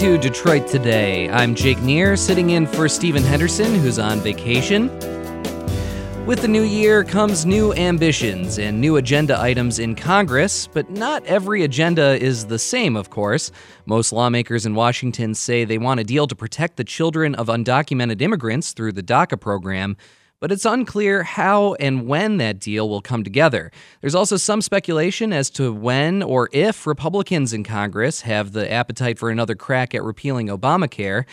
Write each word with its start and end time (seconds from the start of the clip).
to 0.00 0.18
Detroit 0.18 0.68
Today. 0.68 1.30
I'm 1.30 1.54
Jake 1.54 1.80
Neher, 1.80 2.16
sitting 2.16 2.50
in 2.50 2.66
for 2.66 2.86
Stephen 2.86 3.22
Henderson, 3.22 3.74
who's 3.76 3.98
on 3.98 4.20
vacation. 4.20 4.88
With 6.26 6.42
the 6.42 6.48
new 6.48 6.64
year 6.64 7.02
comes 7.02 7.46
new 7.46 7.72
ambitions 7.72 8.58
and 8.58 8.78
new 8.78 8.96
agenda 8.96 9.40
items 9.40 9.78
in 9.78 9.94
Congress, 9.94 10.66
but 10.66 10.90
not 10.90 11.24
every 11.24 11.62
agenda 11.64 12.22
is 12.22 12.44
the 12.44 12.58
same, 12.58 12.94
of 12.94 13.08
course. 13.08 13.50
Most 13.86 14.12
lawmakers 14.12 14.66
in 14.66 14.74
Washington 14.74 15.34
say 15.34 15.64
they 15.64 15.78
want 15.78 15.98
a 15.98 16.04
deal 16.04 16.26
to 16.26 16.36
protect 16.36 16.76
the 16.76 16.84
children 16.84 17.34
of 17.34 17.46
undocumented 17.46 18.20
immigrants 18.20 18.72
through 18.72 18.92
the 18.92 19.02
DACA 19.02 19.40
program 19.40 19.96
but 20.40 20.52
it's 20.52 20.64
unclear 20.64 21.22
how 21.22 21.74
and 21.74 22.06
when 22.06 22.36
that 22.38 22.58
deal 22.58 22.88
will 22.88 23.00
come 23.00 23.24
together. 23.24 23.70
There's 24.00 24.14
also 24.14 24.36
some 24.36 24.60
speculation 24.60 25.32
as 25.32 25.50
to 25.50 25.72
when 25.72 26.22
or 26.22 26.48
if 26.52 26.86
Republicans 26.86 27.52
in 27.52 27.64
Congress 27.64 28.22
have 28.22 28.52
the 28.52 28.70
appetite 28.70 29.18
for 29.18 29.30
another 29.30 29.54
crack 29.54 29.94
at 29.94 30.02
repealing 30.02 30.48
Obamacare. 30.48 31.24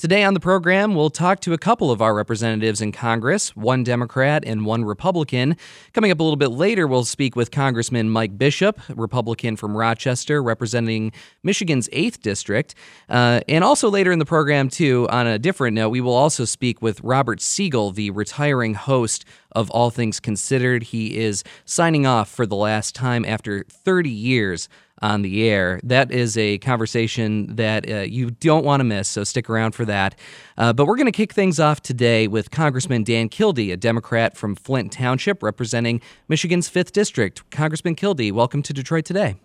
Today 0.00 0.24
on 0.24 0.32
the 0.32 0.40
program, 0.40 0.94
we'll 0.94 1.10
talk 1.10 1.40
to 1.40 1.52
a 1.52 1.58
couple 1.58 1.90
of 1.90 2.00
our 2.00 2.14
representatives 2.14 2.80
in 2.80 2.90
Congress, 2.90 3.54
one 3.54 3.84
Democrat 3.84 4.42
and 4.46 4.64
one 4.64 4.82
Republican. 4.82 5.58
Coming 5.92 6.10
up 6.10 6.18
a 6.18 6.22
little 6.22 6.38
bit 6.38 6.52
later, 6.52 6.86
we'll 6.86 7.04
speak 7.04 7.36
with 7.36 7.50
Congressman 7.50 8.08
Mike 8.08 8.38
Bishop, 8.38 8.80
Republican 8.88 9.56
from 9.56 9.76
Rochester, 9.76 10.42
representing 10.42 11.12
Michigan's 11.42 11.86
8th 11.90 12.20
District. 12.20 12.74
Uh, 13.10 13.42
and 13.46 13.62
also 13.62 13.90
later 13.90 14.10
in 14.10 14.18
the 14.18 14.24
program, 14.24 14.70
too, 14.70 15.06
on 15.10 15.26
a 15.26 15.38
different 15.38 15.74
note, 15.74 15.90
we 15.90 16.00
will 16.00 16.14
also 16.14 16.46
speak 16.46 16.80
with 16.80 16.98
Robert 17.02 17.42
Siegel, 17.42 17.90
the 17.90 18.10
retiring 18.10 18.72
host 18.72 19.26
of 19.52 19.68
All 19.70 19.90
Things 19.90 20.18
Considered. 20.18 20.82
He 20.82 21.18
is 21.18 21.44
signing 21.66 22.06
off 22.06 22.30
for 22.30 22.46
the 22.46 22.56
last 22.56 22.94
time 22.94 23.26
after 23.26 23.64
30 23.68 24.08
years 24.08 24.66
on 25.02 25.22
the 25.22 25.48
air. 25.48 25.80
That 25.82 26.10
is 26.10 26.36
a 26.36 26.58
conversation 26.58 27.56
that 27.56 27.90
uh, 27.90 28.00
you 28.00 28.30
don't 28.30 28.64
want 28.64 28.80
to 28.80 28.84
miss, 28.84 29.08
so 29.08 29.24
stick 29.24 29.48
around 29.48 29.72
for 29.72 29.84
that. 29.86 30.18
Uh, 30.56 30.72
but 30.72 30.86
we're 30.86 30.96
going 30.96 31.06
to 31.06 31.12
kick 31.12 31.32
things 31.32 31.58
off 31.58 31.80
today 31.80 32.28
with 32.28 32.50
Congressman 32.50 33.04
Dan 33.04 33.28
Kildee, 33.28 33.72
a 33.72 33.76
Democrat 33.76 34.36
from 34.36 34.54
Flint 34.54 34.92
Township 34.92 35.42
representing 35.42 36.00
Michigan's 36.28 36.68
5th 36.68 36.92
District. 36.92 37.48
Congressman 37.50 37.94
Kildee, 37.94 38.30
welcome 38.30 38.62
to 38.62 38.72
Detroit 38.72 39.04
Today. 39.04 39.36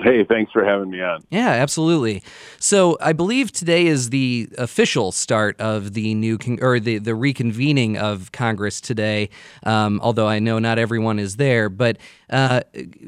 Hey, 0.00 0.24
thanks 0.24 0.52
for 0.52 0.64
having 0.64 0.90
me 0.90 1.00
on. 1.00 1.22
Yeah, 1.30 1.48
absolutely. 1.48 2.22
So 2.58 2.98
I 3.00 3.12
believe 3.12 3.50
today 3.50 3.86
is 3.86 4.10
the 4.10 4.48
official 4.58 5.10
start 5.10 5.58
of 5.60 5.94
the 5.94 6.14
new 6.14 6.36
con- 6.36 6.58
or 6.60 6.78
the 6.78 6.98
the 6.98 7.12
reconvening 7.12 7.96
of 7.96 8.30
Congress 8.32 8.80
today. 8.80 9.30
Um, 9.62 10.00
although 10.02 10.28
I 10.28 10.38
know 10.38 10.58
not 10.58 10.78
everyone 10.78 11.18
is 11.18 11.36
there, 11.36 11.68
but 11.68 11.96
uh, 12.28 12.60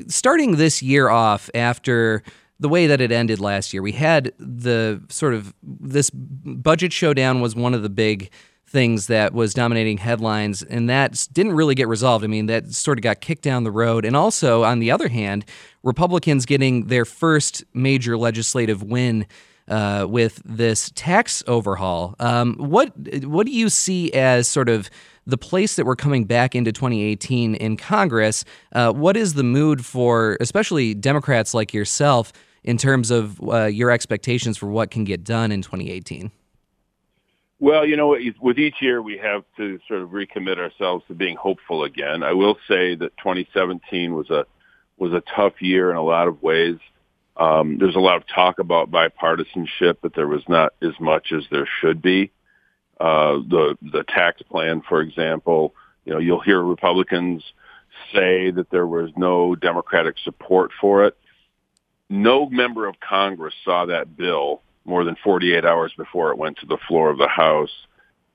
starting 0.06 0.56
this 0.56 0.82
year 0.82 1.10
off 1.10 1.50
after 1.54 2.22
the 2.58 2.68
way 2.68 2.86
that 2.86 3.00
it 3.00 3.12
ended 3.12 3.38
last 3.38 3.72
year, 3.72 3.82
we 3.82 3.92
had 3.92 4.32
the 4.38 5.02
sort 5.08 5.34
of 5.34 5.54
this 5.62 6.10
budget 6.10 6.92
showdown 6.92 7.40
was 7.40 7.54
one 7.54 7.74
of 7.74 7.82
the 7.82 7.90
big 7.90 8.30
things 8.68 9.06
that 9.06 9.32
was 9.32 9.54
dominating 9.54 9.98
headlines, 9.98 10.62
and 10.62 10.88
that 10.90 11.26
didn't 11.32 11.52
really 11.52 11.74
get 11.74 11.88
resolved. 11.88 12.24
I 12.24 12.28
mean, 12.28 12.46
that 12.46 12.72
sort 12.72 12.98
of 12.98 13.02
got 13.02 13.20
kicked 13.20 13.42
down 13.42 13.64
the 13.64 13.70
road. 13.70 14.04
And 14.04 14.14
also, 14.14 14.62
on 14.62 14.78
the 14.78 14.90
other 14.90 15.08
hand, 15.08 15.44
Republicans 15.82 16.44
getting 16.46 16.86
their 16.86 17.04
first 17.04 17.64
major 17.74 18.16
legislative 18.16 18.82
win. 18.82 19.26
Uh, 19.70 20.06
with 20.08 20.40
this 20.46 20.90
tax 20.94 21.44
overhaul, 21.46 22.14
um, 22.20 22.54
what 22.54 22.90
what 23.24 23.44
do 23.44 23.52
you 23.52 23.68
see 23.68 24.10
as 24.14 24.48
sort 24.48 24.70
of 24.70 24.88
the 25.26 25.36
place 25.36 25.76
that 25.76 25.84
we're 25.84 25.94
coming 25.94 26.24
back 26.24 26.54
into 26.54 26.72
2018 26.72 27.54
in 27.54 27.76
Congress? 27.76 28.46
Uh, 28.72 28.90
what 28.90 29.14
is 29.14 29.34
the 29.34 29.44
mood 29.44 29.84
for, 29.84 30.38
especially 30.40 30.94
Democrats 30.94 31.52
like 31.52 31.74
yourself, 31.74 32.32
in 32.64 32.78
terms 32.78 33.10
of 33.10 33.38
uh, 33.46 33.66
your 33.66 33.90
expectations 33.90 34.56
for 34.56 34.68
what 34.68 34.90
can 34.90 35.04
get 35.04 35.22
done 35.22 35.52
in 35.52 35.60
2018? 35.60 36.32
Well, 37.60 37.84
you 37.84 37.96
know, 37.96 38.16
with 38.40 38.58
each 38.58 38.76
year 38.80 39.02
we 39.02 39.18
have 39.18 39.44
to 39.56 39.80
sort 39.88 40.02
of 40.02 40.10
recommit 40.10 40.58
ourselves 40.58 41.04
to 41.08 41.14
being 41.14 41.36
hopeful 41.36 41.82
again. 41.82 42.22
I 42.22 42.32
will 42.32 42.56
say 42.68 42.94
that 42.94 43.16
2017 43.18 44.14
was 44.14 44.30
a 44.30 44.46
was 44.96 45.12
a 45.12 45.22
tough 45.34 45.60
year 45.60 45.90
in 45.90 45.96
a 45.96 46.02
lot 46.02 46.28
of 46.28 46.42
ways. 46.42 46.76
Um, 47.36 47.78
there's 47.78 47.94
a 47.94 48.00
lot 48.00 48.16
of 48.16 48.24
talk 48.26 48.58
about 48.58 48.90
bipartisanship, 48.90 49.98
but 50.02 50.14
there 50.14 50.26
was 50.26 50.42
not 50.48 50.72
as 50.82 50.98
much 51.00 51.32
as 51.32 51.44
there 51.50 51.68
should 51.80 52.00
be. 52.02 52.30
Uh, 53.00 53.38
the 53.48 53.76
the 53.80 54.04
tax 54.04 54.42
plan, 54.42 54.82
for 54.88 55.00
example, 55.00 55.74
you 56.04 56.12
know, 56.12 56.18
you'll 56.18 56.40
hear 56.40 56.60
Republicans 56.60 57.42
say 58.12 58.50
that 58.50 58.70
there 58.70 58.86
was 58.86 59.10
no 59.16 59.56
Democratic 59.56 60.16
support 60.22 60.70
for 60.80 61.04
it. 61.04 61.16
No 62.08 62.48
member 62.48 62.86
of 62.86 63.00
Congress 63.00 63.54
saw 63.64 63.86
that 63.86 64.16
bill 64.16 64.62
more 64.88 65.04
than 65.04 65.16
48 65.22 65.64
hours 65.64 65.92
before 65.96 66.30
it 66.30 66.38
went 66.38 66.58
to 66.58 66.66
the 66.66 66.78
floor 66.88 67.10
of 67.10 67.18
the 67.18 67.28
House. 67.28 67.86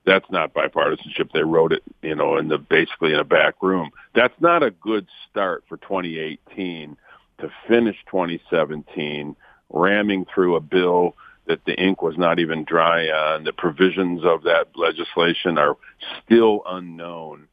That's 0.06 0.30
not 0.30 0.54
bipartisanship. 0.54 1.32
They 1.34 1.44
wrote 1.44 1.74
it, 1.74 1.84
you 2.02 2.16
know, 2.16 2.38
in 2.38 2.48
the 2.48 2.58
basically 2.58 3.14
in 3.14 3.20
a 3.20 3.24
back 3.24 3.56
room. 3.62 3.90
That's 4.14 4.40
not 4.40 4.62
a 4.62 4.72
good 4.72 5.08
start 5.30 5.64
for 5.68 5.78
2018 5.78 6.96
to 7.40 7.52
finish 7.68 7.98
2017 8.10 9.36
ramming 9.70 10.26
through 10.34 10.56
a 10.56 10.62
bill 10.62 11.16
that 11.46 11.66
the 11.66 11.74
ink 11.82 12.02
was 12.02 12.18
not 12.18 12.40
even 12.40 12.64
dry 12.64 13.08
on. 13.08 13.44
The 13.44 13.54
provisions 13.54 14.24
of 14.24 14.44
that 14.44 14.68
legislation 14.76 15.58
are 15.58 15.76
still 16.24 16.62
unknown. 16.66 17.48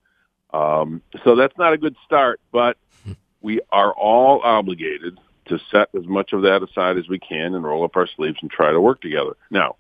Um, 0.53 1.03
so 1.25 1.37
that's 1.37 1.57
not 1.57 1.73
a 1.73 1.79
good 1.79 1.97
start, 2.05 2.41
but 2.53 2.77
we 3.41 3.61
are 3.71 3.93
all 3.93 4.41
obligated 4.43 5.19
to 5.51 5.59
set 5.71 5.89
as 5.95 6.07
much 6.07 6.33
of 6.33 6.43
that 6.43 6.63
aside 6.63 6.97
as 6.97 7.09
we 7.09 7.19
can 7.19 7.55
and 7.55 7.65
roll 7.65 7.85
up 7.85 7.97
our 7.97 8.09
sleeves 8.17 8.39
and 8.41 8.51
try 8.51 8.73
to 8.73 8.81
work 8.81 9.01
together. 9.01 9.37
Now, 9.51 9.77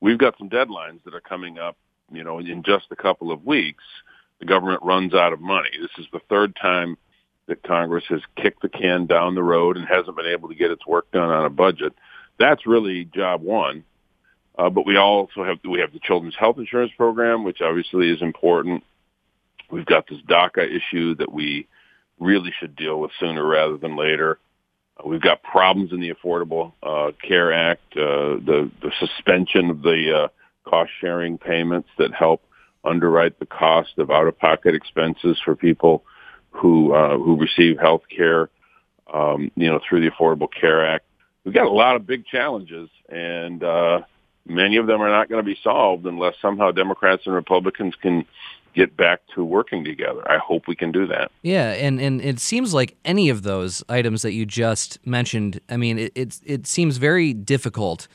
we've 0.00 0.18
got 0.18 0.38
some 0.38 0.48
deadlines 0.48 1.02
that 1.04 1.14
are 1.14 1.20
coming 1.20 1.58
up, 1.58 1.76
you 2.12 2.22
know, 2.24 2.38
in 2.38 2.62
just 2.62 2.86
a 2.90 2.96
couple 2.96 3.32
of 3.32 3.44
weeks. 3.44 3.84
The 4.38 4.46
government 4.46 4.82
runs 4.84 5.14
out 5.14 5.32
of 5.32 5.40
money. 5.40 5.70
This 5.80 5.90
is 5.98 6.06
the 6.12 6.20
third 6.28 6.54
time 6.54 6.96
that 7.46 7.62
Congress 7.62 8.04
has 8.08 8.20
kicked 8.36 8.62
the 8.62 8.68
can 8.68 9.06
down 9.06 9.34
the 9.34 9.42
road 9.42 9.76
and 9.76 9.86
hasn't 9.88 10.16
been 10.16 10.26
able 10.26 10.48
to 10.48 10.54
get 10.54 10.70
its 10.70 10.86
work 10.86 11.10
done 11.10 11.30
on 11.30 11.44
a 11.44 11.50
budget. 11.50 11.92
That's 12.38 12.66
really 12.66 13.04
job 13.06 13.42
one. 13.42 13.84
Uh, 14.56 14.70
but 14.70 14.86
we 14.86 14.96
also 14.96 15.44
have 15.44 15.58
we 15.68 15.80
have 15.80 15.92
the 15.92 16.00
Children's 16.00 16.36
Health 16.36 16.58
Insurance 16.58 16.92
Program, 16.96 17.44
which 17.44 17.60
obviously 17.60 18.10
is 18.10 18.20
important. 18.20 18.82
We've 19.70 19.86
got 19.86 20.06
this 20.08 20.20
DACA 20.28 20.66
issue 20.68 21.14
that 21.16 21.32
we 21.32 21.68
really 22.18 22.52
should 22.58 22.74
deal 22.74 23.00
with 23.00 23.12
sooner 23.20 23.44
rather 23.44 23.76
than 23.76 23.96
later. 23.96 24.38
We've 25.04 25.20
got 25.20 25.42
problems 25.42 25.92
in 25.92 26.00
the 26.00 26.12
Affordable 26.12 26.72
uh, 26.82 27.12
Care 27.26 27.52
Act, 27.52 27.96
uh, 27.96 28.36
the 28.44 28.70
the 28.82 28.92
suspension 28.98 29.70
of 29.70 29.82
the 29.82 30.24
uh, 30.24 30.28
cost 30.68 30.90
sharing 31.00 31.38
payments 31.38 31.88
that 31.98 32.12
help 32.12 32.42
underwrite 32.84 33.38
the 33.38 33.46
cost 33.46 33.98
of 33.98 34.10
out 34.10 34.26
of 34.26 34.38
pocket 34.38 34.74
expenses 34.74 35.38
for 35.44 35.54
people 35.54 36.04
who 36.50 36.92
uh, 36.92 37.16
who 37.16 37.36
receive 37.36 37.78
health 37.78 38.02
care, 38.14 38.48
um, 39.12 39.50
you 39.54 39.68
know, 39.68 39.80
through 39.88 40.00
the 40.00 40.10
Affordable 40.10 40.48
Care 40.52 40.84
Act. 40.84 41.04
We've 41.44 41.54
got 41.54 41.66
a 41.66 41.70
lot 41.70 41.96
of 41.96 42.06
big 42.06 42.26
challenges, 42.26 42.90
and 43.08 43.62
uh, 43.62 44.00
many 44.46 44.76
of 44.76 44.86
them 44.86 45.00
are 45.00 45.10
not 45.10 45.28
going 45.28 45.42
to 45.42 45.46
be 45.46 45.58
solved 45.62 46.06
unless 46.06 46.34
somehow 46.42 46.72
Democrats 46.72 47.22
and 47.26 47.34
Republicans 47.34 47.94
can 48.02 48.24
get 48.78 48.96
back 48.96 49.20
to 49.34 49.44
working 49.44 49.84
together. 49.84 50.22
I 50.30 50.38
hope 50.38 50.68
we 50.68 50.76
can 50.76 50.92
do 50.92 51.04
that. 51.08 51.32
Yeah, 51.42 51.72
and, 51.72 52.00
and 52.00 52.20
it 52.20 52.38
seems 52.38 52.72
like 52.72 52.96
any 53.04 53.28
of 53.28 53.42
those 53.42 53.82
items 53.88 54.22
that 54.22 54.32
you 54.32 54.46
just 54.46 55.04
mentioned, 55.04 55.60
I 55.68 55.76
mean, 55.76 55.98
it, 55.98 56.12
it, 56.14 56.40
it 56.44 56.66
seems 56.66 56.96
very 56.96 57.34
difficult 57.34 58.06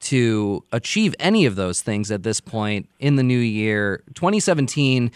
to 0.00 0.62
achieve 0.72 1.14
any 1.18 1.46
of 1.46 1.56
those 1.56 1.80
things 1.80 2.10
at 2.10 2.22
this 2.22 2.38
point 2.38 2.86
in 2.98 3.16
the 3.16 3.22
new 3.22 3.38
year. 3.38 4.02
2017 4.14 5.10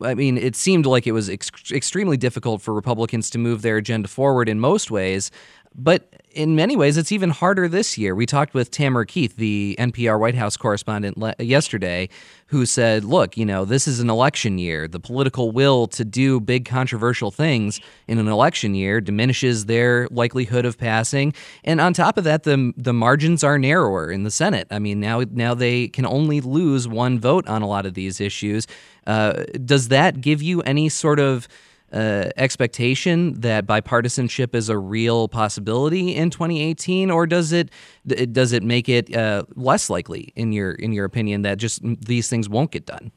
I 0.00 0.14
mean, 0.14 0.38
it 0.38 0.54
seemed 0.54 0.86
like 0.86 1.08
it 1.08 1.12
was 1.12 1.28
ex- 1.28 1.50
extremely 1.72 2.16
difficult 2.16 2.62
for 2.62 2.72
Republicans 2.72 3.28
to 3.30 3.38
move 3.38 3.62
their 3.62 3.76
agenda 3.76 4.06
forward 4.06 4.48
in 4.48 4.60
most 4.60 4.92
ways. 4.92 5.32
But 5.78 6.08
in 6.36 6.54
many 6.54 6.76
ways, 6.76 6.96
it's 6.96 7.12
even 7.12 7.30
harder 7.30 7.66
this 7.66 7.96
year. 7.96 8.14
We 8.14 8.26
talked 8.26 8.52
with 8.52 8.70
Tamara 8.70 9.06
Keith, 9.06 9.36
the 9.36 9.74
NPR 9.78 10.20
White 10.20 10.34
House 10.34 10.56
correspondent, 10.56 11.16
le- 11.16 11.34
yesterday, 11.38 12.08
who 12.48 12.66
said, 12.66 13.04
look, 13.04 13.36
you 13.36 13.44
know, 13.44 13.64
this 13.64 13.88
is 13.88 14.00
an 14.00 14.10
election 14.10 14.58
year. 14.58 14.86
The 14.86 15.00
political 15.00 15.50
will 15.50 15.86
to 15.88 16.04
do 16.04 16.38
big 16.38 16.66
controversial 16.66 17.30
things 17.30 17.80
in 18.06 18.18
an 18.18 18.28
election 18.28 18.74
year 18.74 19.00
diminishes 19.00 19.66
their 19.66 20.08
likelihood 20.10 20.66
of 20.66 20.78
passing. 20.78 21.32
And 21.64 21.80
on 21.80 21.94
top 21.94 22.18
of 22.18 22.24
that, 22.24 22.44
the, 22.44 22.72
the 22.76 22.92
margins 22.92 23.42
are 23.42 23.58
narrower 23.58 24.10
in 24.10 24.24
the 24.24 24.30
Senate. 24.30 24.68
I 24.70 24.78
mean, 24.78 25.00
now, 25.00 25.22
now 25.30 25.54
they 25.54 25.88
can 25.88 26.06
only 26.06 26.40
lose 26.42 26.86
one 26.86 27.18
vote 27.18 27.46
on 27.48 27.62
a 27.62 27.66
lot 27.66 27.86
of 27.86 27.94
these 27.94 28.20
issues. 28.20 28.66
Uh, 29.06 29.44
does 29.64 29.88
that 29.88 30.20
give 30.20 30.42
you 30.42 30.60
any 30.62 30.88
sort 30.88 31.18
of 31.18 31.48
uh, 31.92 32.30
expectation 32.36 33.40
that 33.40 33.66
bipartisanship 33.66 34.54
is 34.54 34.68
a 34.68 34.78
real 34.78 35.28
possibility 35.28 36.14
in 36.14 36.30
2018, 36.30 37.10
or 37.10 37.26
does 37.26 37.52
it 37.52 37.70
does 38.06 38.52
it 38.52 38.62
make 38.62 38.88
it 38.88 39.14
uh, 39.14 39.44
less 39.54 39.88
likely 39.88 40.32
in 40.34 40.52
your 40.52 40.72
in 40.72 40.92
your 40.92 41.04
opinion 41.04 41.42
that 41.42 41.58
just 41.58 41.80
these 41.82 42.28
things 42.28 42.48
won't 42.48 42.70
get 42.70 42.86
done? 42.86 43.12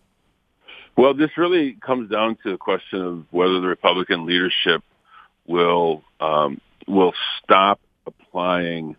Well, 0.96 1.14
this 1.14 1.38
really 1.38 1.78
comes 1.82 2.10
down 2.10 2.38
to 2.44 2.52
the 2.52 2.58
question 2.58 3.02
of 3.02 3.26
whether 3.32 3.62
the 3.62 3.68
Republican 3.68 4.26
leadership 4.26 4.84
will 5.48 6.04
um, 6.20 6.62
will 6.88 7.14
stop 7.42 7.80
applying 8.06 8.96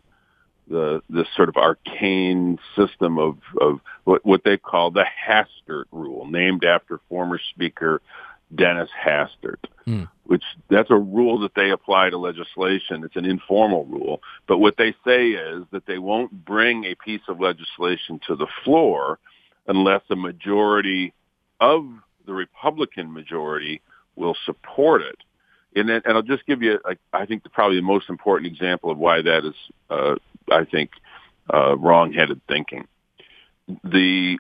the 0.66 1.02
this 1.10 1.26
sort 1.36 1.48
of 1.48 1.56
arcane 1.56 2.58
system 2.76 3.18
of 3.18 3.38
of 3.60 3.80
what, 4.04 4.24
what 4.24 4.42
they 4.44 4.56
call 4.56 4.90
the 4.90 5.04
Hastert 5.28 5.84
rule, 5.92 6.26
named 6.26 6.64
after 6.64 7.00
former 7.08 7.38
Speaker 7.50 8.00
Dennis 8.54 8.90
Hastert, 9.04 9.64
mm. 9.86 10.08
which 10.24 10.42
that's 10.68 10.90
a 10.90 10.96
rule 10.96 11.38
that 11.40 11.54
they 11.54 11.70
apply 11.70 12.10
to 12.10 12.18
legislation. 12.18 13.04
It's 13.04 13.16
an 13.16 13.24
informal 13.24 13.84
rule, 13.84 14.20
but 14.46 14.58
what 14.58 14.76
they 14.76 14.94
say 15.04 15.30
is 15.30 15.64
that 15.70 15.86
they 15.86 15.98
won't 15.98 16.44
bring 16.44 16.84
a 16.84 16.94
piece 16.94 17.22
of 17.28 17.40
legislation 17.40 18.20
to 18.26 18.34
the 18.36 18.48
floor 18.64 19.18
unless 19.66 20.02
a 20.10 20.16
majority 20.16 21.12
of 21.60 21.86
the 22.26 22.32
Republican 22.32 23.12
majority 23.12 23.80
will 24.16 24.36
support 24.44 25.02
it. 25.02 25.18
And, 25.76 25.88
then, 25.88 26.02
and 26.04 26.16
I'll 26.16 26.22
just 26.22 26.44
give 26.46 26.62
you, 26.62 26.80
I 27.12 27.26
think, 27.26 27.44
probably 27.52 27.76
the 27.76 27.82
most 27.82 28.08
important 28.08 28.52
example 28.52 28.90
of 28.90 28.98
why 28.98 29.22
that 29.22 29.44
is, 29.44 29.54
uh, 29.88 30.16
I 30.50 30.64
think, 30.64 30.90
uh, 31.52 31.76
wrong-headed 31.76 32.40
thinking. 32.48 32.88
The 33.84 34.38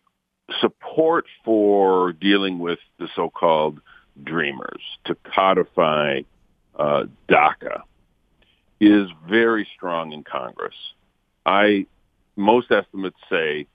support 0.60 1.26
for 1.44 2.12
dealing 2.12 2.58
with 2.58 2.80
the 2.98 3.08
so-called 3.14 3.80
dreamers 4.22 4.82
to 5.04 5.16
codify 5.34 6.20
uh, 6.78 7.04
DACA 7.28 7.82
is 8.80 9.08
very 9.28 9.68
strong 9.76 10.12
in 10.12 10.24
Congress. 10.24 10.74
I 11.44 11.86
most 12.36 12.70
estimates 12.70 13.18
say 13.28 13.66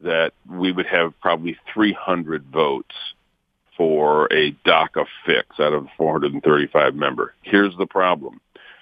that 0.00 0.32
we 0.48 0.72
would 0.72 0.86
have 0.86 1.18
probably 1.20 1.56
300 1.72 2.44
votes 2.46 2.94
for 3.76 4.26
a 4.32 4.52
DACA 4.66 5.06
fix 5.24 5.58
out 5.58 5.72
of 5.72 5.88
435 5.96 6.94
member. 6.94 7.34
Here's 7.42 7.76
the 7.76 7.86
problem. 7.86 8.40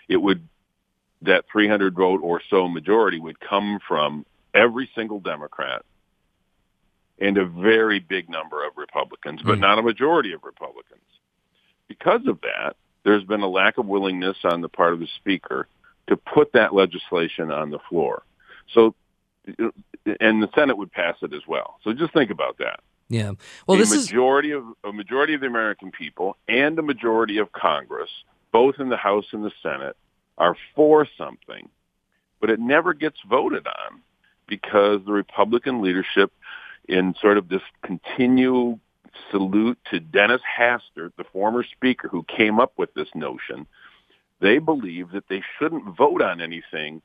It 0.08 0.16
would, 0.16 0.46
that 1.22 1.44
300 1.50 1.94
vote 1.94 2.20
or 2.22 2.42
so 2.50 2.68
majority 2.68 3.20
would 3.20 3.38
come 3.40 3.78
from 3.86 4.26
every 4.52 4.90
single 4.94 5.20
Democrat 5.20 5.84
and 7.20 7.36
a 7.36 7.44
very 7.44 7.98
big 7.98 8.28
number 8.28 8.66
of 8.66 8.76
Republicans, 8.76 9.40
but 9.44 9.58
mm. 9.58 9.60
not 9.60 9.78
a 9.78 9.82
majority 9.82 10.32
of 10.32 10.42
Republicans. 10.42 11.00
Because 11.88 12.26
of 12.26 12.40
that, 12.40 12.76
there's 13.04 13.24
been 13.24 13.40
a 13.40 13.48
lack 13.48 13.78
of 13.78 13.86
willingness 13.86 14.36
on 14.44 14.60
the 14.60 14.68
part 14.68 14.92
of 14.92 15.00
the 15.00 15.08
speaker 15.16 15.66
to 16.08 16.16
put 16.16 16.52
that 16.52 16.74
legislation 16.74 17.50
on 17.50 17.70
the 17.70 17.78
floor. 17.88 18.22
So, 18.72 18.94
and 19.46 20.42
the 20.42 20.48
Senate 20.54 20.76
would 20.76 20.92
pass 20.92 21.16
it 21.22 21.32
as 21.32 21.42
well. 21.46 21.78
So 21.84 21.92
just 21.92 22.12
think 22.12 22.30
about 22.30 22.58
that. 22.58 22.80
Yeah. 23.08 23.32
Well, 23.66 23.76
a 23.76 23.80
this 23.80 23.94
majority 23.94 24.52
is 24.52 24.58
of 24.58 24.90
a 24.90 24.92
majority 24.92 25.34
of 25.34 25.40
the 25.40 25.48
American 25.48 25.90
people 25.90 26.36
and 26.48 26.78
a 26.78 26.82
majority 26.82 27.38
of 27.38 27.50
Congress, 27.52 28.10
both 28.52 28.76
in 28.78 28.88
the 28.88 28.96
House 28.96 29.26
and 29.32 29.44
the 29.44 29.52
Senate, 29.62 29.96
are 30.38 30.56
for 30.74 31.06
something, 31.18 31.68
but 32.40 32.50
it 32.50 32.60
never 32.60 32.94
gets 32.94 33.18
voted 33.28 33.66
on 33.66 34.00
because 34.46 35.00
the 35.04 35.12
Republican 35.12 35.82
leadership, 35.82 36.32
in 36.90 37.14
sort 37.20 37.38
of 37.38 37.48
this 37.48 37.62
continual 37.82 38.80
salute 39.30 39.78
to 39.90 40.00
Dennis 40.00 40.42
Hastert, 40.58 41.12
the 41.16 41.24
former 41.32 41.64
speaker 41.64 42.08
who 42.08 42.24
came 42.24 42.58
up 42.58 42.72
with 42.76 42.92
this 42.94 43.08
notion, 43.14 43.66
they 44.40 44.58
believe 44.58 45.12
that 45.12 45.28
they 45.28 45.42
shouldn't 45.58 45.96
vote 45.96 46.20
on 46.20 46.40
anything, 46.40 47.00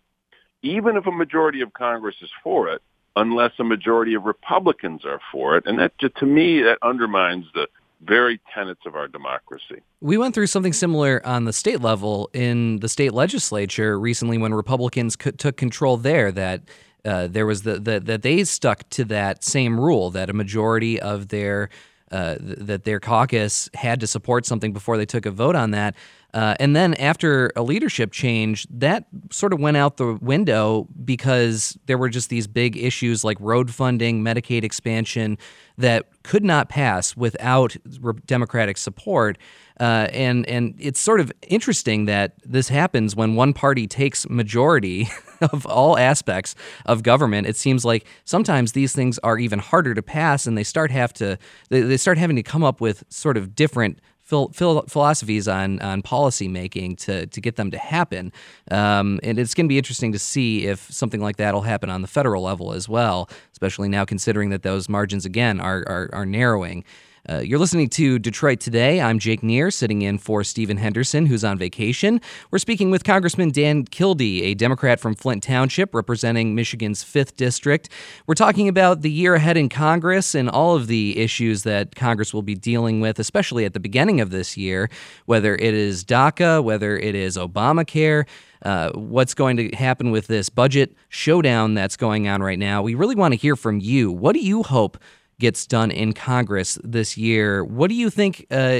even 0.61 0.97
if 0.97 1.05
a 1.05 1.11
majority 1.11 1.61
of 1.61 1.73
Congress 1.73 2.15
is 2.21 2.31
for 2.43 2.67
it, 2.69 2.81
unless 3.15 3.51
a 3.59 3.63
majority 3.63 4.13
of 4.15 4.23
Republicans 4.23 5.05
are 5.05 5.21
for 5.31 5.55
it. 5.57 5.65
And 5.67 5.79
that, 5.79 5.93
to 5.99 6.25
me, 6.25 6.61
that 6.63 6.79
undermines 6.81 7.45
the 7.53 7.67
very 8.01 8.39
tenets 8.53 8.81
of 8.85 8.95
our 8.95 9.07
democracy. 9.07 9.81
We 10.01 10.17
went 10.17 10.35
through 10.35 10.47
something 10.47 10.73
similar 10.73 11.25
on 11.25 11.45
the 11.45 11.53
state 11.53 11.81
level 11.81 12.29
in 12.33 12.79
the 12.79 12.89
state 12.89 13.13
legislature 13.13 13.99
recently 13.99 14.37
when 14.37 14.53
Republicans 14.53 15.15
took 15.15 15.57
control 15.57 15.97
there. 15.97 16.31
That 16.31 16.63
uh, 17.05 17.27
there 17.27 17.45
was 17.45 17.61
the, 17.63 17.79
the 17.79 17.99
that 17.99 18.21
they 18.21 18.43
stuck 18.43 18.89
to 18.89 19.05
that 19.05 19.43
same 19.43 19.79
rule 19.79 20.09
that 20.11 20.29
a 20.29 20.33
majority 20.33 20.99
of 20.99 21.29
their 21.29 21.69
uh, 22.11 22.35
that 22.39 22.83
their 22.83 22.99
caucus 22.99 23.69
had 23.73 23.99
to 23.99 24.07
support 24.07 24.45
something 24.45 24.73
before 24.73 24.97
they 24.97 25.05
took 25.05 25.25
a 25.25 25.31
vote 25.31 25.55
on 25.55 25.71
that. 25.71 25.95
Uh, 26.35 26.53
and 26.59 26.75
then 26.75 26.93
after 26.95 27.49
a 27.55 27.63
leadership 27.63 28.11
change, 28.11 28.67
that 28.69 29.05
sort 29.31 29.53
of 29.53 29.59
went 29.61 29.77
out 29.77 29.95
the 29.95 30.15
window 30.15 30.85
because 31.05 31.77
there 31.85 31.97
were 31.97 32.09
just 32.09 32.29
these 32.29 32.45
big 32.45 32.75
issues 32.75 33.23
like 33.23 33.37
road 33.39 33.73
funding, 33.73 34.21
Medicaid 34.21 34.65
expansion 34.65 35.37
that 35.77 36.09
could 36.23 36.43
not 36.43 36.67
pass 36.67 37.15
without 37.15 37.77
Democratic 38.25 38.77
support. 38.77 39.37
Uh, 39.79 40.07
and 40.11 40.45
and 40.47 40.75
it's 40.77 40.99
sort 40.99 41.21
of 41.21 41.31
interesting 41.47 42.03
that 42.05 42.33
this 42.43 42.67
happens 42.67 43.15
when 43.15 43.35
one 43.35 43.53
party 43.53 43.87
takes 43.87 44.27
majority 44.29 45.07
of 45.53 45.65
all 45.65 45.97
aspects 45.97 46.53
of 46.85 47.01
government. 47.01 47.47
It 47.47 47.55
seems 47.55 47.85
like 47.85 48.05
sometimes 48.25 48.73
these 48.73 48.93
things 48.93 49.19
are 49.19 49.37
even 49.37 49.59
harder 49.59 49.93
to 49.93 50.01
pass, 50.01 50.47
and 50.47 50.57
they 50.57 50.63
start 50.63 50.91
have 50.91 51.13
to 51.13 51.37
they, 51.69 51.79
they 51.79 51.97
start 51.97 52.17
having 52.17 52.35
to 52.35 52.43
come 52.43 52.63
up 52.63 52.81
with 52.81 53.05
sort 53.09 53.37
of 53.37 53.55
different 53.55 53.99
phil- 54.25 54.49
phil- 54.49 54.85
philosophies 54.87 55.47
on 55.47 55.79
on 55.79 56.01
policy 56.01 56.47
making 56.47 56.97
to 56.97 57.27
to 57.27 57.39
get 57.39 57.55
them 57.55 57.71
to 57.71 57.77
happen. 57.77 58.33
Um, 58.71 59.19
and 59.23 59.39
it's 59.39 59.53
going 59.53 59.67
to 59.67 59.69
be 59.69 59.77
interesting 59.77 60.11
to 60.11 60.19
see 60.19 60.65
if 60.65 60.91
something 60.91 61.21
like 61.21 61.37
that 61.37 61.53
will 61.53 61.61
happen 61.61 61.89
on 61.89 62.01
the 62.01 62.07
federal 62.07 62.43
level 62.43 62.73
as 62.73 62.89
well, 62.89 63.29
especially 63.53 63.87
now 63.87 64.03
considering 64.03 64.49
that 64.49 64.63
those 64.63 64.89
margins 64.89 65.25
again 65.25 65.59
are 65.61 65.83
are, 65.87 66.09
are 66.11 66.25
narrowing. 66.25 66.83
Uh, 67.27 67.39
you're 67.39 67.57
listening 67.57 67.89
to 67.89 68.19
Detroit 68.19 68.59
Today. 68.59 69.01
I'm 69.01 69.17
Jake 69.17 69.41
Neher, 69.41 69.71
sitting 69.71 70.03
in 70.03 70.19
for 70.19 70.43
Stephen 70.43 70.77
Henderson, 70.77 71.25
who's 71.25 71.43
on 71.43 71.57
vacation. 71.57 72.21
We're 72.51 72.59
speaking 72.59 72.91
with 72.91 73.03
Congressman 73.03 73.49
Dan 73.49 73.85
Kildee, 73.85 74.43
a 74.43 74.53
Democrat 74.53 74.99
from 74.99 75.15
Flint 75.15 75.41
Township, 75.41 75.95
representing 75.95 76.53
Michigan's 76.53 77.03
5th 77.03 77.35
District. 77.35 77.89
We're 78.27 78.35
talking 78.35 78.67
about 78.67 79.01
the 79.01 79.09
year 79.09 79.33
ahead 79.33 79.57
in 79.57 79.69
Congress 79.69 80.35
and 80.35 80.47
all 80.47 80.75
of 80.75 80.85
the 80.85 81.17
issues 81.17 81.63
that 81.63 81.95
Congress 81.95 82.31
will 82.31 82.43
be 82.43 82.53
dealing 82.53 83.01
with, 83.01 83.17
especially 83.17 83.65
at 83.65 83.73
the 83.73 83.79
beginning 83.79 84.21
of 84.21 84.29
this 84.29 84.55
year, 84.55 84.87
whether 85.25 85.55
it 85.55 85.73
is 85.73 86.05
DACA, 86.05 86.63
whether 86.63 86.95
it 86.95 87.15
is 87.15 87.37
Obamacare. 87.37 88.25
Uh, 88.61 88.91
what's 88.93 89.33
going 89.33 89.57
to 89.57 89.69
happen 89.75 90.11
with 90.11 90.27
this 90.27 90.49
budget 90.49 90.95
showdown 91.09 91.73
that's 91.73 91.97
going 91.97 92.27
on 92.27 92.41
right 92.41 92.57
now. 92.57 92.81
We 92.81 92.95
really 92.95 93.15
want 93.15 93.33
to 93.33 93.37
hear 93.37 93.55
from 93.55 93.79
you. 93.79 94.11
What 94.11 94.33
do 94.33 94.39
you 94.39 94.63
hope 94.63 94.97
gets 95.39 95.65
done 95.65 95.91
in 95.91 96.13
Congress 96.13 96.79
this 96.83 97.17
year. 97.17 97.63
What 97.63 97.89
do 97.89 97.95
you 97.95 98.09
think 98.09 98.45
uh, 98.51 98.79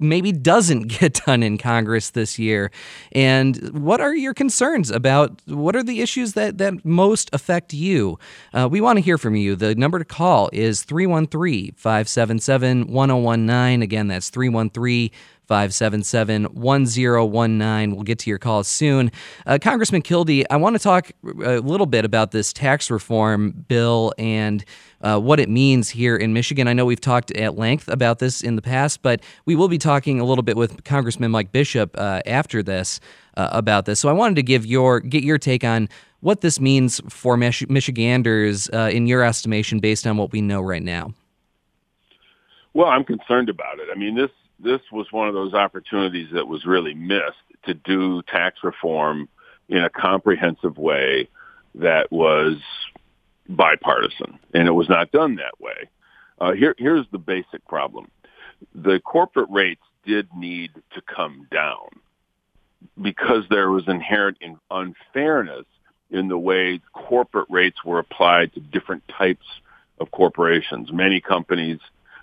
maybe 0.00 0.32
doesn't 0.32 0.88
get 1.00 1.20
done 1.26 1.42
in 1.42 1.58
Congress 1.58 2.10
this 2.10 2.38
year? 2.38 2.70
And 3.12 3.56
what 3.70 4.00
are 4.00 4.14
your 4.14 4.34
concerns 4.34 4.90
about 4.90 5.40
what 5.46 5.76
are 5.76 5.82
the 5.82 6.00
issues 6.00 6.32
that, 6.34 6.58
that 6.58 6.84
most 6.84 7.30
affect 7.32 7.72
you? 7.72 8.18
Uh, 8.52 8.68
we 8.70 8.80
want 8.80 8.96
to 8.96 9.00
hear 9.00 9.18
from 9.18 9.36
you. 9.36 9.56
The 9.56 9.74
number 9.74 9.98
to 9.98 10.04
call 10.04 10.50
is 10.52 10.82
313 10.82 11.74
577 11.76 12.86
1019. 12.88 13.82
Again, 13.82 14.08
that's 14.08 14.30
313 14.30 15.10
577 15.52 16.44
1019. 16.44 17.94
We'll 17.94 18.04
get 18.04 18.18
to 18.20 18.30
your 18.30 18.38
calls 18.38 18.66
soon. 18.66 19.12
Uh, 19.44 19.58
Congressman 19.60 20.00
Kildee, 20.00 20.46
I 20.48 20.56
want 20.56 20.76
to 20.76 20.78
talk 20.78 21.12
a 21.44 21.58
little 21.58 21.84
bit 21.84 22.06
about 22.06 22.30
this 22.30 22.54
tax 22.54 22.90
reform 22.90 23.66
bill 23.68 24.14
and 24.16 24.64
uh, 25.02 25.20
what 25.20 25.38
it 25.38 25.50
means 25.50 25.90
here 25.90 26.16
in 26.16 26.32
Michigan. 26.32 26.68
I 26.68 26.72
know 26.72 26.86
we've 26.86 26.98
talked 26.98 27.32
at 27.32 27.58
length 27.58 27.86
about 27.88 28.18
this 28.18 28.40
in 28.40 28.56
the 28.56 28.62
past, 28.62 29.02
but 29.02 29.20
we 29.44 29.54
will 29.54 29.68
be 29.68 29.76
talking 29.76 30.20
a 30.20 30.24
little 30.24 30.42
bit 30.42 30.56
with 30.56 30.84
Congressman 30.84 31.30
Mike 31.30 31.52
Bishop 31.52 31.94
uh, 31.98 32.22
after 32.24 32.62
this 32.62 32.98
uh, 33.36 33.50
about 33.52 33.84
this. 33.84 34.00
So 34.00 34.08
I 34.08 34.12
wanted 34.12 34.36
to 34.36 34.42
give 34.42 34.64
your 34.64 35.00
get 35.00 35.22
your 35.22 35.36
take 35.36 35.64
on 35.64 35.90
what 36.20 36.40
this 36.40 36.60
means 36.60 36.98
for 37.10 37.36
Mich- 37.36 37.68
Michiganders 37.68 38.70
uh, 38.72 38.88
in 38.90 39.06
your 39.06 39.22
estimation, 39.22 39.80
based 39.80 40.06
on 40.06 40.16
what 40.16 40.32
we 40.32 40.40
know 40.40 40.62
right 40.62 40.82
now. 40.82 41.12
Well, 42.72 42.88
I'm 42.88 43.04
concerned 43.04 43.50
about 43.50 43.80
it. 43.80 43.88
I 43.94 43.98
mean, 43.98 44.14
this 44.14 44.30
this 44.62 44.80
was 44.90 45.06
one 45.10 45.28
of 45.28 45.34
those 45.34 45.54
opportunities 45.54 46.28
that 46.32 46.46
was 46.46 46.64
really 46.64 46.94
missed 46.94 47.36
to 47.64 47.74
do 47.74 48.22
tax 48.22 48.58
reform 48.62 49.28
in 49.68 49.84
a 49.84 49.90
comprehensive 49.90 50.78
way 50.78 51.28
that 51.74 52.10
was 52.12 52.56
bipartisan, 53.48 54.38
and 54.54 54.68
it 54.68 54.72
was 54.72 54.88
not 54.88 55.10
done 55.10 55.36
that 55.36 55.60
way. 55.60 55.88
Uh, 56.40 56.52
here, 56.52 56.74
here's 56.78 57.06
the 57.12 57.18
basic 57.18 57.66
problem: 57.66 58.10
the 58.74 59.00
corporate 59.00 59.50
rates 59.50 59.82
did 60.04 60.28
need 60.36 60.70
to 60.94 61.02
come 61.02 61.46
down 61.50 61.88
because 63.00 63.44
there 63.48 63.70
was 63.70 63.84
inherent 63.86 64.38
unfairness 64.70 65.66
in 66.10 66.28
the 66.28 66.38
way 66.38 66.80
corporate 66.92 67.46
rates 67.48 67.78
were 67.84 67.98
applied 67.98 68.52
to 68.52 68.60
different 68.60 69.02
types 69.08 69.46
of 70.00 70.10
corporations. 70.10 70.92
Many 70.92 71.20
companies 71.20 71.78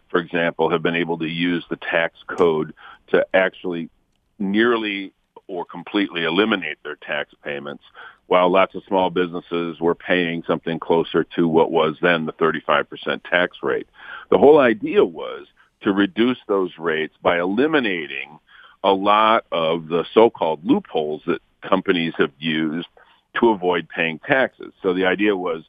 for 0.09 0.19
example, 0.19 0.69
have 0.69 0.83
been 0.83 0.95
able 0.95 1.17
to 1.19 1.27
use 1.27 1.65
the 1.69 1.75
tax 1.77 2.17
code 2.27 2.73
to 3.07 3.25
actually 3.33 3.89
nearly 4.37 5.13
or 5.47 5.65
completely 5.65 6.23
eliminate 6.23 6.77
their 6.83 6.95
tax 6.95 7.33
payments, 7.43 7.83
while 8.27 8.49
lots 8.51 8.75
of 8.75 8.83
small 8.87 9.09
businesses 9.09 9.79
were 9.79 9.95
paying 9.95 10.43
something 10.43 10.79
closer 10.79 11.23
to 11.23 11.47
what 11.47 11.71
was 11.71 11.97
then 12.01 12.25
the 12.25 12.33
35% 12.33 13.21
tax 13.23 13.57
rate. 13.63 13.87
The 14.29 14.37
whole 14.37 14.59
idea 14.59 15.03
was 15.03 15.47
to 15.81 15.91
reduce 15.91 16.37
those 16.47 16.77
rates 16.77 17.15
by 17.21 17.39
eliminating 17.39 18.37
a 18.83 18.91
lot 18.91 19.45
of 19.51 19.87
the 19.87 20.05
so-called 20.13 20.63
loopholes 20.63 21.23
that 21.25 21.41
companies 21.61 22.13
have 22.17 22.31
used 22.37 22.87
to 23.39 23.49
avoid 23.49 23.89
paying 23.89 24.19
taxes. 24.19 24.73
So 24.81 24.93
the 24.93 25.05
idea 25.05 25.35
was 25.35 25.63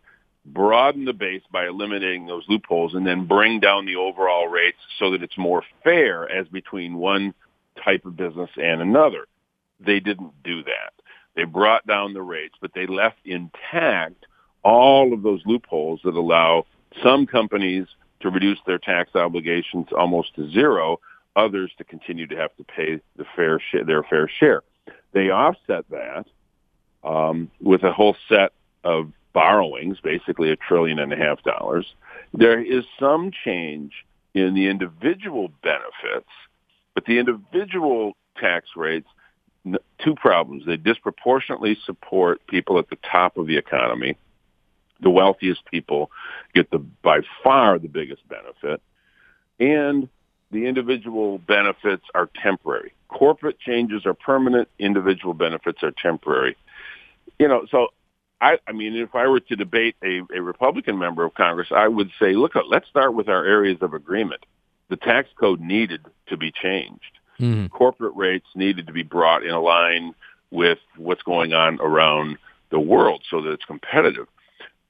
broaden 0.45 1.05
the 1.05 1.13
base 1.13 1.43
by 1.53 1.67
eliminating 1.67 2.27
those 2.27 2.45
loopholes 2.49 2.95
and 2.95 3.07
then 3.07 3.27
bring 3.27 3.61
down 3.61 3.87
the 3.87 3.97
overall 3.97 4.49
rates 4.49 4.79
so 4.99 5.11
that 5.11 5.23
it's 5.23 5.37
more 5.39 5.63
fair 5.85 6.31
as 6.31 6.49
between 6.49 6.95
one 6.95 7.35
type 7.85 8.05
of 8.05 8.17
business 8.17 8.51
and 8.57 8.81
another. 8.81 9.27
They 9.79 10.01
didn't 10.01 10.43
do 10.43 10.63
that. 10.65 10.93
They 11.37 11.45
brought 11.45 11.87
down 11.87 12.15
the 12.15 12.23
rates, 12.23 12.55
but 12.61 12.73
they 12.75 12.87
left 12.87 13.19
intact 13.25 14.27
all 14.63 15.13
of 15.13 15.23
those 15.23 15.43
loopholes 15.47 16.01
that 16.05 16.15
allow 16.15 16.67
some 17.03 17.27
companies 17.27 17.87
to 18.21 18.31
reduce 18.31 18.59
their 18.67 18.79
tax 18.79 19.15
obligations 19.15 19.87
almost 19.97 20.35
to 20.35 20.51
zero, 20.51 21.01
others 21.37 21.71
to 21.79 21.85
continue 21.85 22.27
to 22.27 22.37
have 22.37 22.55
to 22.57 22.65
pay 22.65 23.01
the 23.17 23.25
fair 23.37 23.59
sh- 23.59 23.87
their 23.87 24.03
fair 24.03 24.29
share. 24.29 24.63
They 25.13 25.31
offset 25.31 25.85
that 25.91 26.27
um, 27.03 27.51
with 27.61 27.83
a 27.83 27.93
whole 27.93 28.17
set 28.29 28.53
of 28.85 29.13
borrowings, 29.33 29.99
basically 30.01 30.51
a 30.51 30.57
trillion 30.57 30.99
and 30.99 31.13
a 31.13 31.17
half 31.17 31.43
dollars. 31.43 31.87
There 32.33 32.61
is 32.61 32.85
some 32.99 33.31
change 33.45 33.93
in 34.35 34.55
the 34.55 34.69
individual 34.69 35.51
benefits, 35.63 36.31
but 36.95 37.05
the 37.05 37.19
individual 37.19 38.17
tax 38.37 38.69
rates, 38.77 39.09
two 39.99 40.15
problems. 40.15 40.65
They 40.67 40.77
disproportionately 40.77 41.77
support 41.85 42.47
people 42.47 42.79
at 42.79 42.89
the 42.89 42.99
top 43.11 43.37
of 43.37 43.47
the 43.47 43.57
economy. 43.57 44.17
The 45.01 45.11
wealthiest 45.11 45.65
people 45.67 46.11
get 46.55 46.71
the 46.71 46.79
by 46.79 47.21
far 47.43 47.79
the 47.79 47.89
biggest 47.89 48.27
benefit. 48.29 48.81
And 49.59 50.09
the 50.51 50.67
individual 50.67 51.39
benefits 51.39 52.05
are 52.15 52.29
temporary. 52.43 52.93
Corporate 53.09 53.59
changes 53.59 54.07
are 54.07 54.15
permanent. 54.15 54.69
Individual 54.79 55.35
benefits 55.35 55.83
are 55.83 55.93
temporary. 55.93 56.57
You 57.39 57.49
know, 57.49 57.67
so 57.71 57.89
I, 58.41 58.59
I 58.67 58.73
mean, 58.73 58.97
if 58.97 59.15
I 59.15 59.27
were 59.27 59.41
to 59.41 59.57
debate 59.57 59.97
a, 60.03 60.23
a 60.35 60.41
Republican 60.41 60.99
member 60.99 61.25
of 61.25 61.35
Congress, 61.35 61.69
I 61.71 61.89
would 61.89 62.11
say, 62.19 62.33
look, 62.33 62.53
let's 62.69 62.89
start 62.89 63.15
with 63.15 63.29
our 63.29 63.45
areas 63.45 63.79
of 63.83 63.93
agreement. 63.93 64.45
The 64.89 64.97
tax 64.97 65.29
code 65.39 65.61
needed 65.61 66.07
to 66.29 66.37
be 66.37 66.51
changed. 66.51 67.19
Mm-hmm. 67.39 67.67
Corporate 67.67 68.15
rates 68.17 68.47
needed 68.55 68.87
to 68.87 68.93
be 68.93 69.03
brought 69.03 69.45
in 69.45 69.55
line 69.55 70.15
with 70.51 70.79
what's 70.97 71.23
going 71.23 71.53
on 71.53 71.81
around 71.81 72.39
the 72.71 72.81
world 72.81 73.23
so 73.31 73.43
that 73.43 73.53
it's 73.53 73.65
competitive. 73.65 74.27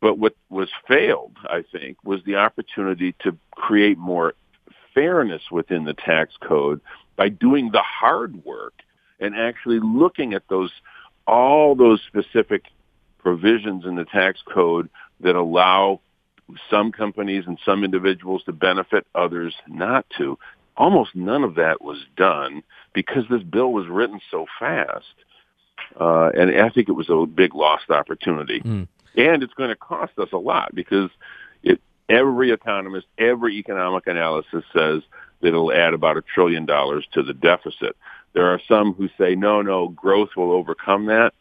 But 0.01 0.19
what 0.19 0.35
was 0.49 0.69
failed, 0.89 1.37
I 1.45 1.65
think, 1.71 1.99
was 2.05 2.21
the 2.25 2.37
opportunity 2.37 3.15
to 3.21 3.37
create 3.51 3.99
more 3.99 4.35
fairness 4.95 5.43
within 5.51 5.85
the 5.85 5.95
tax 5.95 6.35
code 6.41 6.81
by 7.17 7.29
doing 7.29 7.71
the 7.71 7.83
hard 7.83 8.45
work 8.45 8.75
and 9.21 9.37
actually 9.37 9.79
looking 9.81 10.33
at 10.35 10.43
those 10.49 10.71
all 11.27 11.75
those 11.77 12.01
specific 12.07 12.65
provisions 13.23 13.85
in 13.85 13.97
the 13.97 14.05
tax 14.05 14.41
code 14.53 14.89
that 15.21 15.37
allow 15.37 16.01
some 16.69 16.93
companies 16.93 17.45
and 17.47 17.59
some 17.65 17.85
individuals 17.85 18.43
to 18.45 18.53
benefit, 18.53 19.07
others 19.15 19.55
not 19.69 20.07
to. 20.19 20.39
Almost 20.77 21.15
none 21.15 21.45
of 21.45 21.57
that 21.57 21.83
was 21.83 21.99
done 22.17 22.63
because 22.93 23.25
this 23.31 23.43
bill 23.43 23.73
was 23.73 23.87
written 23.87 24.21
so 24.31 24.47
fast. 24.59 25.15
Uh, 25.99 26.31
and 26.31 26.61
I 26.61 26.69
think 26.71 26.89
it 26.89 26.93
was 26.93 27.11
a 27.11 27.27
big 27.27 27.55
lost 27.55 27.91
opportunity. 27.91 28.61
Mm. 28.61 28.89
And 29.17 29.43
it's 29.43 29.55
going 29.55 29.71
to 29.71 29.77
cost 29.77 30.13
us 30.19 30.29
a 30.33 30.39
lot 30.39 30.75
because 30.75 31.11
it, 31.63 31.81
every 32.09 32.53
economist, 32.53 33.07
every 33.19 33.57
economic 33.57 34.07
analysis 34.07 34.65
says 34.73 35.03
that 35.41 35.49
it'll 35.49 35.73
add 35.73 35.95
about 35.95 36.17
a 36.17 36.23
trillion 36.23 36.67
dollars 36.67 37.07
to 37.13 37.23
the 37.23 37.35
deficit. 37.35 37.97
There 38.33 38.47
are 38.47 38.61
some 38.69 38.95
who 38.95 39.09
say, 39.19 39.35
no, 39.35 39.63
no, 39.63 39.89
growth 39.89 40.31
will 40.37 40.53
overcome 40.53 41.07
that. 41.07 41.35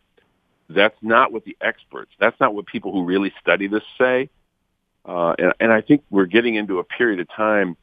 That's 0.70 0.96
not 1.02 1.32
what 1.32 1.46
the 1.46 1.58
experts, 1.62 2.12
that's 2.20 2.40
not 2.40 2.54
what 2.54 2.66
people 2.68 2.92
who 2.92 3.04
really 3.04 3.34
study 3.42 3.68
this 3.68 3.84
say. 3.98 4.30
Uh, 5.06 5.34
and, 5.40 5.54
and 5.60 5.74
I 5.74 5.82
think 5.82 6.04
we're 6.10 6.26
getting 6.26 6.56
into 6.56 6.80
a 6.80 6.84
period 6.84 7.20
of 7.20 7.28
time 7.36 7.76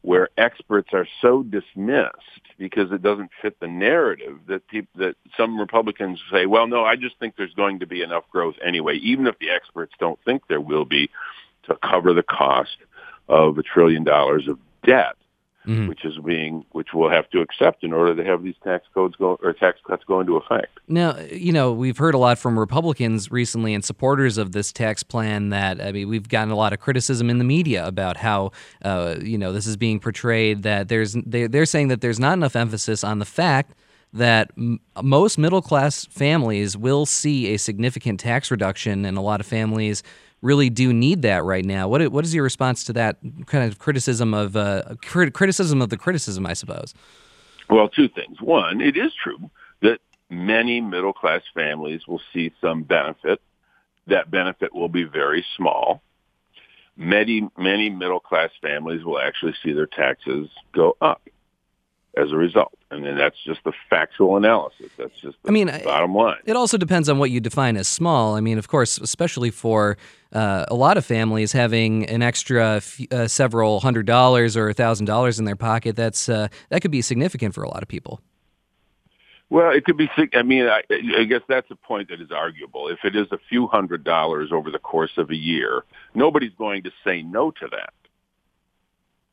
where 0.00 0.28
experts 0.36 0.88
are 0.92 1.06
so 1.20 1.44
dismissed 1.44 2.16
because 2.58 2.90
it 2.90 3.02
doesn't 3.02 3.30
fit 3.40 3.58
the 3.60 3.68
narrative 3.68 4.38
that 4.48 4.66
people, 4.66 4.90
that 4.96 5.14
some 5.36 5.58
Republicans 5.58 6.20
say, 6.30 6.46
well, 6.46 6.66
no, 6.66 6.84
I 6.84 6.96
just 6.96 7.18
think 7.18 7.36
there's 7.36 7.54
going 7.54 7.80
to 7.80 7.86
be 7.86 8.02
enough 8.02 8.24
growth 8.30 8.56
anyway, 8.64 8.96
even 8.96 9.26
if 9.26 9.38
the 9.38 9.50
experts 9.50 9.92
don't 10.00 10.18
think 10.24 10.42
there 10.48 10.60
will 10.60 10.84
be 10.84 11.08
to 11.64 11.76
cover 11.76 12.12
the 12.12 12.24
cost 12.24 12.76
of 13.28 13.58
a 13.58 13.62
trillion 13.62 14.02
dollars 14.02 14.48
of 14.48 14.58
debt 14.84 15.14
mm-hmm. 15.66 15.88
which 15.88 16.04
is 16.04 16.18
being 16.24 16.64
which 16.72 16.88
we'll 16.94 17.10
have 17.10 17.28
to 17.30 17.40
accept 17.40 17.84
in 17.84 17.92
order 17.92 18.14
to 18.14 18.24
have 18.24 18.42
these 18.42 18.54
tax 18.62 18.86
codes 18.94 19.14
go 19.16 19.38
or 19.42 19.52
tax 19.52 19.78
cuts 19.86 20.04
go 20.04 20.20
into 20.20 20.36
effect. 20.36 20.78
Now, 20.88 21.18
you 21.18 21.52
know, 21.52 21.72
we've 21.72 21.98
heard 21.98 22.14
a 22.14 22.18
lot 22.18 22.38
from 22.38 22.58
Republicans 22.58 23.30
recently 23.30 23.74
and 23.74 23.84
supporters 23.84 24.38
of 24.38 24.52
this 24.52 24.72
tax 24.72 25.02
plan 25.02 25.50
that 25.50 25.80
I 25.80 25.92
mean, 25.92 26.08
we've 26.08 26.28
gotten 26.28 26.50
a 26.50 26.56
lot 26.56 26.72
of 26.72 26.80
criticism 26.80 27.30
in 27.30 27.38
the 27.38 27.44
media 27.44 27.86
about 27.86 28.16
how 28.16 28.52
uh, 28.82 29.16
you 29.20 29.38
know 29.38 29.52
this 29.52 29.66
is 29.66 29.76
being 29.76 30.00
portrayed 30.00 30.62
that 30.62 30.88
there's 30.88 31.14
they, 31.14 31.46
they're 31.46 31.66
saying 31.66 31.88
that 31.88 32.00
there's 32.00 32.20
not 32.20 32.34
enough 32.34 32.56
emphasis 32.56 33.04
on 33.04 33.18
the 33.18 33.24
fact 33.24 33.74
that 34.12 34.50
m- 34.58 34.80
most 35.02 35.38
middle 35.38 35.62
class 35.62 36.04
families 36.06 36.76
will 36.76 37.06
see 37.06 37.54
a 37.54 37.56
significant 37.56 38.20
tax 38.20 38.50
reduction, 38.50 39.04
and 39.04 39.16
a 39.16 39.20
lot 39.20 39.40
of 39.40 39.46
families 39.46 40.02
really 40.42 40.68
do 40.68 40.92
need 40.92 41.22
that 41.22 41.44
right 41.44 41.64
now. 41.64 41.88
What 41.88 42.06
what 42.12 42.24
is 42.24 42.34
your 42.34 42.44
response 42.44 42.84
to 42.84 42.92
that 42.94 43.16
kind 43.46 43.70
of 43.70 43.78
criticism 43.78 44.34
of 44.34 44.56
uh, 44.56 44.94
criticism 45.02 45.80
of 45.80 45.88
the 45.88 45.96
criticism? 45.96 46.44
I 46.46 46.52
suppose. 46.52 46.92
Well, 47.70 47.88
two 47.88 48.08
things. 48.08 48.40
One, 48.40 48.80
it 48.80 48.96
is 48.96 49.12
true 49.14 49.50
that 49.80 50.00
many 50.28 50.80
middle 50.80 51.12
class 51.12 51.42
families 51.54 52.06
will 52.06 52.20
see 52.32 52.52
some 52.60 52.82
benefit. 52.82 53.40
That 54.08 54.30
benefit 54.30 54.74
will 54.74 54.88
be 54.88 55.04
very 55.04 55.46
small. 55.56 56.02
Many 56.96 57.48
many 57.56 57.88
middle 57.88 58.20
class 58.20 58.50
families 58.60 59.04
will 59.04 59.18
actually 59.18 59.54
see 59.62 59.72
their 59.72 59.86
taxes 59.86 60.50
go 60.74 60.96
up 61.00 61.22
as 62.16 62.30
a 62.30 62.36
result. 62.36 62.76
And 62.90 63.04
then 63.04 63.16
that's 63.16 63.36
just 63.42 63.64
the 63.64 63.72
factual 63.88 64.36
analysis. 64.36 64.90
That's 64.98 65.18
just 65.18 65.38
I 65.46 65.50
mean, 65.50 65.70
bottom 65.84 66.14
line. 66.14 66.38
It 66.44 66.56
also 66.56 66.76
depends 66.76 67.08
on 67.08 67.18
what 67.18 67.30
you 67.30 67.40
define 67.40 67.76
as 67.76 67.88
small. 67.88 68.34
I 68.34 68.40
mean, 68.40 68.58
of 68.58 68.68
course, 68.68 68.98
especially 68.98 69.50
for 69.50 69.96
uh, 70.32 70.66
a 70.68 70.74
lot 70.74 70.96
of 70.96 71.04
families 71.06 71.52
having 71.52 72.06
an 72.06 72.22
extra 72.22 72.76
f- 72.76 73.00
uh, 73.10 73.28
several 73.28 73.80
hundred 73.80 74.06
dollars 74.06 74.56
or 74.56 74.68
a 74.68 74.74
thousand 74.74 75.06
dollars 75.06 75.38
in 75.38 75.44
their 75.44 75.56
pocket, 75.56 75.96
that's 75.96 76.28
uh, 76.28 76.48
that 76.68 76.82
could 76.82 76.90
be 76.90 77.02
significant 77.02 77.54
for 77.54 77.62
a 77.62 77.68
lot 77.68 77.82
of 77.82 77.88
people. 77.88 78.20
Well, 79.48 79.70
it 79.70 79.84
could 79.84 79.98
be. 79.98 80.08
I 80.34 80.42
mean, 80.42 80.66
I, 80.66 80.82
I 80.90 81.24
guess 81.24 81.42
that's 81.46 81.70
a 81.70 81.76
point 81.76 82.08
that 82.08 82.22
is 82.22 82.30
arguable. 82.30 82.88
If 82.88 83.04
it 83.04 83.14
is 83.14 83.26
a 83.32 83.38
few 83.50 83.66
hundred 83.66 84.02
dollars 84.02 84.50
over 84.50 84.70
the 84.70 84.78
course 84.78 85.18
of 85.18 85.30
a 85.30 85.36
year, 85.36 85.84
nobody's 86.14 86.54
going 86.56 86.84
to 86.84 86.90
say 87.04 87.20
no 87.20 87.50
to 87.50 87.68
that. 87.70 87.92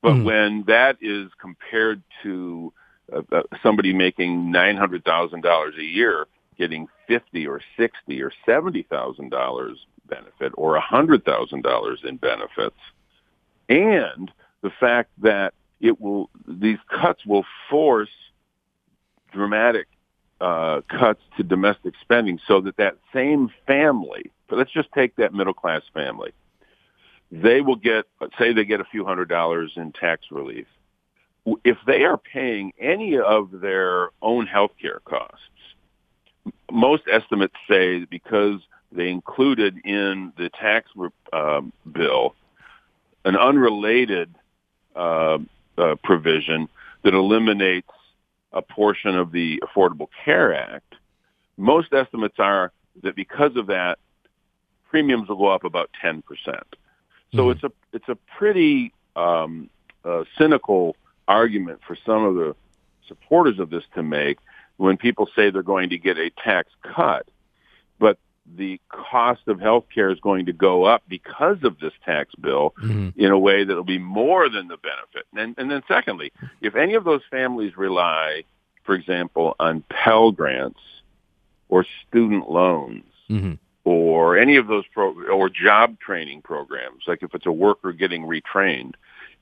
But 0.01 0.13
mm. 0.13 0.23
when 0.23 0.63
that 0.67 0.97
is 1.01 1.29
compared 1.39 2.01
to 2.23 2.73
uh, 3.13 3.21
uh, 3.31 3.41
somebody 3.61 3.93
making 3.93 4.51
nine 4.51 4.77
hundred 4.77 5.03
thousand 5.03 5.41
dollars 5.41 5.75
a 5.77 5.83
year 5.83 6.27
getting 6.57 6.87
fifty 7.07 7.47
or 7.47 7.61
sixty 7.77 8.21
or 8.21 8.31
seventy 8.45 8.83
thousand 8.83 9.29
dollars 9.29 9.85
benefit 10.07 10.51
or 10.55 10.75
a 10.75 10.81
hundred 10.81 11.23
thousand 11.25 11.63
dollars 11.63 12.01
in 12.03 12.17
benefits, 12.17 12.79
and 13.67 14.31
the 14.61 14.71
fact 14.79 15.09
that 15.21 15.53
it 15.79 15.99
will 15.99 16.29
these 16.47 16.79
cuts 16.89 17.25
will 17.25 17.45
force 17.69 18.09
dramatic 19.31 19.87
uh, 20.41 20.81
cuts 20.89 21.21
to 21.37 21.43
domestic 21.43 21.93
spending, 22.01 22.39
so 22.47 22.61
that 22.61 22.77
that 22.77 22.97
same 23.13 23.49
family, 23.67 24.31
but 24.47 24.57
let's 24.57 24.71
just 24.71 24.91
take 24.93 25.15
that 25.17 25.33
middle 25.33 25.53
class 25.53 25.81
family, 25.93 26.31
they 27.31 27.61
will 27.61 27.75
get, 27.75 28.05
say 28.37 28.53
they 28.53 28.65
get 28.65 28.81
a 28.81 28.85
few 28.85 29.05
hundred 29.05 29.29
dollars 29.29 29.73
in 29.75 29.91
tax 29.91 30.25
relief. 30.31 30.67
If 31.63 31.77
they 31.87 32.03
are 32.03 32.17
paying 32.17 32.73
any 32.79 33.17
of 33.17 33.61
their 33.61 34.09
own 34.21 34.45
health 34.45 34.71
care 34.81 34.99
costs, 35.05 35.37
most 36.71 37.03
estimates 37.11 37.55
say 37.69 38.05
because 38.05 38.59
they 38.91 39.09
included 39.09 39.77
in 39.85 40.33
the 40.37 40.49
tax 40.49 40.89
uh, 41.31 41.61
bill 41.91 42.35
an 43.25 43.35
unrelated 43.35 44.33
uh, 44.95 45.37
uh, 45.77 45.95
provision 46.03 46.67
that 47.03 47.13
eliminates 47.13 47.89
a 48.53 48.61
portion 48.61 49.15
of 49.15 49.31
the 49.31 49.61
Affordable 49.63 50.07
Care 50.25 50.53
Act. 50.53 50.95
Most 51.57 51.93
estimates 51.93 52.39
are 52.39 52.71
that 53.03 53.15
because 53.15 53.55
of 53.55 53.67
that, 53.67 53.99
premiums 54.89 55.29
will 55.29 55.37
go 55.37 55.47
up 55.47 55.63
about 55.63 55.89
10%. 56.03 56.23
So 57.33 57.37
mm-hmm. 57.37 57.51
it's 57.51 57.63
a 57.63 57.71
it's 57.93 58.09
a 58.09 58.15
pretty 58.37 58.93
um, 59.15 59.69
uh, 60.03 60.23
cynical 60.37 60.95
argument 61.27 61.81
for 61.85 61.97
some 62.05 62.23
of 62.23 62.35
the 62.35 62.55
supporters 63.07 63.59
of 63.59 63.69
this 63.69 63.83
to 63.95 64.03
make 64.03 64.39
when 64.77 64.97
people 64.97 65.27
say 65.35 65.49
they're 65.49 65.63
going 65.63 65.89
to 65.89 65.97
get 65.97 66.17
a 66.17 66.29
tax 66.43 66.69
cut, 66.83 67.27
but 67.99 68.17
the 68.55 68.79
cost 68.87 69.41
of 69.47 69.59
health 69.59 69.85
care 69.93 70.09
is 70.09 70.19
going 70.21 70.45
to 70.47 70.53
go 70.53 70.85
up 70.85 71.03
because 71.07 71.57
of 71.63 71.79
this 71.79 71.93
tax 72.05 72.33
bill 72.35 72.73
mm-hmm. 72.81 73.09
in 73.19 73.31
a 73.31 73.37
way 73.37 73.63
that 73.63 73.75
will 73.75 73.83
be 73.83 73.99
more 73.99 74.49
than 74.49 74.67
the 74.67 74.77
benefit. 74.77 75.27
And, 75.35 75.53
and 75.57 75.69
then 75.69 75.83
secondly, 75.87 76.31
if 76.61 76.75
any 76.75 76.95
of 76.95 77.03
those 77.03 77.21
families 77.29 77.77
rely, 77.77 78.45
for 78.83 78.95
example, 78.95 79.55
on 79.59 79.83
Pell 79.89 80.31
Grants 80.31 80.79
or 81.67 81.85
student 82.07 82.49
loans, 82.49 83.03
Mm-hmm. 83.29 83.53
Or 83.85 84.37
any 84.37 84.57
of 84.57 84.67
those 84.67 84.83
pro 84.93 85.13
or 85.31 85.49
job 85.49 85.99
training 85.99 86.41
programs, 86.41 87.03
like 87.07 87.23
if 87.23 87.33
it's 87.33 87.45
a 87.45 87.51
worker 87.51 87.91
getting 87.93 88.23
retrained, 88.23 88.93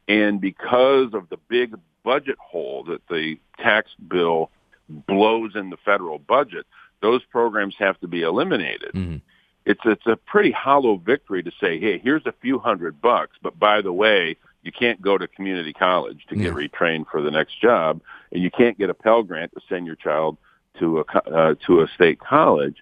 and 0.08 0.40
because 0.40 1.14
of 1.14 1.28
the 1.30 1.38
big 1.50 1.76
budget 2.04 2.38
hole 2.40 2.84
that 2.86 3.02
the 3.10 3.38
tax 3.60 3.92
bill 4.08 4.50
blows 4.90 5.56
in 5.56 5.70
the 5.70 5.78
federal 5.78 6.20
budget, 6.20 6.66
those 7.02 7.24
programs 7.26 7.76
have 7.80 8.00
to 8.00 8.08
be 8.08 8.22
eliminated. 8.22 8.92
Mm-hmm. 8.94 9.18
It's 9.66 9.82
it's 9.84 10.06
a 10.06 10.16
pretty 10.16 10.52
hollow 10.52 10.96
victory 10.98 11.44
to 11.44 11.52
say, 11.60 11.80
hey, 11.80 11.98
here's 11.98 12.26
a 12.26 12.34
few 12.42 12.58
hundred 12.60 13.02
bucks, 13.02 13.38
but 13.42 13.60
by 13.60 13.82
the 13.82 13.92
way, 13.92 14.38
you 14.62 14.72
can't 14.72 15.02
go 15.02 15.18
to 15.18 15.28
community 15.28 15.74
college 15.74 16.26
to 16.30 16.36
get 16.36 16.46
Yeah. 16.46 16.52
retrained 16.68 17.08
for 17.12 17.22
the 17.22 17.32
next 17.32 17.60
job, 17.60 18.02
and 18.32 18.42
you 18.42 18.52
can't 18.52 18.78
get 18.78 18.90
a 18.90 18.94
Pell 18.94 19.24
Grant 19.24 19.52
to 19.56 19.62
send 19.68 19.86
your 19.88 19.96
child 19.96 20.38
to 20.80 21.00
a 21.00 21.18
uh, 21.30 21.56
to 21.66 21.82
a 21.82 21.88
state 21.88 22.20
college. 22.20 22.78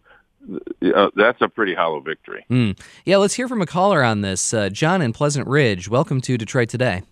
Uh, 0.95 1.09
that's 1.15 1.41
a 1.41 1.47
pretty 1.47 1.73
hollow 1.73 1.99
victory. 1.99 2.45
Mm. 2.49 2.79
Yeah, 3.05 3.17
let's 3.17 3.33
hear 3.33 3.47
from 3.47 3.61
a 3.61 3.65
caller 3.65 4.03
on 4.03 4.21
this. 4.21 4.53
Uh, 4.53 4.69
John 4.69 5.01
in 5.01 5.13
Pleasant 5.13 5.47
Ridge, 5.47 5.89
welcome 5.89 6.21
to 6.21 6.37
Detroit 6.37 6.69
Today. 6.69 7.03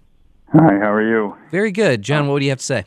Hi, 0.53 0.77
how 0.79 0.91
are 0.91 1.01
you? 1.01 1.35
Very 1.49 1.71
good. 1.71 2.03
John, 2.03 2.27
what 2.27 2.39
do 2.39 2.45
you 2.45 2.51
have 2.51 2.59
to 2.59 2.65
say? 2.65 2.85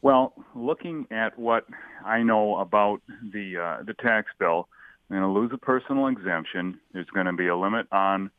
Well, 0.00 0.32
looking 0.54 1.06
at 1.10 1.38
what 1.38 1.66
I 2.04 2.22
know 2.22 2.56
about 2.56 3.02
the 3.32 3.58
uh, 3.58 3.82
the 3.84 3.94
tax 3.94 4.30
bill, 4.38 4.68
I'm 5.10 5.18
going 5.18 5.22
to 5.22 5.38
lose 5.40 5.50
a 5.52 5.58
personal 5.58 6.06
exemption. 6.06 6.80
There's 6.92 7.08
going 7.08 7.26
to 7.26 7.32
be 7.32 7.48
a 7.48 7.56
limit 7.56 7.86
on 7.92 8.30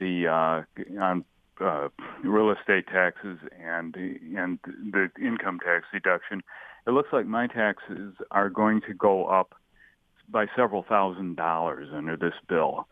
the 0.00 0.26
uh, 0.26 1.00
on 1.00 1.24
uh, 1.60 1.88
real 2.24 2.50
estate 2.50 2.86
taxes 2.88 3.38
and 3.62 3.94
and 3.94 4.58
the 4.64 5.10
income 5.20 5.60
tax 5.64 5.84
deduction. 5.92 6.42
It 6.86 6.90
looks 6.90 7.10
like 7.12 7.26
my 7.26 7.46
taxes 7.46 8.14
are 8.32 8.50
going 8.50 8.80
to 8.88 8.94
go 8.94 9.26
up 9.26 9.54
by 10.28 10.46
several 10.56 10.82
thousand 10.82 11.36
dollars 11.36 11.88
under 11.92 12.16
this 12.16 12.34
bill 12.48 12.88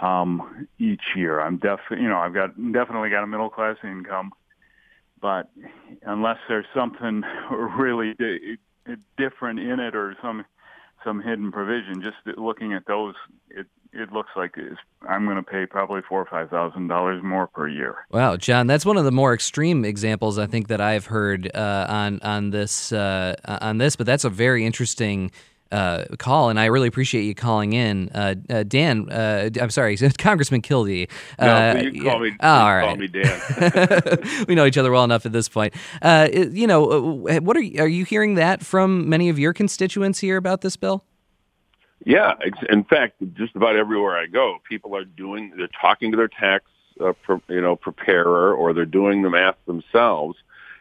um, 0.00 0.68
each 0.78 1.02
year. 1.14 1.40
I'm 1.40 1.58
def, 1.58 1.80
you 1.90 2.08
know, 2.08 2.18
I've 2.18 2.34
got 2.34 2.50
definitely 2.72 3.10
got 3.10 3.24
a 3.24 3.26
middle 3.26 3.50
class 3.50 3.76
income, 3.82 4.32
but 5.20 5.50
unless 6.02 6.38
there's 6.48 6.66
something 6.74 7.22
really 7.50 8.14
di- 8.14 8.58
different 9.16 9.60
in 9.60 9.80
it 9.80 9.94
or 9.94 10.16
some 10.22 10.44
some 11.04 11.22
hidden 11.22 11.52
provision, 11.52 12.02
just 12.02 12.16
looking 12.38 12.72
at 12.72 12.86
those, 12.86 13.14
it 13.50 13.66
it 13.92 14.12
looks 14.12 14.30
like 14.36 14.56
I'm 15.08 15.24
going 15.24 15.36
to 15.36 15.42
pay 15.42 15.64
probably 15.66 16.02
four 16.08 16.20
or 16.20 16.26
five 16.26 16.50
thousand 16.50 16.88
dollars 16.88 17.22
more 17.22 17.46
per 17.46 17.68
year. 17.68 18.06
Wow, 18.10 18.36
John, 18.36 18.66
that's 18.66 18.84
one 18.84 18.96
of 18.96 19.04
the 19.04 19.12
more 19.12 19.32
extreme 19.32 19.84
examples 19.84 20.38
I 20.38 20.46
think 20.46 20.68
that 20.68 20.80
I've 20.80 21.06
heard 21.06 21.50
uh, 21.54 21.86
on 21.88 22.20
on 22.22 22.50
this 22.50 22.92
uh, 22.92 23.36
on 23.46 23.78
this. 23.78 23.96
But 23.96 24.06
that's 24.06 24.24
a 24.24 24.30
very 24.30 24.66
interesting 24.66 25.30
uh, 25.72 26.04
call, 26.18 26.50
and 26.50 26.58
I 26.60 26.66
really 26.66 26.88
appreciate 26.88 27.22
you 27.22 27.34
calling 27.34 27.72
in, 27.72 28.08
uh, 28.10 28.34
uh, 28.48 28.62
Dan. 28.62 29.10
Uh, 29.10 29.50
I'm 29.60 29.70
sorry, 29.70 29.96
Congressman 30.18 30.62
Kildee. 30.62 31.08
No, 31.40 31.46
Uh, 31.46 31.82
you 31.92 32.02
call 32.02 32.20
me. 32.20 32.32
Oh, 32.40 32.48
all. 32.48 32.86
Call 32.86 32.96
me 32.96 33.08
Dan. 33.08 33.40
we 34.48 34.54
know 34.54 34.66
each 34.66 34.78
other 34.78 34.92
well 34.92 35.04
enough 35.04 35.26
at 35.26 35.32
this 35.32 35.48
point. 35.48 35.74
Uh, 36.02 36.28
you 36.32 36.66
know, 36.66 36.84
what 37.40 37.56
are 37.56 37.60
you, 37.62 37.82
are 37.82 37.88
you 37.88 38.04
hearing 38.04 38.34
that 38.34 38.64
from 38.64 39.08
many 39.08 39.28
of 39.28 39.38
your 39.38 39.52
constituents 39.52 40.18
here 40.18 40.36
about 40.36 40.60
this 40.60 40.76
bill? 40.76 41.04
Yeah, 42.04 42.34
in 42.68 42.84
fact, 42.84 43.14
just 43.34 43.56
about 43.56 43.74
everywhere 43.74 44.16
I 44.16 44.26
go, 44.26 44.58
people 44.68 44.94
are 44.94 45.04
doing. 45.04 45.52
They're 45.56 45.68
talking 45.80 46.12
to 46.12 46.16
their 46.16 46.28
tax, 46.28 46.64
uh, 47.00 47.14
you 47.48 47.60
know, 47.60 47.74
preparer, 47.74 48.54
or 48.54 48.72
they're 48.72 48.84
doing 48.84 49.22
the 49.22 49.30
math 49.30 49.56
themselves, 49.66 50.36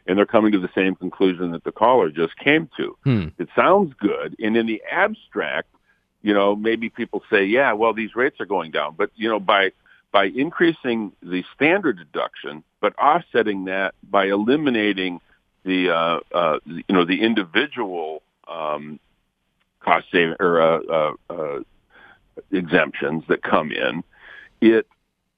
and 0.07 0.17
they're 0.17 0.25
coming 0.25 0.51
to 0.51 0.59
the 0.59 0.69
same 0.75 0.95
conclusion 0.95 1.51
that 1.51 1.63
the 1.63 1.71
caller 1.71 2.09
just 2.09 2.37
came 2.37 2.69
to. 2.77 2.97
Hmm. 3.03 3.27
It 3.37 3.49
sounds 3.55 3.93
good, 3.99 4.35
and 4.39 4.55
in 4.55 4.65
the 4.65 4.81
abstract, 4.89 5.69
you 6.21 6.33
know, 6.33 6.55
maybe 6.55 6.89
people 6.89 7.21
say, 7.29 7.45
yeah, 7.45 7.73
well, 7.73 7.93
these 7.93 8.15
rates 8.15 8.39
are 8.39 8.45
going 8.45 8.71
down, 8.71 8.95
but 8.97 9.11
you 9.15 9.29
know, 9.29 9.39
by 9.39 9.71
by 10.11 10.25
increasing 10.25 11.11
the 11.21 11.43
standard 11.53 11.97
deduction, 11.97 12.63
but 12.79 12.97
offsetting 12.97 13.65
that 13.65 13.93
by 14.09 14.27
eliminating 14.27 15.19
the 15.65 15.89
uh, 15.89 16.19
uh, 16.33 16.59
you 16.65 16.83
know 16.89 17.05
the 17.05 17.21
individual 17.21 18.21
um, 18.47 18.99
cost 19.81 20.05
saving 20.11 20.35
or 20.39 20.61
uh, 20.61 20.79
uh, 20.79 21.13
uh, 21.29 21.59
exemptions 22.51 23.23
that 23.27 23.43
come 23.43 23.71
in, 23.71 24.03
it 24.61 24.87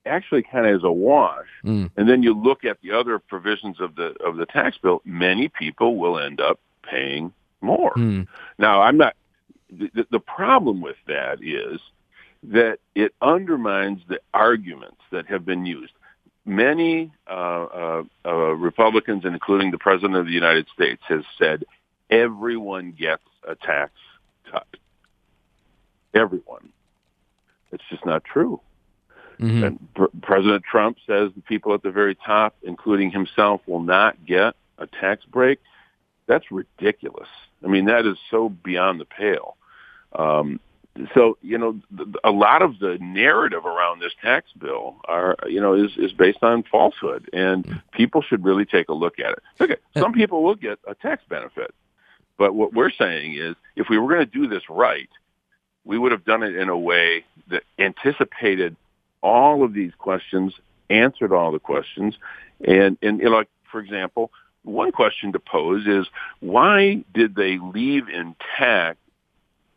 actually 0.08 0.44
kind 0.44 0.66
of 0.66 0.76
is 0.76 0.84
a 0.84 0.92
wash. 0.92 1.48
Mm. 1.64 1.92
And 1.96 2.10
then 2.10 2.24
you 2.24 2.34
look 2.34 2.66
at 2.66 2.82
the 2.82 2.92
other 2.92 3.20
provisions 3.20 3.80
of 3.80 3.96
the 3.96 4.16
of 4.24 4.38
the 4.38 4.46
tax 4.46 4.78
bill. 4.78 5.02
Many 5.06 5.50
people 5.50 5.98
will 5.98 6.20
end 6.20 6.42
up 6.42 6.60
paying 6.84 7.34
more. 7.62 7.92
Hmm. 7.94 8.24
Now, 8.58 8.82
I'm 8.82 8.98
not. 8.98 9.16
The, 9.70 10.08
the 10.10 10.20
problem 10.20 10.82
with 10.82 10.96
that 11.08 11.44
is 11.44 11.82
that 12.44 12.80
it 12.96 13.14
undermines 13.22 14.02
the 14.08 14.20
arguments 14.34 15.02
that 15.12 15.26
have 15.28 15.46
been 15.46 15.66
used. 15.66 15.92
Many 16.46 17.12
uh, 17.30 17.34
uh, 17.34 18.04
uh, 18.26 18.32
Republicans, 18.32 19.26
including 19.26 19.72
the 19.72 19.78
President 19.78 20.16
of 20.16 20.26
the 20.26 20.32
United 20.32 20.68
States, 20.74 21.02
has 21.10 21.24
said 21.38 21.66
everyone 22.10 22.94
gets 22.98 23.24
a 23.46 23.56
tax 23.56 23.92
cut. 24.50 24.68
Everyone. 26.14 26.70
It's 27.74 27.84
just 27.90 28.06
not 28.06 28.24
true. 28.24 28.62
Mhm. 29.40 29.66
And 29.66 29.94
Pr- 29.94 30.06
President 30.22 30.64
Trump 30.64 30.98
says 31.06 31.32
the 31.36 31.42
people 31.42 31.74
at 31.74 31.84
the 31.84 31.92
very 31.92 32.16
top, 32.16 32.56
including 32.64 33.12
himself, 33.12 33.62
will 33.68 33.82
not 33.82 34.26
get 34.26 34.56
a 34.78 34.88
tax 34.88 35.26
break. 35.26 35.60
That's 36.26 36.52
ridiculous. 36.52 37.30
I 37.64 37.68
mean, 37.68 37.86
that 37.86 38.06
is 38.06 38.18
so 38.30 38.50
beyond 38.50 39.00
the 39.00 39.06
pale. 39.06 39.56
Um, 40.14 40.60
so, 41.14 41.38
you 41.42 41.58
know, 41.58 41.80
th- 41.96 42.10
a 42.24 42.32
lot 42.32 42.62
of 42.64 42.80
the 42.80 42.98
narrative 43.00 43.66
around 43.66 44.00
this 44.00 44.14
tax 44.22 44.52
bill 44.58 44.96
are, 45.06 45.36
you 45.48 45.62
know, 45.62 45.74
is, 45.74 45.92
is 45.98 46.12
based 46.12 46.44
on 46.44 46.64
falsehood, 46.64 47.30
and 47.34 47.82
people 47.92 48.22
should 48.24 48.44
really 48.44 48.66
take 48.66 48.90
a 48.90 48.94
look 48.94 49.20
at 49.20 49.34
it. 49.34 49.44
Okay, 49.62 49.78
some 49.96 50.14
people 50.14 50.44
will 50.44 50.56
get 50.56 50.80
a 50.88 50.96
tax 50.96 51.24
benefit, 51.30 51.74
but 52.38 52.56
what 52.56 52.74
we're 52.74 52.90
saying 52.90 53.36
is, 53.36 53.56
if 53.76 53.90
we 53.90 53.98
were 54.00 54.08
going 54.12 54.26
to 54.26 54.32
do 54.32 54.48
this 54.48 54.64
right, 54.70 55.10
we 55.86 55.98
would 56.00 56.12
have 56.12 56.26
done 56.26 56.42
it 56.42 56.56
in 56.56 56.68
a 56.68 56.78
way 56.78 57.24
that 57.50 57.64
anticipated 57.78 58.76
all 59.22 59.64
of 59.64 59.74
these 59.74 59.94
questions, 59.98 60.54
answered 60.90 61.34
all 61.34 61.52
the 61.52 61.60
questions, 61.60 62.18
and 62.64 62.98
and 63.02 63.20
you 63.20 63.26
know, 63.26 63.32
like 63.32 63.50
for 63.72 63.80
example, 63.80 64.32
one 64.64 64.92
question 64.92 65.32
to 65.34 65.40
pose 65.40 65.86
is 65.88 66.08
why 66.40 67.04
did 67.14 67.36
they 67.36 67.58
leave 67.58 68.08
intact 68.10 69.00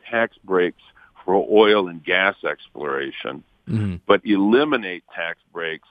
tax 0.09 0.37
breaks 0.45 0.83
for 1.25 1.47
oil 1.51 1.89
and 1.89 2.03
gas 2.03 2.37
exploration, 2.45 3.45
Mhm. 3.69 4.01
but 4.07 4.25
eliminate 4.25 5.05
tax 5.15 5.39
breaks 5.53 5.89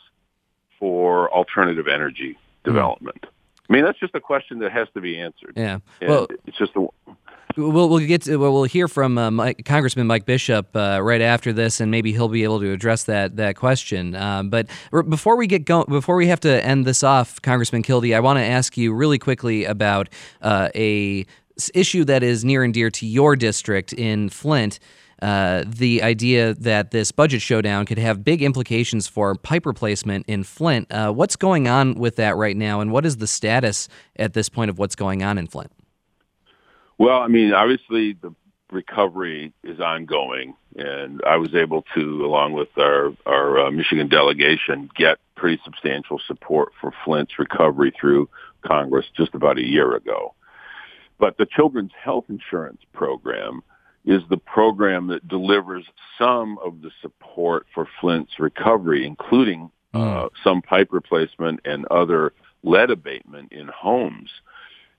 for 0.78 1.32
alternative 1.32 1.88
energy 1.88 2.38
development? 2.64 3.26
I 3.70 3.74
mean, 3.74 3.86
that's 3.86 4.00
just 4.00 4.16
a 4.16 4.20
question 4.20 4.60
that 4.60 4.72
has 4.72 4.88
to 4.96 5.02
be 5.02 5.20
answered. 5.20 5.54
Yeah. 5.56 5.80
And 6.02 6.10
Well, 6.10 6.28
it's 6.46 6.58
just 6.58 6.76
a, 6.76 6.88
We'll, 7.58 7.90
we'll 7.90 8.00
get 8.00 8.22
to, 8.24 8.38
well, 8.38 8.64
hear 8.64 8.88
from 8.88 9.18
uh, 9.18 9.32
Mike, 9.32 9.66
Congressman 9.66 10.06
Mike 10.06 10.26
Bishop 10.26 10.76
uh, 10.76 11.00
right 11.02 11.22
after 11.22 11.52
this, 11.52 11.80
and 11.82 11.90
maybe 11.90 12.12
he'll 12.12 12.28
be 12.28 12.44
able 12.44 12.60
to 12.60 12.72
address 12.72 13.06
that 13.06 13.38
that 13.38 13.56
question. 13.56 14.16
Um, 14.16 14.50
but 14.50 14.68
before 15.10 15.36
we 15.36 15.48
get 15.48 15.66
going, 15.66 15.88
before 15.90 16.16
we 16.16 16.28
have 16.28 16.40
to 16.42 16.64
end 16.64 16.86
this 16.86 17.04
off, 17.04 17.42
Congressman 17.42 17.82
Kildee, 17.82 18.14
I 18.14 18.20
want 18.20 18.38
to 18.38 18.46
ask 18.46 18.78
you 18.78 18.94
really 18.94 19.18
quickly 19.18 19.66
about 19.66 20.10
uh, 20.44 20.70
a 20.76 21.26
issue 21.74 22.06
that 22.06 22.22
is 22.22 22.46
near 22.46 22.64
and 22.64 22.74
dear 22.74 22.92
to 22.92 23.06
your 23.06 23.36
district 23.36 23.94
in 23.94 24.30
Flint. 24.30 24.80
Uh, 25.22 25.66
the 25.68 26.02
idea 26.02 26.54
that 26.54 26.92
this 26.92 27.12
budget 27.12 27.42
showdown 27.42 27.86
could 27.86 27.98
have 27.98 28.24
big 28.24 28.42
implications 28.42 29.06
for 29.06 29.36
pipe 29.36 29.66
replacement 29.66 30.24
in 30.30 30.44
Flint. 30.44 30.90
Uh, 30.92 31.12
what's 31.12 31.36
going 31.36 31.68
on 31.68 31.96
with 31.96 32.16
that 32.16 32.38
right 32.38 32.56
now, 32.56 32.80
and 32.80 32.92
what 32.92 33.06
is 33.06 33.18
the 33.18 33.28
status 33.28 33.90
at 34.16 34.34
this 34.34 34.48
point 34.48 34.70
of 34.70 34.78
what's 34.78 34.96
going 34.96 35.22
on 35.24 35.38
in 35.38 35.48
Flint? 35.48 35.72
Well, 37.00 37.22
I 37.22 37.28
mean, 37.28 37.54
obviously 37.54 38.14
the 38.14 38.36
recovery 38.72 39.54
is 39.64 39.80
ongoing, 39.80 40.54
and 40.76 41.22
I 41.26 41.38
was 41.38 41.56
able 41.56 41.84
to, 41.96 42.26
along 42.26 42.54
with 42.54 42.68
our 42.78 43.14
our 43.26 43.68
uh, 43.68 43.72
Michigan 43.72 44.10
delegation, 44.10 44.90
get 44.96 45.18
pretty 45.36 45.62
substantial 45.64 46.20
support 46.28 46.74
for 46.80 46.94
Flint's 47.06 47.40
recovery 47.40 47.94
through 48.00 48.30
Congress 48.66 49.06
just 49.16 49.34
about 49.34 49.58
a 49.58 49.66
year 49.66 49.96
ago. 49.96 50.36
But 51.18 51.38
the 51.38 51.46
Children's 51.46 51.94
Health 52.04 52.26
Insurance 52.28 52.82
Program 52.94 53.64
is 54.06 54.22
the 54.30 54.38
program 54.38 55.08
that 55.08 55.28
delivers 55.28 55.86
some 56.18 56.58
of 56.64 56.82
the 56.82 56.92
support 57.02 57.66
for 57.74 57.88
Flint's 58.02 58.40
recovery, 58.40 59.06
including 59.06 59.72
uh, 59.94 60.28
some 60.44 60.62
pipe 60.62 60.90
replacement 60.92 61.62
and 61.64 61.86
other 61.88 62.34
lead 62.64 62.92
abatement 62.92 63.54
in 63.54 63.70
homes 63.70 64.30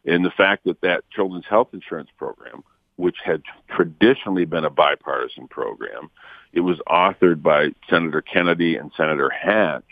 and 0.05 0.25
the 0.25 0.31
fact 0.31 0.65
that 0.65 0.81
that 0.81 1.09
children's 1.11 1.47
health 1.47 1.69
insurance 1.73 2.11
program, 2.17 2.63
which 2.97 3.17
had 3.25 3.43
traditionally 3.69 4.45
been 4.45 4.65
a 4.65 4.71
bipartisan 4.71 5.49
program, 5.49 6.11
it 6.53 6.61
was 6.61 6.79
authored 6.89 7.43
by 7.43 7.71
Senator 7.89 8.21
Kennedy 8.21 8.77
and 8.77 8.91
Senator 8.97 9.31
Hatch, 9.31 9.85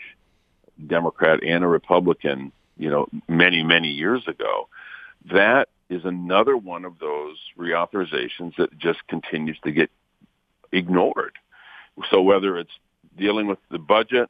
Democrat 0.85 1.43
and 1.43 1.63
a 1.63 1.67
Republican, 1.67 2.51
you 2.77 2.89
know, 2.89 3.07
many, 3.27 3.63
many 3.63 3.89
years 3.89 4.27
ago. 4.27 4.67
That 5.31 5.69
is 5.89 6.05
another 6.05 6.55
one 6.55 6.85
of 6.85 6.99
those 6.99 7.37
reauthorizations 7.57 8.55
that 8.57 8.77
just 8.77 8.99
continues 9.07 9.59
to 9.63 9.71
get 9.71 9.89
ignored. 10.71 11.33
So 12.11 12.21
whether 12.21 12.57
it's 12.57 12.71
dealing 13.17 13.47
with 13.47 13.59
the 13.69 13.79
budget, 13.79 14.29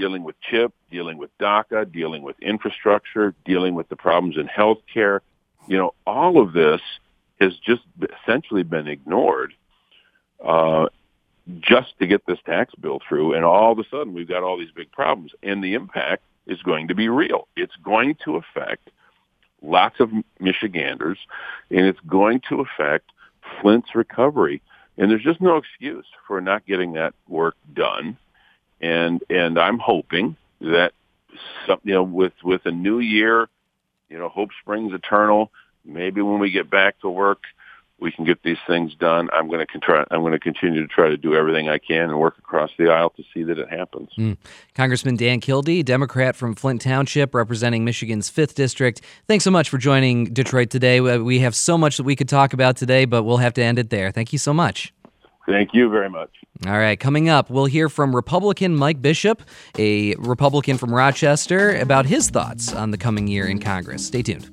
dealing 0.00 0.24
with 0.24 0.34
CHIP, 0.40 0.72
dealing 0.90 1.18
with 1.18 1.30
DACA, 1.38 1.92
dealing 1.92 2.22
with 2.22 2.40
infrastructure, 2.40 3.34
dealing 3.44 3.74
with 3.74 3.88
the 3.90 3.96
problems 3.96 4.38
in 4.38 4.48
healthcare, 4.48 5.20
you 5.68 5.76
know, 5.76 5.92
all 6.06 6.40
of 6.40 6.54
this 6.54 6.80
has 7.38 7.52
just 7.58 7.82
essentially 8.22 8.62
been 8.62 8.88
ignored 8.88 9.52
uh, 10.44 10.86
just 11.60 11.98
to 11.98 12.06
get 12.06 12.24
this 12.26 12.38
tax 12.46 12.74
bill 12.76 13.00
through. 13.06 13.34
And 13.34 13.44
all 13.44 13.72
of 13.72 13.78
a 13.78 13.84
sudden, 13.90 14.14
we've 14.14 14.28
got 14.28 14.42
all 14.42 14.58
these 14.58 14.70
big 14.70 14.90
problems, 14.90 15.32
and 15.42 15.62
the 15.62 15.74
impact 15.74 16.22
is 16.46 16.62
going 16.62 16.88
to 16.88 16.94
be 16.94 17.08
real. 17.08 17.46
It's 17.54 17.76
going 17.84 18.16
to 18.24 18.36
affect 18.36 18.90
lots 19.62 20.00
of 20.00 20.10
Michiganders, 20.38 21.18
and 21.70 21.84
it's 21.86 22.00
going 22.06 22.40
to 22.48 22.60
affect 22.60 23.10
Flint's 23.60 23.94
recovery. 23.94 24.62
And 24.96 25.10
there's 25.10 25.22
just 25.22 25.40
no 25.42 25.56
excuse 25.56 26.06
for 26.26 26.40
not 26.40 26.66
getting 26.66 26.94
that 26.94 27.14
work 27.28 27.56
done. 27.74 28.16
And 28.80 29.22
and 29.28 29.58
I'm 29.58 29.78
hoping 29.78 30.36
that 30.60 30.92
some, 31.66 31.80
you 31.84 31.94
know 31.94 32.02
with 32.02 32.32
with 32.42 32.66
a 32.66 32.70
new 32.70 32.98
year, 32.98 33.48
you 34.08 34.18
know, 34.18 34.28
hope 34.28 34.50
springs 34.60 34.92
eternal. 34.92 35.50
Maybe 35.84 36.20
when 36.20 36.38
we 36.38 36.50
get 36.50 36.68
back 36.68 37.00
to 37.00 37.08
work, 37.08 37.42
we 38.00 38.10
can 38.10 38.24
get 38.24 38.42
these 38.42 38.58
things 38.66 38.94
done. 38.94 39.28
I'm 39.32 39.48
going 39.48 39.64
to 39.64 39.78
try. 39.78 40.04
I'm 40.10 40.20
going 40.20 40.32
to 40.32 40.38
continue 40.38 40.80
to 40.80 40.88
try 40.88 41.08
to 41.08 41.16
do 41.16 41.34
everything 41.34 41.68
I 41.68 41.78
can 41.78 42.10
and 42.10 42.18
work 42.18 42.38
across 42.38 42.70
the 42.78 42.88
aisle 42.88 43.10
to 43.10 43.22
see 43.32 43.42
that 43.44 43.58
it 43.58 43.68
happens. 43.68 44.10
Mm. 44.18 44.36
Congressman 44.74 45.16
Dan 45.16 45.40
Kildee, 45.40 45.82
Democrat 45.82 46.34
from 46.36 46.54
Flint 46.54 46.80
Township, 46.80 47.34
representing 47.34 47.84
Michigan's 47.84 48.28
fifth 48.28 48.54
district. 48.54 49.02
Thanks 49.28 49.44
so 49.44 49.50
much 49.50 49.68
for 49.68 49.78
joining 49.78 50.24
Detroit 50.24 50.70
today. 50.70 51.00
We 51.00 51.40
have 51.40 51.54
so 51.54 51.76
much 51.76 51.96
that 51.98 52.04
we 52.04 52.16
could 52.16 52.28
talk 52.28 52.52
about 52.52 52.76
today, 52.76 53.04
but 53.04 53.22
we'll 53.22 53.38
have 53.38 53.54
to 53.54 53.62
end 53.62 53.78
it 53.78 53.90
there. 53.90 54.10
Thank 54.10 54.32
you 54.32 54.38
so 54.38 54.52
much. 54.54 54.92
Thank 55.50 55.70
you 55.72 55.90
very 55.90 56.08
much. 56.08 56.30
All 56.66 56.78
right, 56.78 56.98
coming 56.98 57.28
up, 57.28 57.50
we'll 57.50 57.66
hear 57.66 57.88
from 57.88 58.14
Republican 58.14 58.76
Mike 58.76 59.02
Bishop, 59.02 59.42
a 59.78 60.14
Republican 60.16 60.78
from 60.78 60.94
Rochester, 60.94 61.76
about 61.76 62.06
his 62.06 62.30
thoughts 62.30 62.72
on 62.72 62.90
the 62.90 62.98
coming 62.98 63.26
year 63.26 63.46
in 63.46 63.58
Congress. 63.58 64.06
Stay 64.06 64.22
tuned. 64.22 64.48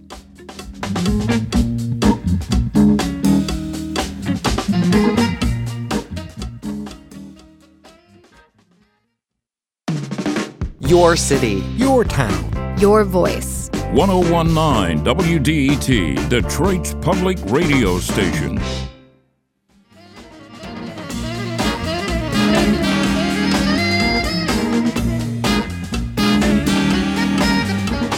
Your 10.80 11.16
city. 11.16 11.64
Your 11.76 12.06
town. 12.06 12.80
Your 12.80 13.04
voice. 13.04 13.70
1019 13.92 15.04
WDET, 15.04 16.30
Detroit's 16.30 16.94
public 16.96 17.38
radio 17.48 18.00
station. 18.00 18.60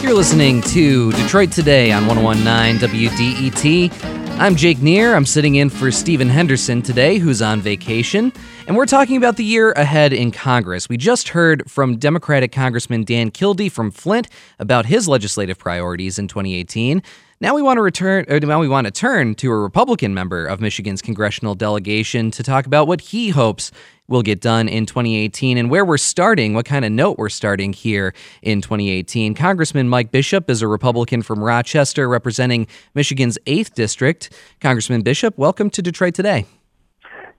You're 0.09 0.17
listening 0.17 0.61
to 0.63 1.11
Detroit 1.11 1.51
Today 1.51 1.91
on 1.91 2.07
1019 2.07 2.79
WDET. 2.89 4.39
I'm 4.39 4.55
Jake 4.55 4.81
Neher. 4.81 5.13
I'm 5.13 5.23
sitting 5.23 5.53
in 5.53 5.69
for 5.69 5.91
Stephen 5.91 6.27
Henderson 6.27 6.81
today, 6.81 7.19
who's 7.19 7.43
on 7.43 7.61
vacation, 7.61 8.33
and 8.65 8.75
we're 8.75 8.87
talking 8.87 9.17
about 9.17 9.37
the 9.37 9.43
year 9.43 9.71
ahead 9.73 10.11
in 10.11 10.31
Congress. 10.31 10.89
We 10.89 10.97
just 10.97 11.29
heard 11.29 11.69
from 11.69 11.97
Democratic 11.97 12.51
Congressman 12.51 13.03
Dan 13.03 13.29
Kildee 13.29 13.69
from 13.69 13.91
Flint 13.91 14.27
about 14.57 14.87
his 14.87 15.07
legislative 15.07 15.59
priorities 15.59 16.17
in 16.17 16.27
2018. 16.27 17.03
Now 17.41 17.55
we 17.55 17.61
want 17.61 17.77
to 17.77 17.81
return, 17.81 18.25
now 18.27 18.59
we 18.59 18.67
want 18.67 18.83
to 18.83 18.91
turn 18.91 19.33
to 19.35 19.49
a 19.49 19.57
Republican 19.57 20.13
member 20.13 20.45
of 20.45 20.59
Michigan's 20.59 21.01
congressional 21.01 21.55
delegation 21.55 22.31
to 22.31 22.43
talk 22.43 22.65
about 22.65 22.85
what 22.85 22.99
he 22.99 23.29
hopes 23.29 23.71
will 24.09 24.23
get 24.23 24.41
done 24.41 24.67
in 24.67 24.85
2018 24.85 25.57
and 25.57 25.69
where 25.69 25.85
we're 25.85 25.97
starting, 25.97 26.53
what 26.53 26.65
kind 26.65 26.83
of 26.83 26.91
note 26.91 27.17
we're 27.17 27.29
starting 27.29 27.71
here 27.71 28.13
in 28.41 28.59
2018. 28.59 29.35
Congressman 29.35 29.87
Mike 29.87 30.11
Bishop 30.11 30.49
is 30.49 30.61
a 30.61 30.67
Republican 30.67 31.21
from 31.21 31.41
Rochester 31.41 32.09
representing 32.09 32.67
Michigan's 32.93 33.37
8th 33.45 33.73
District. 33.73 34.29
Congressman 34.59 35.01
Bishop, 35.01 35.37
welcome 35.37 35.69
to 35.69 35.81
Detroit 35.81 36.15
Today. 36.15 36.45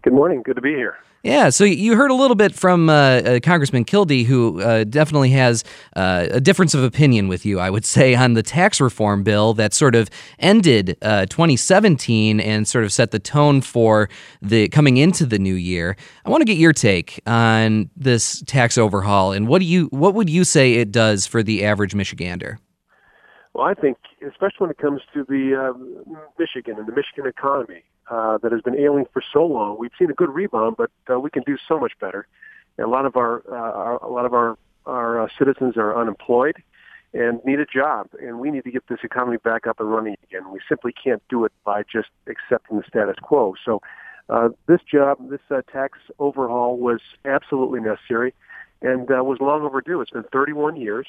Good 0.02 0.14
morning. 0.14 0.42
Good 0.42 0.56
to 0.56 0.62
be 0.62 0.70
here. 0.74 0.96
Yeah, 1.22 1.50
so 1.50 1.64
you 1.64 1.96
heard 1.96 2.10
a 2.10 2.14
little 2.14 2.34
bit 2.34 2.54
from 2.54 2.88
uh, 2.88 2.92
uh, 2.94 3.40
Congressman 3.40 3.84
Kildee, 3.84 4.24
who 4.24 4.62
uh, 4.62 4.84
definitely 4.84 5.28
has 5.30 5.64
uh, 5.94 6.28
a 6.30 6.40
difference 6.40 6.72
of 6.72 6.82
opinion 6.82 7.28
with 7.28 7.44
you, 7.44 7.60
I 7.60 7.68
would 7.68 7.84
say, 7.84 8.14
on 8.14 8.32
the 8.32 8.42
tax 8.42 8.80
reform 8.80 9.22
bill 9.22 9.52
that 9.54 9.74
sort 9.74 9.94
of 9.94 10.08
ended 10.38 10.96
uh, 11.02 11.26
2017 11.26 12.40
and 12.40 12.66
sort 12.66 12.84
of 12.84 12.92
set 12.92 13.10
the 13.10 13.18
tone 13.18 13.60
for 13.60 14.08
the 14.40 14.68
coming 14.68 14.96
into 14.96 15.26
the 15.26 15.38
new 15.38 15.54
year. 15.54 15.94
I 16.24 16.30
want 16.30 16.40
to 16.40 16.46
get 16.46 16.56
your 16.56 16.72
take 16.72 17.20
on 17.26 17.90
this 17.94 18.42
tax 18.46 18.78
overhaul, 18.78 19.32
and 19.32 19.46
what 19.46 19.58
do 19.58 19.66
you 19.66 19.88
what 19.88 20.14
would 20.14 20.30
you 20.30 20.44
say 20.44 20.76
it 20.76 20.90
does 20.90 21.26
for 21.26 21.42
the 21.42 21.66
average 21.66 21.92
Michigander? 21.92 22.56
Well, 23.52 23.66
I 23.66 23.74
think, 23.74 23.98
especially 24.26 24.56
when 24.60 24.70
it 24.70 24.78
comes 24.78 25.02
to 25.12 25.24
the 25.24 25.74
uh, 25.74 26.16
Michigan 26.38 26.78
and 26.78 26.86
the 26.86 26.92
Michigan 26.92 27.26
economy, 27.26 27.82
uh, 28.10 28.38
that 28.38 28.52
has 28.52 28.60
been 28.60 28.78
ailing 28.78 29.06
for 29.12 29.22
so 29.32 29.46
long. 29.46 29.78
We've 29.78 29.92
seen 29.98 30.10
a 30.10 30.14
good 30.14 30.30
rebound, 30.30 30.76
but 30.76 30.90
uh, 31.08 31.18
we 31.18 31.30
can 31.30 31.42
do 31.44 31.56
so 31.68 31.78
much 31.78 31.92
better. 32.00 32.26
And 32.76 32.86
a 32.86 32.90
lot 32.90 33.06
of 33.06 33.16
our, 33.16 33.42
uh, 33.48 33.54
our 33.54 33.96
a 33.98 34.10
lot 34.10 34.26
of 34.26 34.34
our 34.34 34.58
our 34.86 35.22
uh, 35.22 35.28
citizens 35.38 35.76
are 35.76 35.96
unemployed 35.96 36.56
and 37.12 37.40
need 37.44 37.58
a 37.58 37.66
job, 37.66 38.08
and 38.20 38.38
we 38.38 38.50
need 38.50 38.64
to 38.64 38.70
get 38.70 38.86
this 38.88 39.00
economy 39.02 39.36
back 39.38 39.66
up 39.66 39.80
and 39.80 39.90
running 39.90 40.16
again. 40.24 40.50
We 40.52 40.60
simply 40.68 40.92
can't 40.92 41.22
do 41.28 41.44
it 41.44 41.52
by 41.64 41.82
just 41.82 42.08
accepting 42.28 42.78
the 42.78 42.84
status 42.86 43.16
quo. 43.20 43.54
So, 43.64 43.80
uh, 44.28 44.50
this 44.66 44.80
job, 44.82 45.18
this 45.28 45.40
uh, 45.50 45.62
tax 45.72 45.98
overhaul, 46.20 46.78
was 46.78 47.00
absolutely 47.24 47.80
necessary, 47.80 48.32
and 48.80 49.10
uh, 49.10 49.24
was 49.24 49.38
long 49.40 49.62
overdue. 49.62 50.00
It's 50.00 50.12
been 50.12 50.24
31 50.32 50.76
years, 50.76 51.06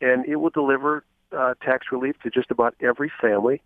and 0.00 0.26
it 0.26 0.36
will 0.36 0.50
deliver 0.50 1.04
uh, 1.36 1.54
tax 1.62 1.86
relief 1.92 2.16
to 2.24 2.30
just 2.30 2.50
about 2.50 2.74
every 2.80 3.10
family 3.20 3.62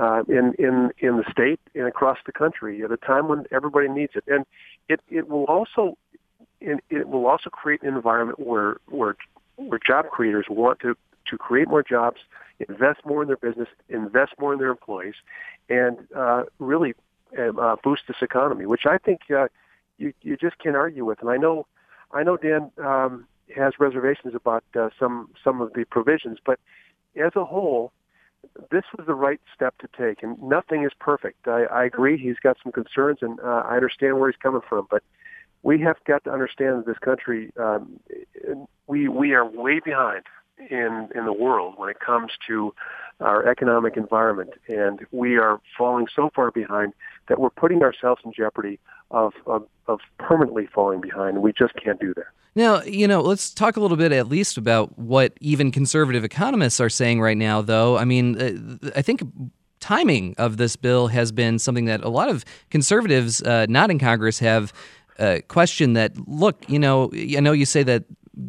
uh, 0.00 0.22
in 0.28 0.54
in 0.58 0.90
in 0.98 1.16
the 1.18 1.24
state 1.30 1.60
and 1.74 1.86
across 1.86 2.18
the 2.26 2.32
country 2.32 2.82
at 2.82 2.90
a 2.90 2.96
time 2.96 3.28
when 3.28 3.44
everybody 3.52 3.88
needs 3.88 4.12
it, 4.14 4.24
and 4.26 4.44
it 4.88 5.00
it 5.08 5.28
will 5.28 5.44
also 5.44 5.96
it, 6.60 6.82
it 6.90 7.08
will 7.08 7.26
also 7.26 7.50
create 7.50 7.82
an 7.82 7.94
environment 7.94 8.38
where 8.40 8.76
where 8.88 9.16
where 9.56 9.78
job 9.84 10.06
creators 10.10 10.46
want 10.48 10.80
to 10.80 10.96
to 11.26 11.38
create 11.38 11.68
more 11.68 11.82
jobs, 11.82 12.20
invest 12.68 13.00
more 13.04 13.22
in 13.22 13.28
their 13.28 13.36
business, 13.36 13.68
invest 13.88 14.32
more 14.38 14.52
in 14.52 14.58
their 14.58 14.68
employees, 14.68 15.14
and 15.68 15.96
uh, 16.14 16.44
really 16.58 16.94
um, 17.38 17.58
uh, 17.58 17.76
boost 17.82 18.02
this 18.06 18.18
economy, 18.20 18.66
which 18.66 18.86
I 18.86 18.98
think 18.98 19.20
uh, 19.34 19.48
you 19.98 20.12
you 20.22 20.36
just 20.36 20.58
can't 20.58 20.76
argue 20.76 21.04
with. 21.04 21.20
And 21.20 21.30
I 21.30 21.36
know 21.36 21.66
I 22.12 22.22
know 22.22 22.36
Dan 22.36 22.70
um, 22.78 23.26
has 23.54 23.74
reservations 23.78 24.34
about 24.34 24.64
uh, 24.74 24.90
some 24.98 25.30
some 25.42 25.60
of 25.60 25.72
the 25.74 25.84
provisions, 25.84 26.38
but 26.44 26.58
as 27.16 27.32
a 27.36 27.44
whole, 27.44 27.92
this 28.70 28.84
was 28.96 29.06
the 29.06 29.14
right 29.14 29.40
step 29.54 29.76
to 29.78 29.88
take, 29.96 30.22
and 30.22 30.40
nothing 30.42 30.84
is 30.84 30.92
perfect. 30.98 31.46
I, 31.46 31.64
I 31.64 31.84
agree 31.84 32.18
he's 32.18 32.38
got 32.42 32.56
some 32.62 32.72
concerns, 32.72 33.18
and 33.22 33.40
uh, 33.40 33.64
I 33.68 33.76
understand 33.76 34.18
where 34.18 34.30
he's 34.30 34.40
coming 34.40 34.62
from, 34.68 34.86
but 34.90 35.02
we 35.62 35.80
have 35.80 35.96
got 36.06 36.24
to 36.24 36.32
understand 36.32 36.78
that 36.78 36.86
this 36.86 36.98
country, 36.98 37.52
um, 37.58 37.98
we 38.86 39.08
we 39.08 39.32
are 39.32 39.44
way 39.44 39.80
behind 39.80 40.24
in 40.58 41.08
in 41.14 41.24
the 41.24 41.32
world 41.32 41.74
when 41.76 41.88
it 41.88 42.00
comes 42.00 42.32
to 42.46 42.74
our 43.20 43.46
economic 43.48 43.96
environment, 43.96 44.50
and 44.68 45.00
we 45.12 45.36
are 45.36 45.60
falling 45.76 46.06
so 46.14 46.30
far 46.34 46.50
behind 46.50 46.92
that 47.28 47.38
we're 47.40 47.50
putting 47.50 47.82
ourselves 47.82 48.20
in 48.24 48.32
jeopardy 48.32 48.78
of 49.10 49.32
of, 49.46 49.66
of 49.86 50.00
permanently 50.18 50.68
falling 50.74 51.00
behind. 51.00 51.42
We 51.42 51.52
just 51.52 51.74
can't 51.82 52.00
do 52.00 52.14
that. 52.14 52.26
Now, 52.56 52.82
you 52.82 53.08
know, 53.08 53.20
let's 53.20 53.52
talk 53.52 53.76
a 53.76 53.80
little 53.80 53.96
bit 53.96 54.12
at 54.12 54.28
least 54.28 54.56
about 54.56 54.96
what 54.96 55.32
even 55.40 55.72
conservative 55.72 56.22
economists 56.22 56.80
are 56.80 56.88
saying 56.88 57.20
right 57.20 57.36
now, 57.36 57.62
though. 57.62 57.98
I 57.98 58.04
mean, 58.04 58.40
uh, 58.40 58.90
I 58.94 59.02
think 59.02 59.22
timing 59.80 60.34
of 60.38 60.56
this 60.56 60.76
bill 60.76 61.08
has 61.08 61.32
been 61.32 61.58
something 61.58 61.86
that 61.86 62.02
a 62.04 62.08
lot 62.08 62.28
of 62.28 62.44
conservatives 62.70 63.42
uh, 63.42 63.66
not 63.68 63.90
in 63.90 63.98
Congress 63.98 64.38
have 64.38 64.72
uh, 65.18 65.38
questioned 65.48 65.96
that, 65.96 66.16
look, 66.28 66.64
you 66.68 66.78
know, 66.78 67.10
I 67.12 67.40
know 67.40 67.52
you 67.52 67.66
say 67.66 67.82
that 67.82 68.04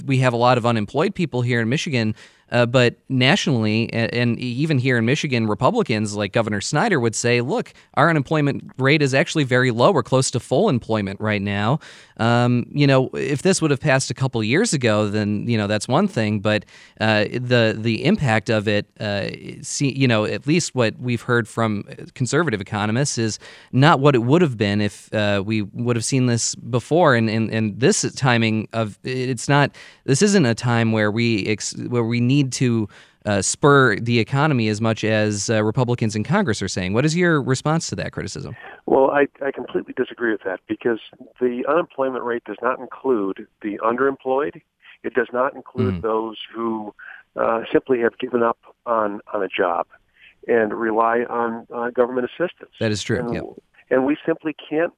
we 0.05 0.19
have 0.19 0.33
a 0.33 0.37
lot 0.37 0.57
of 0.57 0.65
unemployed 0.65 1.15
people 1.15 1.41
here 1.41 1.61
in 1.61 1.69
Michigan, 1.69 2.15
uh, 2.51 2.65
but 2.65 2.95
nationally, 3.09 3.91
and, 3.91 4.13
and, 4.13 4.39
even 4.39 4.77
here 4.77 4.97
in 4.97 5.05
Michigan, 5.05 5.47
Republicans 5.47 6.15
like 6.15 6.31
Governor 6.31 6.61
Snyder 6.61 6.99
would 6.99 7.15
say, 7.15 7.41
look, 7.41 7.73
our 7.95 8.09
unemployment 8.09 8.71
rate 8.77 9.01
is 9.01 9.13
actually 9.13 9.43
very 9.43 9.71
low. 9.71 9.91
We're 9.91 10.03
close 10.03 10.29
to 10.31 10.39
full 10.39 10.69
employment 10.69 11.19
right 11.19 11.41
now. 11.41 11.79
Um, 12.17 12.67
you 12.71 12.85
know, 12.85 13.09
if 13.13 13.41
this 13.41 13.61
would 13.61 13.71
have 13.71 13.79
passed 13.79 14.11
a 14.11 14.13
couple 14.13 14.43
years 14.43 14.73
ago, 14.73 15.09
then, 15.09 15.47
you 15.47 15.57
know, 15.57 15.65
that's 15.65 15.87
one 15.87 16.07
thing. 16.07 16.39
But 16.39 16.65
uh, 17.01 17.25
the, 17.31 17.75
the 17.77 18.05
impact 18.05 18.49
of 18.49 18.67
it, 18.67 18.85
uh, 18.99 19.29
see, 19.61 19.91
you 19.91 20.07
know, 20.07 20.25
at 20.25 20.45
least 20.45 20.75
what 20.75 20.97
we've 20.99 21.23
heard 21.23 21.47
from 21.47 21.83
conservative 22.13 22.61
economists 22.61 23.17
is 23.17 23.39
not 23.71 23.99
what 23.99 24.13
it 24.13 24.19
would 24.19 24.41
have 24.43 24.55
been 24.55 24.81
if 24.81 25.13
uh, 25.13 25.41
we 25.45 25.63
would 25.63 25.95
have 25.95 26.05
seen 26.05 26.27
this 26.27 26.53
before. 26.55 27.15
And, 27.15 27.29
and, 27.29 27.49
and 27.49 27.79
this 27.79 28.13
timing 28.13 28.67
of 28.71 28.99
it's 29.03 29.49
not, 29.49 29.75
this 30.05 30.21
isn't 30.21 30.45
a 30.45 30.55
time 30.55 30.91
where 30.91 31.09
we, 31.09 31.47
ex- 31.47 31.75
where 31.75 32.03
we 32.03 32.21
need 32.21 32.34
need 32.35 32.51
to 32.53 32.87
uh, 33.25 33.41
spur 33.41 33.95
the 33.97 34.19
economy 34.19 34.67
as 34.67 34.79
much 34.81 35.03
as 35.03 35.49
uh, 35.49 35.63
Republicans 35.63 36.15
in 36.15 36.23
Congress 36.23 36.61
are 36.61 36.67
saying. 36.67 36.93
What 36.93 37.05
is 37.05 37.15
your 37.15 37.41
response 37.41 37.89
to 37.89 37.95
that 37.95 38.11
criticism? 38.11 38.55
Well, 38.85 39.09
I, 39.11 39.27
I 39.43 39.51
completely 39.51 39.93
disagree 39.97 40.31
with 40.31 40.43
that 40.45 40.59
because 40.67 40.99
the 41.39 41.63
unemployment 41.67 42.23
rate 42.23 42.43
does 42.45 42.57
not 42.61 42.79
include 42.79 43.47
the 43.61 43.79
underemployed. 43.79 44.61
It 45.03 45.13
does 45.13 45.29
not 45.33 45.55
include 45.55 45.95
mm. 45.95 46.01
those 46.01 46.37
who 46.53 46.93
uh, 47.35 47.61
simply 47.71 47.99
have 47.99 48.17
given 48.17 48.43
up 48.43 48.59
on, 48.85 49.21
on 49.33 49.43
a 49.43 49.47
job 49.47 49.87
and 50.47 50.73
rely 50.73 51.25
on 51.29 51.65
uh, 51.73 51.89
government 51.89 52.27
assistance. 52.27 52.71
That 52.79 52.91
is 52.91 53.01
true. 53.01 53.19
And, 53.19 53.33
yep. 53.33 53.43
and 53.89 54.05
we 54.05 54.17
simply 54.25 54.55
can't 54.69 54.93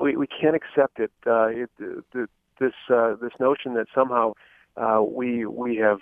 we, 0.00 0.16
we 0.16 0.26
can't 0.26 0.54
accept 0.54 1.00
it. 1.00 1.10
Uh, 1.26 1.48
it 1.48 1.70
the, 1.78 2.28
this 2.60 2.72
uh, 2.90 3.14
this 3.20 3.32
notion 3.40 3.74
that 3.74 3.86
somehow 3.94 4.32
uh, 4.78 5.02
we 5.02 5.44
we 5.46 5.76
have 5.76 5.98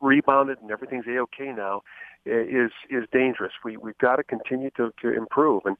rebounded 0.00 0.58
and 0.60 0.70
everything's 0.70 1.06
a 1.06 1.18
okay 1.18 1.52
now 1.52 1.82
is 2.24 2.70
is 2.90 3.04
dangerous. 3.12 3.52
We 3.64 3.76
we've 3.76 3.98
got 3.98 4.16
to 4.16 4.22
continue 4.22 4.70
to, 4.76 4.92
to 5.02 5.12
improve 5.16 5.62
and. 5.64 5.76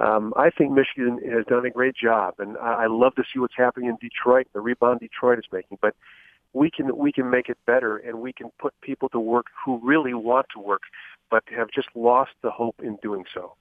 Um, 0.00 0.32
I 0.36 0.50
think 0.50 0.70
Michigan 0.70 1.18
has 1.28 1.44
done 1.46 1.66
a 1.66 1.70
great 1.70 1.96
job, 1.96 2.34
and 2.38 2.56
I, 2.58 2.84
I 2.84 2.86
love 2.86 3.16
to 3.16 3.24
see 3.32 3.40
what's 3.40 3.56
happening 3.56 3.88
in 3.88 3.96
Detroit, 4.00 4.46
the 4.52 4.60
rebound 4.60 5.00
Detroit 5.00 5.40
is 5.40 5.44
making. 5.50 5.78
But 5.82 5.96
we 6.52 6.70
can 6.70 6.96
we 6.96 7.10
can 7.10 7.28
make 7.30 7.48
it 7.48 7.58
better, 7.66 7.96
and 7.96 8.20
we 8.20 8.32
can 8.32 8.50
put 8.60 8.74
people 8.80 9.08
to 9.08 9.18
work 9.18 9.46
who 9.64 9.80
really 9.82 10.14
want 10.14 10.46
to 10.54 10.60
work, 10.60 10.82
but 11.32 11.42
have 11.56 11.68
just 11.74 11.88
lost 11.96 12.30
the 12.42 12.50
hope 12.50 12.76
in 12.80 12.96
doing 13.02 13.24
so. 13.34 13.54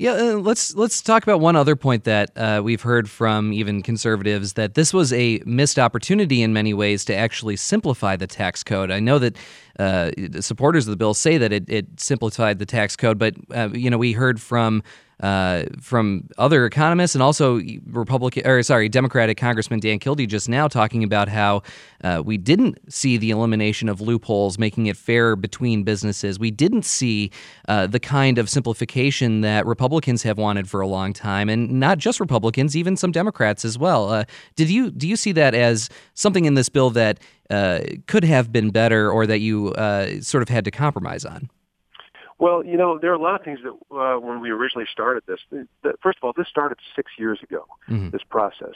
Yeah, 0.00 0.12
uh, 0.12 0.36
let's 0.38 0.74
let's 0.76 1.02
talk 1.02 1.24
about 1.24 1.40
one 1.40 1.56
other 1.56 1.76
point 1.76 2.04
that 2.04 2.30
uh, 2.34 2.62
we've 2.64 2.80
heard 2.80 3.10
from 3.10 3.52
even 3.52 3.82
conservatives 3.82 4.54
that 4.54 4.72
this 4.72 4.94
was 4.94 5.12
a 5.12 5.42
missed 5.44 5.78
opportunity 5.78 6.40
in 6.40 6.54
many 6.54 6.72
ways 6.72 7.04
to 7.04 7.14
actually 7.14 7.56
simplify 7.56 8.16
the 8.16 8.26
tax 8.26 8.64
code. 8.64 8.90
I 8.90 8.98
know 8.98 9.18
that 9.18 9.36
uh, 9.78 10.10
supporters 10.40 10.86
of 10.86 10.92
the 10.92 10.96
bill 10.96 11.12
say 11.12 11.36
that 11.36 11.52
it, 11.52 11.68
it 11.68 12.00
simplified 12.00 12.58
the 12.58 12.64
tax 12.64 12.96
code, 12.96 13.18
but 13.18 13.34
uh, 13.54 13.68
you 13.74 13.90
know 13.90 13.98
we 13.98 14.12
heard 14.12 14.40
from 14.40 14.82
uh, 15.20 15.64
from 15.80 16.28
other 16.38 16.64
economists 16.66 17.14
and 17.14 17.22
also 17.22 17.60
Republican 17.86 18.46
or 18.46 18.62
sorry 18.62 18.88
Democratic 18.88 19.36
Congressman 19.36 19.80
Dan 19.80 19.98
Kildee 19.98 20.26
just 20.26 20.48
now 20.48 20.68
talking 20.68 21.04
about 21.04 21.28
how 21.28 21.62
uh, 22.02 22.22
we 22.24 22.38
didn't 22.38 22.78
see 22.92 23.16
the 23.16 23.30
elimination 23.30 23.88
of 23.88 24.00
loopholes, 24.00 24.58
making 24.58 24.86
it 24.86 24.96
fair 24.96 25.36
between 25.36 25.82
businesses. 25.82 26.38
We 26.38 26.50
didn't 26.50 26.84
see 26.84 27.30
uh, 27.68 27.86
the 27.86 28.00
kind 28.00 28.38
of 28.38 28.48
simplification 28.48 29.42
that 29.42 29.66
Republicans 29.66 30.22
have 30.22 30.38
wanted 30.38 30.68
for 30.68 30.80
a 30.80 30.86
long 30.86 31.12
time, 31.12 31.48
and 31.48 31.70
not 31.70 31.98
just 31.98 32.20
Republicans, 32.20 32.76
even 32.76 32.96
some 32.96 33.12
Democrats 33.12 33.64
as 33.64 33.78
well. 33.78 34.10
Uh, 34.10 34.24
did 34.56 34.70
you 34.70 34.90
do 34.90 35.06
you 35.06 35.16
see 35.16 35.32
that 35.32 35.54
as 35.54 35.90
something 36.14 36.46
in 36.46 36.54
this 36.54 36.68
bill 36.68 36.90
that 36.90 37.20
uh, 37.50 37.80
could 38.06 38.24
have 38.24 38.52
been 38.52 38.70
better, 38.70 39.10
or 39.10 39.26
that 39.26 39.40
you 39.40 39.68
uh, 39.74 40.20
sort 40.20 40.42
of 40.42 40.48
had 40.48 40.64
to 40.64 40.70
compromise 40.70 41.24
on? 41.24 41.50
Well, 42.40 42.64
you 42.64 42.78
know, 42.78 42.98
there 42.98 43.10
are 43.10 43.16
a 43.16 43.22
lot 43.22 43.38
of 43.38 43.44
things 43.44 43.60
that 43.62 43.94
uh, 43.94 44.18
when 44.18 44.40
we 44.40 44.50
originally 44.50 44.86
started 44.90 45.22
this. 45.26 45.40
That, 45.84 45.96
first 46.02 46.18
of 46.18 46.24
all, 46.24 46.32
this 46.34 46.48
started 46.48 46.78
six 46.96 47.12
years 47.18 47.38
ago. 47.42 47.66
Mm-hmm. 47.88 48.10
This 48.10 48.22
process, 48.28 48.74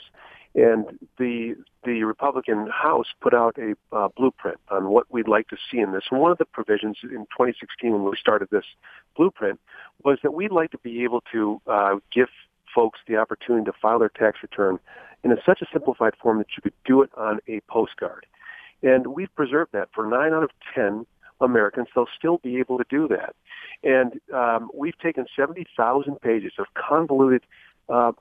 and 0.54 0.98
the 1.18 1.56
the 1.82 2.04
Republican 2.04 2.68
House 2.70 3.06
put 3.22 3.32
out 3.32 3.56
a 3.56 3.74
uh, 3.90 4.08
blueprint 4.18 4.58
on 4.70 4.90
what 4.90 5.06
we'd 5.10 5.28
like 5.28 5.48
to 5.48 5.56
see 5.70 5.78
in 5.78 5.92
this. 5.92 6.04
And 6.10 6.20
one 6.20 6.30
of 6.30 6.36
the 6.36 6.44
provisions 6.44 6.98
in 7.02 7.24
2016 7.32 7.90
when 7.90 8.04
we 8.04 8.16
started 8.20 8.48
this 8.50 8.66
blueprint 9.16 9.58
was 10.04 10.18
that 10.22 10.34
we'd 10.34 10.52
like 10.52 10.70
to 10.72 10.78
be 10.78 11.02
able 11.02 11.22
to 11.32 11.60
uh, 11.66 11.96
give 12.12 12.28
folks 12.74 13.00
the 13.08 13.16
opportunity 13.16 13.64
to 13.64 13.72
file 13.80 13.98
their 13.98 14.10
tax 14.10 14.38
return 14.42 14.78
in 15.22 15.32
a, 15.32 15.36
such 15.46 15.62
a 15.62 15.66
simplified 15.72 16.12
form 16.20 16.36
that 16.36 16.48
you 16.54 16.62
could 16.62 16.74
do 16.84 17.00
it 17.00 17.08
on 17.16 17.38
a 17.48 17.60
postcard. 17.68 18.26
And 18.82 19.06
we've 19.06 19.34
preserved 19.34 19.72
that 19.72 19.88
for 19.94 20.06
nine 20.06 20.34
out 20.34 20.42
of 20.42 20.50
ten 20.74 21.06
Americans. 21.40 21.88
They'll 21.94 22.08
still 22.16 22.38
be 22.38 22.58
able 22.58 22.78
to 22.78 22.84
do 22.88 23.08
that. 23.08 23.34
And 23.82 24.20
um, 24.32 24.70
we've 24.74 24.98
taken 24.98 25.26
70,000 25.36 26.20
pages 26.20 26.52
of 26.58 26.66
convoluted, 26.74 27.42
uh, 27.88 28.12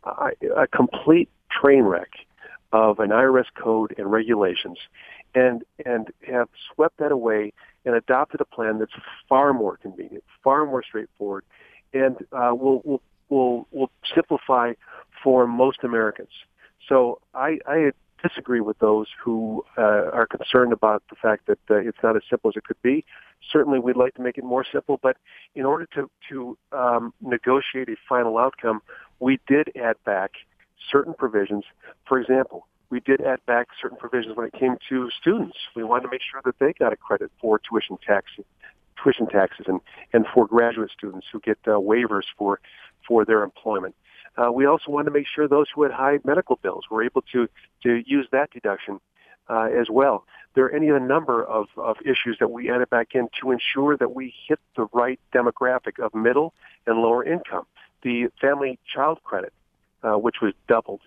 a 0.58 0.67
complete 0.67 1.30
train 1.49 1.84
wreck 1.84 2.12
of 2.71 2.99
an 2.99 3.10
IRS 3.10 3.45
code 3.56 3.93
and 3.97 4.12
regulations, 4.12 4.80
and 5.36 5.63
and 5.86 6.12
have 6.28 6.49
swept 6.73 6.97
that 6.97 7.12
away 7.12 7.54
and 7.86 7.95
adopted 7.95 8.41
a 8.41 8.45
plan 8.45 8.80
that's 8.80 8.93
far 9.30 9.54
more 9.54 9.78
convenient, 9.78 10.23
far 10.43 10.65
more 10.65 10.84
straightforward, 10.84 11.45
and 11.93 12.17
uh, 12.32 12.54
will 12.54 12.82
will 12.84 13.02
will 13.30 13.67
will 13.71 13.91
simplify 14.13 14.73
for 15.23 15.47
most 15.47 15.84
Americans. 15.84 16.32
So 16.89 17.19
I, 17.34 17.60
I 17.65 17.91
disagree 18.23 18.62
with 18.62 18.79
those 18.79 19.07
who 19.23 19.63
uh, 19.77 20.09
are 20.12 20.25
concerned 20.25 20.73
about 20.73 21.03
the 21.09 21.15
fact 21.15 21.47
that 21.47 21.59
uh, 21.69 21.75
it's 21.75 21.97
not 22.01 22.15
as 22.15 22.23
simple 22.29 22.49
as 22.49 22.55
it 22.55 22.63
could 22.63 22.81
be. 22.81 23.05
Certainly, 23.51 23.79
we'd 23.79 23.97
like 23.97 24.13
to 24.15 24.21
make 24.21 24.38
it 24.38 24.43
more 24.43 24.65
simple, 24.71 24.99
but 25.01 25.17
in 25.55 25.65
order 25.65 25.86
to 25.95 26.09
to 26.29 26.57
um, 26.71 27.13
negotiate 27.21 27.89
a 27.89 27.95
final 28.07 28.38
outcome, 28.38 28.81
we 29.19 29.39
did 29.47 29.71
add 29.75 29.97
back 30.05 30.31
certain 30.91 31.13
provisions. 31.13 31.65
For 32.07 32.19
example, 32.19 32.67
we 32.89 32.99
did 32.99 33.21
add 33.21 33.45
back 33.45 33.67
certain 33.81 33.97
provisions 33.97 34.38
when 34.38 34.45
it 34.45 34.53
came 34.53 34.77
to 34.89 35.09
students. 35.09 35.57
We 35.75 35.83
wanted 35.83 36.03
to 36.03 36.09
make 36.09 36.21
sure 36.21 36.41
that 36.45 36.59
they 36.59 36.73
got 36.73 36.93
a 36.93 36.95
credit 36.95 37.31
for 37.41 37.59
tuition 37.59 37.97
tax, 38.05 38.31
tuition 39.01 39.27
taxes, 39.27 39.65
and 39.67 39.81
and 40.13 40.25
for 40.33 40.47
graduate 40.47 40.91
students 40.91 41.27
who 41.31 41.39
get 41.39 41.57
uh, 41.65 41.71
waivers 41.71 42.25
for 42.38 42.59
for 43.07 43.25
their 43.25 43.43
employment. 43.43 43.95
Uh, 44.38 44.52
we 44.52 44.65
also 44.65 44.91
wanted 44.91 45.06
to 45.06 45.12
make 45.12 45.28
sure 45.28 45.48
those 45.48 45.67
who 45.74 45.84
had 45.84 45.91
high 45.91 46.19
medical 46.24 46.58
bills 46.62 46.86
were 46.89 47.04
able 47.04 47.22
to, 47.34 47.48
to 47.84 48.04
use 48.06 48.28
that 48.32 48.50
deduction 48.52 49.00
uh, 49.50 49.69
as 49.80 49.89
well. 49.89 50.26
There 50.56 50.65
are 50.65 50.72
any 50.72 50.89
other 50.89 51.00
number 51.00 51.43
of, 51.43 51.67
of 51.78 51.98
issues 52.02 52.38
that 52.39 52.50
we 52.50 52.69
added 52.69 52.89
back 52.89 53.10
in 53.13 53.28
to 53.41 53.52
ensure 53.52 53.98
that 53.98 54.13
we 54.13 54.34
hit 54.48 54.60
the 54.76 54.88
right 54.93 55.19
demographic 55.34 56.04
of 56.04 56.13
middle 56.13 56.54
and 56.86 57.00
lower 57.00 57.24
income. 57.24 57.65
The 58.04 58.30
family 58.39 58.80
child 58.86 59.24
credit, 59.24 59.54
uh, 60.04 60.13
which 60.13 60.41
was 60.41 60.54
doubled, 60.67 61.02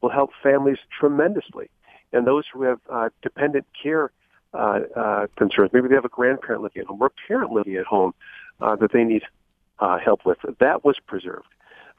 will 0.00 0.10
help 0.10 0.30
families 0.42 0.78
tremendously. 0.98 1.70
And 2.12 2.26
those 2.26 2.44
who 2.52 2.62
have 2.62 2.80
uh, 2.90 3.08
dependent 3.22 3.66
care 3.80 4.10
uh, 4.54 4.80
uh, 4.94 5.26
concerns, 5.36 5.70
maybe 5.72 5.88
they 5.88 5.94
have 5.94 6.04
a 6.04 6.10
grandparent 6.10 6.62
living 6.62 6.82
at 6.82 6.86
home 6.86 7.00
or 7.00 7.06
a 7.06 7.28
parent 7.28 7.52
living 7.52 7.76
at 7.76 7.86
home 7.86 8.12
uh, 8.60 8.76
that 8.76 8.92
they 8.92 9.04
need 9.04 9.22
uh, 9.78 9.98
help 9.98 10.24
with, 10.26 10.38
that 10.60 10.84
was 10.84 10.96
preserved 11.06 11.46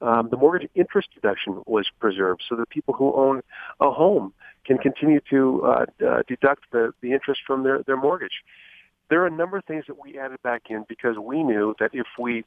um, 0.03 0.29
the 0.29 0.37
mortgage 0.37 0.69
interest 0.75 1.09
deduction 1.15 1.61
was 1.65 1.89
preserved 1.99 2.43
so 2.47 2.55
that 2.55 2.69
people 2.69 2.93
who 2.93 3.13
own 3.13 3.41
a 3.79 3.89
home 3.89 4.33
can 4.65 4.77
continue 4.77 5.19
to 5.29 5.63
uh, 5.63 5.85
uh, 6.05 6.23
deduct 6.27 6.63
the, 6.71 6.93
the 7.01 7.13
interest 7.13 7.41
from 7.45 7.63
their, 7.63 7.83
their 7.83 7.97
mortgage. 7.97 8.43
There 9.09 9.21
are 9.21 9.27
a 9.27 9.31
number 9.31 9.57
of 9.57 9.65
things 9.65 9.85
that 9.87 10.01
we 10.01 10.17
added 10.19 10.41
back 10.41 10.63
in 10.69 10.85
because 10.87 11.17
we 11.17 11.43
knew 11.43 11.75
that 11.79 11.91
if 11.93 12.07
we 12.17 12.43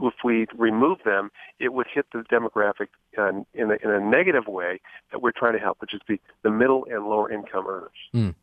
if 0.00 0.14
we 0.22 0.46
remove 0.56 0.98
them, 1.04 1.30
it 1.58 1.72
would 1.72 1.86
hit 1.92 2.06
the 2.12 2.20
demographic 2.30 2.86
uh, 3.18 3.30
in, 3.52 3.72
a, 3.72 3.76
in 3.82 3.90
a 3.90 3.98
negative 3.98 4.46
way 4.46 4.80
that 5.10 5.20
we're 5.20 5.32
trying 5.32 5.54
to 5.54 5.58
help, 5.58 5.80
which 5.80 5.92
is 5.92 6.00
the, 6.08 6.20
the 6.42 6.50
middle 6.50 6.86
and 6.88 7.04
lower 7.06 7.30
income 7.32 7.66
earners. 7.66 7.90
Mm. 8.14 8.34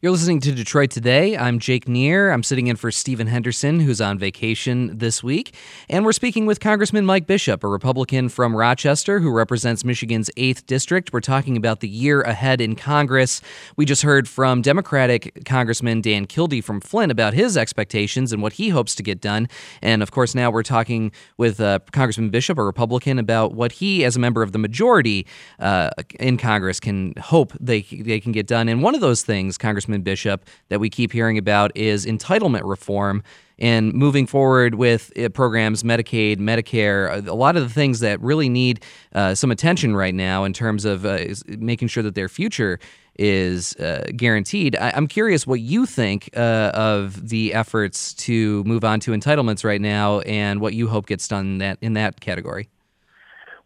You're 0.00 0.12
listening 0.12 0.38
to 0.42 0.52
Detroit 0.52 0.90
Today. 0.90 1.36
I'm 1.36 1.58
Jake 1.58 1.88
Neher. 1.88 2.30
I'm 2.30 2.44
sitting 2.44 2.68
in 2.68 2.76
for 2.76 2.92
Stephen 2.92 3.26
Henderson, 3.26 3.80
who's 3.80 4.00
on 4.00 4.16
vacation 4.16 4.96
this 4.96 5.24
week. 5.24 5.54
And 5.88 6.04
we're 6.04 6.12
speaking 6.12 6.46
with 6.46 6.60
Congressman 6.60 7.04
Mike 7.04 7.26
Bishop, 7.26 7.64
a 7.64 7.68
Republican 7.68 8.28
from 8.28 8.54
Rochester 8.54 9.18
who 9.18 9.32
represents 9.32 9.84
Michigan's 9.84 10.30
8th 10.36 10.66
District. 10.66 11.12
We're 11.12 11.20
talking 11.20 11.56
about 11.56 11.80
the 11.80 11.88
year 11.88 12.20
ahead 12.22 12.60
in 12.60 12.76
Congress. 12.76 13.40
We 13.76 13.84
just 13.84 14.02
heard 14.02 14.28
from 14.28 14.62
Democratic 14.62 15.44
Congressman 15.44 16.00
Dan 16.00 16.26
Kildee 16.26 16.60
from 16.60 16.80
Flint 16.80 17.10
about 17.10 17.34
his 17.34 17.56
expectations 17.56 18.32
and 18.32 18.40
what 18.40 18.52
he 18.52 18.68
hopes 18.68 18.94
to 18.94 19.02
get 19.02 19.20
done. 19.20 19.48
And 19.82 20.00
of 20.00 20.12
course, 20.12 20.32
now 20.32 20.50
we're 20.52 20.62
talking 20.62 21.10
with 21.38 21.60
uh, 21.60 21.80
Congressman 21.90 22.30
Bishop, 22.30 22.56
a 22.56 22.64
Republican, 22.64 23.18
about 23.18 23.52
what 23.52 23.72
he, 23.72 24.04
as 24.04 24.14
a 24.14 24.20
member 24.20 24.44
of 24.44 24.52
the 24.52 24.58
majority 24.58 25.26
uh, 25.58 25.90
in 26.20 26.38
Congress, 26.38 26.78
can 26.78 27.14
hope 27.18 27.52
they, 27.58 27.82
they 27.82 28.20
can 28.20 28.30
get 28.30 28.46
done. 28.46 28.68
And 28.68 28.80
one 28.80 28.94
of 28.94 29.00
those 29.00 29.22
things, 29.22 29.57
Congressman 29.58 30.02
Bishop, 30.02 30.44
that 30.68 30.80
we 30.80 30.90
keep 30.90 31.12
hearing 31.12 31.38
about 31.38 31.76
is 31.76 32.06
entitlement 32.06 32.62
reform 32.64 33.22
and 33.58 33.92
moving 33.92 34.26
forward 34.26 34.76
with 34.76 35.12
uh, 35.18 35.28
programs, 35.30 35.82
Medicaid, 35.82 36.38
Medicare, 36.38 37.26
uh, 37.26 37.32
a 37.32 37.34
lot 37.34 37.56
of 37.56 37.62
the 37.62 37.68
things 37.68 38.00
that 38.00 38.20
really 38.20 38.48
need 38.48 38.84
uh, 39.14 39.34
some 39.34 39.50
attention 39.50 39.96
right 39.96 40.14
now 40.14 40.44
in 40.44 40.52
terms 40.52 40.84
of 40.84 41.04
uh, 41.04 41.18
making 41.48 41.88
sure 41.88 42.02
that 42.02 42.14
their 42.14 42.28
future 42.28 42.78
is 43.18 43.74
uh, 43.76 44.04
guaranteed. 44.16 44.76
I- 44.76 44.96
am 44.96 45.08
curious 45.08 45.46
what 45.46 45.60
you 45.60 45.86
think 45.86 46.30
uh, 46.36 46.70
of 46.72 47.28
the 47.28 47.52
efforts 47.52 48.14
to 48.14 48.62
move 48.64 48.84
on 48.84 49.00
to 49.00 49.10
entitlements 49.10 49.64
right 49.64 49.80
now 49.80 50.20
and 50.20 50.60
what 50.60 50.74
you 50.74 50.86
hope 50.86 51.06
gets 51.06 51.26
done 51.26 51.46
in 51.46 51.58
that, 51.58 51.78
in 51.80 51.94
that 51.94 52.20
category. 52.20 52.68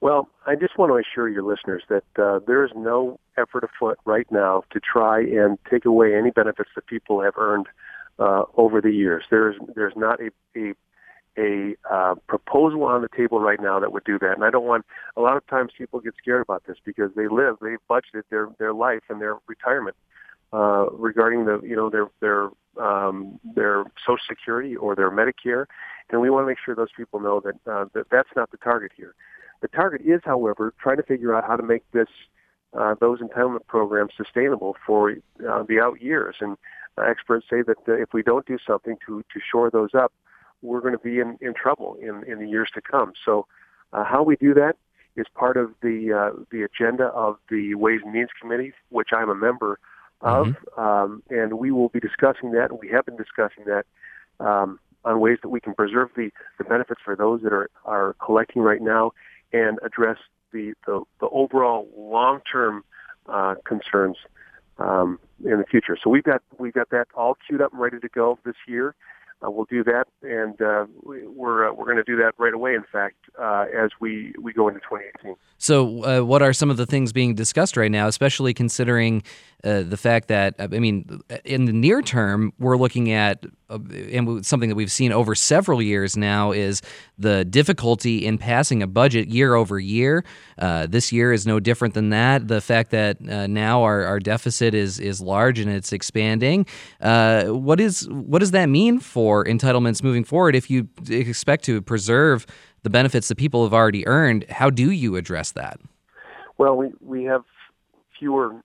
Well, 0.03 0.29
I 0.49 0.57
just 0.57 0.77
want 0.79 0.91
to 0.91 0.97
assure 0.97 1.29
your 1.29 1.45
listeners 1.45 1.85
that 1.89 2.03
uh, 2.21 2.41
there 2.45 2.65
is 2.65 2.73
no 2.75 3.21
effort 3.39 3.63
afoot 3.63 4.01
right 4.05 4.27
now 4.33 4.65
to 4.73 4.81
try 4.81 5.21
and 5.21 5.59
take 5.71 5.85
away 5.85 6.17
any 6.17 6.33
benefits 6.33 6.71
that 6.75 6.89
people 6.89 7.23
have 7.23 7.35
earned 7.37 7.69
uh, 8.19 8.43
over 8.57 8.81
the 8.81 8.91
years. 8.91 9.23
There's 9.31 9.55
there's 9.77 9.93
not 9.95 10.19
a 10.21 10.31
a, 10.59 10.75
a 11.39 11.77
uh, 11.89 12.15
proposal 12.27 12.83
on 12.83 13.03
the 13.03 13.09
table 13.17 13.39
right 13.39 13.61
now 13.63 13.79
that 13.79 13.93
would 13.93 14.03
do 14.03 14.19
that. 14.19 14.33
And 14.33 14.45
I 14.45 14.51
don't 14.51 14.67
want 14.67 14.85
a 15.17 15.21
lot 15.21 15.37
of 15.37 15.47
times 15.47 15.71
people 15.79 16.01
get 16.01 16.15
scared 16.21 16.43
about 16.43 16.65
this 16.67 16.79
because 16.85 17.13
they 17.15 17.29
live, 17.29 17.59
they've 17.63 17.79
budgeted 17.89 18.25
their 18.29 18.49
their 18.59 18.75
life 18.75 19.03
and 19.09 19.21
their 19.21 19.37
retirement 19.47 19.95
uh, 20.53 20.87
regarding 20.91 21.45
the 21.45 21.61
you 21.63 21.77
know 21.77 21.89
their 21.91 22.09
their 22.19 22.49
um, 22.85 23.39
their 23.55 23.85
Social 24.05 24.25
Security 24.29 24.75
or 24.75 24.97
their 24.97 25.13
Medicare, 25.13 25.67
and 26.11 26.21
we 26.21 26.29
want 26.29 26.43
to 26.43 26.49
make 26.49 26.59
sure 26.59 26.75
those 26.75 26.91
people 26.97 27.21
know 27.21 27.39
that 27.39 27.55
uh, 27.73 27.85
that 27.95 28.07
that's 28.11 28.31
not 28.35 28.51
the 28.51 28.57
target 28.57 28.91
here. 28.97 29.15
The 29.63 29.69
target 29.69 30.03
is, 30.05 30.21
however, 30.25 30.75
trying 30.79 30.99
to 30.99 31.03
figure 31.05 31.35
out 31.35 31.45
how 31.47 31.57
to 31.57 31.63
make 31.63 31.89
this 31.93 32.09
uh, 32.75 32.95
those 33.01 33.21
entitlement 33.21 33.67
programs 33.67 34.13
sustainable 34.17 34.77
for 34.87 35.13
uh, 35.13 35.63
the 35.63 35.79
out 35.81 36.01
years. 36.01 36.37
And 36.41 36.57
uh, 36.99 37.03
experts 37.03 37.47
say 37.49 37.63
that 37.63 37.77
uh, 37.89 37.93
if 37.93 38.13
we 38.13 38.23
don't 38.23 38.45
do 38.45 38.59
something 38.67 38.97
to 39.07 39.23
to 39.33 39.41
shore 39.51 39.71
those 39.71 39.95
up, 39.95 40.13
we're 40.63 40.81
going 40.81 40.95
to 40.95 40.99
be 40.99 41.21
in, 41.21 41.39
in 41.41 41.55
trouble 41.55 41.97
in, 42.03 42.25
in 42.31 42.39
the 42.39 42.49
years 42.49 42.71
to 42.75 42.81
come. 42.81 43.13
So, 43.25 43.47
uh, 43.93 44.05
how 44.05 44.23
we 44.23 44.37
do 44.37 44.53
that 44.55 44.77
is 45.17 45.27
part 45.35 45.57
of 45.57 45.71
the 45.81 46.13
uh, 46.13 46.45
the 46.51 46.63
agenda 46.63 47.05
of 47.07 47.37
the 47.49 47.75
Ways 47.77 48.01
and 48.05 48.13
Means 48.13 48.31
Committee, 48.41 48.73
which 48.89 49.11
I'm 49.15 49.31
a 49.31 49.35
member 49.35 49.79
of, 50.23 50.49
mm-hmm. 50.49 50.81
um, 50.81 51.23
and 51.31 51.55
we 51.55 51.71
will 51.71 51.89
be 51.89 52.01
discussing 52.01 52.53
that, 52.53 52.71
and 52.71 52.81
we 52.81 52.89
have 52.89 53.07
been 53.07 53.17
discussing 53.17 53.65
that 53.67 53.85
um, 54.41 54.79
on 55.05 55.21
ways 55.21 55.39
that 55.43 55.49
we 55.49 55.61
can 55.61 55.75
preserve 55.75 56.11
the, 56.17 56.31
the 56.59 56.65
benefits 56.65 57.01
for 57.05 57.17
those 57.17 57.43
that 57.43 57.53
are, 57.53 57.69
are 57.85 58.15
collecting 58.25 58.63
right 58.63 58.81
now 58.81 59.13
and 59.53 59.79
address 59.85 60.19
the, 60.53 60.75
the, 60.87 61.03
the 61.21 61.29
overall 61.29 61.89
long-term 61.97 62.85
uh, 63.29 63.55
concerns 63.65 64.17
um, 64.79 65.19
in 65.45 65.59
the 65.59 65.65
future. 65.65 65.97
So 66.03 66.11
we've 66.11 66.25
got 66.25 66.43
we've 66.59 66.73
got 66.73 66.91
that 66.91 67.09
all 67.15 67.37
queued 67.47 67.61
up 67.61 67.73
and 67.73 67.81
ready 67.81 67.99
to 68.01 68.09
go 68.09 68.39
this 68.45 68.55
year. 68.67 68.95
Uh, 69.45 69.51
we'll 69.51 69.65
do 69.65 69.83
that, 69.83 70.07
and 70.23 70.61
uh, 70.63 70.87
we're 71.03 71.69
uh, 71.69 71.73
we're 71.73 71.85
going 71.85 71.97
to 71.97 72.05
do 72.05 72.17
that 72.17 72.33
right 72.39 72.55
away. 72.55 72.75
In 72.75 72.85
fact, 72.93 73.17
uh, 73.41 73.65
as 73.77 73.91
we 73.99 74.35
we 74.41 74.53
go 74.53 74.69
into 74.69 74.81
2018. 74.81 75.35
So, 75.59 76.05
uh, 76.05 76.25
what 76.25 76.43
are 76.43 76.53
some 76.53 76.71
of 76.71 76.77
the 76.77 76.87
things 76.87 77.13
being 77.13 77.35
discussed 77.35 77.77
right 77.77 77.91
now, 77.91 78.07
especially 78.07 78.55
considering 78.55 79.23
uh, 79.65 79.83
the 79.83 79.97
fact 79.97 80.29
that 80.29 80.55
I 80.59 80.67
mean, 80.67 81.21
in 81.45 81.67
the 81.67 81.73
near 81.73 82.03
term, 82.03 82.53
we're 82.59 82.77
looking 82.77 83.13
at 83.13 83.45
uh, 83.71 83.79
and 84.11 84.45
something 84.45 84.69
that 84.69 84.75
we've 84.75 84.91
seen 84.91 85.13
over 85.13 85.35
several 85.35 85.81
years 85.81 86.17
now 86.17 86.51
is 86.51 86.83
the 87.17 87.45
difficulty 87.45 88.27
in 88.27 88.39
passing 88.39 88.83
a 88.83 88.89
budget 88.89 89.29
year 89.29 89.55
over 89.55 89.79
year. 89.79 90.25
Uh, 90.59 90.87
this 90.87 91.13
year 91.13 91.33
is 91.33 91.47
no 91.47 91.61
different 91.61 91.95
than 91.95 92.11
that. 92.11 92.49
The 92.49 92.61
fact 92.61 92.91
that 92.91 93.17
uh, 93.29 93.47
now 93.47 93.83
our, 93.83 94.05
our 94.05 94.19
deficit 94.19 94.75
is 94.75 94.99
is 94.99 95.21
large 95.21 95.61
and 95.61 95.71
it's 95.71 95.93
expanding. 95.93 96.67
Uh, 97.01 97.45
what 97.45 97.81
is 97.81 98.09
what 98.11 98.41
does 98.41 98.51
that 98.51 98.67
mean 98.67 98.99
for 98.99 99.45
entitlements 99.45 100.03
moving 100.03 100.25
forward? 100.25 100.57
If 100.57 100.71
you 100.71 100.89
expect 101.09 101.65
to 101.67 101.81
preserve 101.81 102.47
the 102.83 102.91
benefits 102.91 103.29
that 103.29 103.37
people 103.37 103.63
have 103.63 103.73
already 103.73 104.05
earned, 104.09 104.45
how 104.51 104.71
do 104.71 104.91
you 104.91 105.15
address 105.15 105.53
that? 105.53 105.79
Well, 106.59 106.77
we 106.77 106.91
we 107.01 107.25
have 107.25 107.45
fewer 108.19 108.63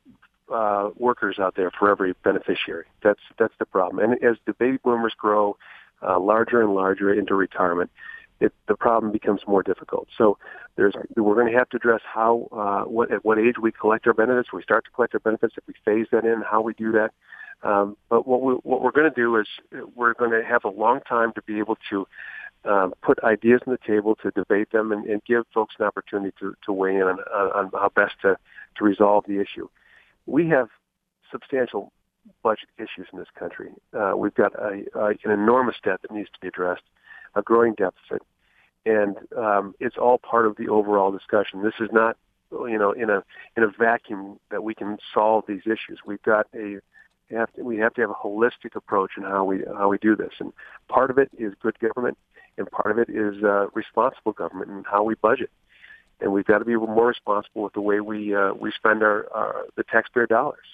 uh, 0.53 0.89
workers 0.95 1.39
out 1.39 1.55
there 1.55 1.71
for 1.71 1.89
every 1.89 2.13
beneficiary. 2.23 2.85
That's 3.03 3.19
that's 3.37 3.53
the 3.59 3.65
problem. 3.65 3.99
And 4.03 4.23
as 4.23 4.37
the 4.45 4.53
baby 4.53 4.77
boomers 4.83 5.13
grow 5.17 5.57
uh, 6.01 6.19
larger 6.19 6.61
and 6.61 6.73
larger 6.73 7.13
into 7.13 7.35
retirement, 7.35 7.89
it, 8.39 8.53
the 8.67 8.75
problem 8.75 9.11
becomes 9.11 9.41
more 9.47 9.63
difficult. 9.63 10.07
So 10.17 10.37
there's 10.75 10.93
we're 11.15 11.35
going 11.35 11.51
to 11.51 11.57
have 11.57 11.69
to 11.69 11.77
address 11.77 12.01
how 12.03 12.47
uh, 12.51 12.89
what 12.89 13.11
at 13.11 13.25
what 13.25 13.39
age 13.39 13.55
we 13.61 13.71
collect 13.71 14.07
our 14.07 14.13
benefits. 14.13 14.53
We 14.53 14.63
start 14.63 14.85
to 14.85 14.91
collect 14.91 15.13
our 15.13 15.19
benefits. 15.19 15.55
If 15.57 15.63
we 15.67 15.73
phase 15.85 16.07
that 16.11 16.25
in, 16.25 16.43
how 16.49 16.61
we 16.61 16.73
do 16.73 16.91
that. 16.93 17.11
Um, 17.63 17.97
but 18.09 18.27
what 18.27 18.41
we 18.41 18.53
what 18.53 18.81
we're 18.83 18.91
going 18.91 19.09
to 19.11 19.15
do 19.15 19.35
is 19.37 19.47
we're 19.95 20.13
going 20.13 20.31
to 20.31 20.43
have 20.43 20.63
a 20.63 20.69
long 20.69 21.01
time 21.01 21.33
to 21.33 21.41
be 21.41 21.57
able 21.59 21.77
to 21.89 22.07
um, 22.65 22.93
put 23.01 23.23
ideas 23.23 23.61
on 23.65 23.73
the 23.73 23.79
table 23.85 24.15
to 24.21 24.31
debate 24.31 24.71
them 24.71 24.91
and, 24.91 25.05
and 25.05 25.23
give 25.25 25.45
folks 25.53 25.75
an 25.79 25.85
opportunity 25.85 26.35
to, 26.39 26.55
to 26.65 26.73
weigh 26.73 26.95
in 26.95 27.03
on, 27.03 27.19
on 27.33 27.71
how 27.73 27.89
best 27.95 28.15
to, 28.21 28.37
to 28.77 28.83
resolve 28.83 29.23
the 29.27 29.39
issue 29.39 29.67
we 30.27 30.47
have 30.49 30.67
substantial 31.31 31.91
budget 32.43 32.69
issues 32.77 33.07
in 33.11 33.17
this 33.17 33.29
country. 33.39 33.69
Uh, 33.97 34.13
we've 34.15 34.35
got 34.35 34.53
a, 34.55 34.83
a, 34.93 35.07
an 35.23 35.31
enormous 35.31 35.75
debt 35.83 36.01
that 36.01 36.11
needs 36.11 36.29
to 36.29 36.39
be 36.41 36.49
addressed, 36.49 36.83
a 37.35 37.41
growing 37.41 37.73
deficit, 37.73 38.21
and 38.85 39.15
um, 39.37 39.73
it's 39.79 39.97
all 39.97 40.17
part 40.17 40.45
of 40.45 40.55
the 40.57 40.67
overall 40.67 41.11
discussion. 41.11 41.63
This 41.63 41.73
is 41.79 41.89
not, 41.91 42.17
you 42.51 42.77
know, 42.77 42.91
in 42.91 43.09
a 43.09 43.23
in 43.55 43.63
a 43.63 43.71
vacuum 43.79 44.39
that 44.51 44.63
we 44.63 44.75
can 44.75 44.97
solve 45.13 45.45
these 45.47 45.61
issues. 45.65 45.99
We've 46.05 46.21
got 46.21 46.47
a 46.53 46.79
have 47.31 47.51
to, 47.53 47.63
we 47.63 47.77
have 47.77 47.93
to 47.95 48.01
have 48.01 48.09
a 48.09 48.13
holistic 48.13 48.75
approach 48.75 49.11
in 49.17 49.23
how 49.23 49.45
we 49.45 49.63
how 49.77 49.89
we 49.89 49.97
do 49.97 50.15
this, 50.15 50.33
and 50.39 50.51
part 50.89 51.09
of 51.09 51.17
it 51.17 51.29
is 51.37 51.53
good 51.61 51.79
government, 51.79 52.17
and 52.57 52.69
part 52.69 52.91
of 52.91 52.99
it 52.99 53.09
is 53.09 53.43
uh, 53.43 53.67
responsible 53.73 54.33
government 54.33 54.69
and 54.69 54.85
how 54.85 55.03
we 55.03 55.15
budget 55.15 55.49
and 56.19 56.31
we've 56.31 56.45
got 56.45 56.59
to 56.59 56.65
be 56.65 56.75
more 56.75 57.07
responsible 57.07 57.63
with 57.63 57.73
the 57.73 57.81
way 57.81 57.99
we 57.99 58.35
uh, 58.35 58.53
we 58.53 58.71
spend 58.71 59.03
our, 59.03 59.27
our 59.33 59.65
the 59.75 59.83
taxpayer 59.83 60.25
dollars. 60.25 60.65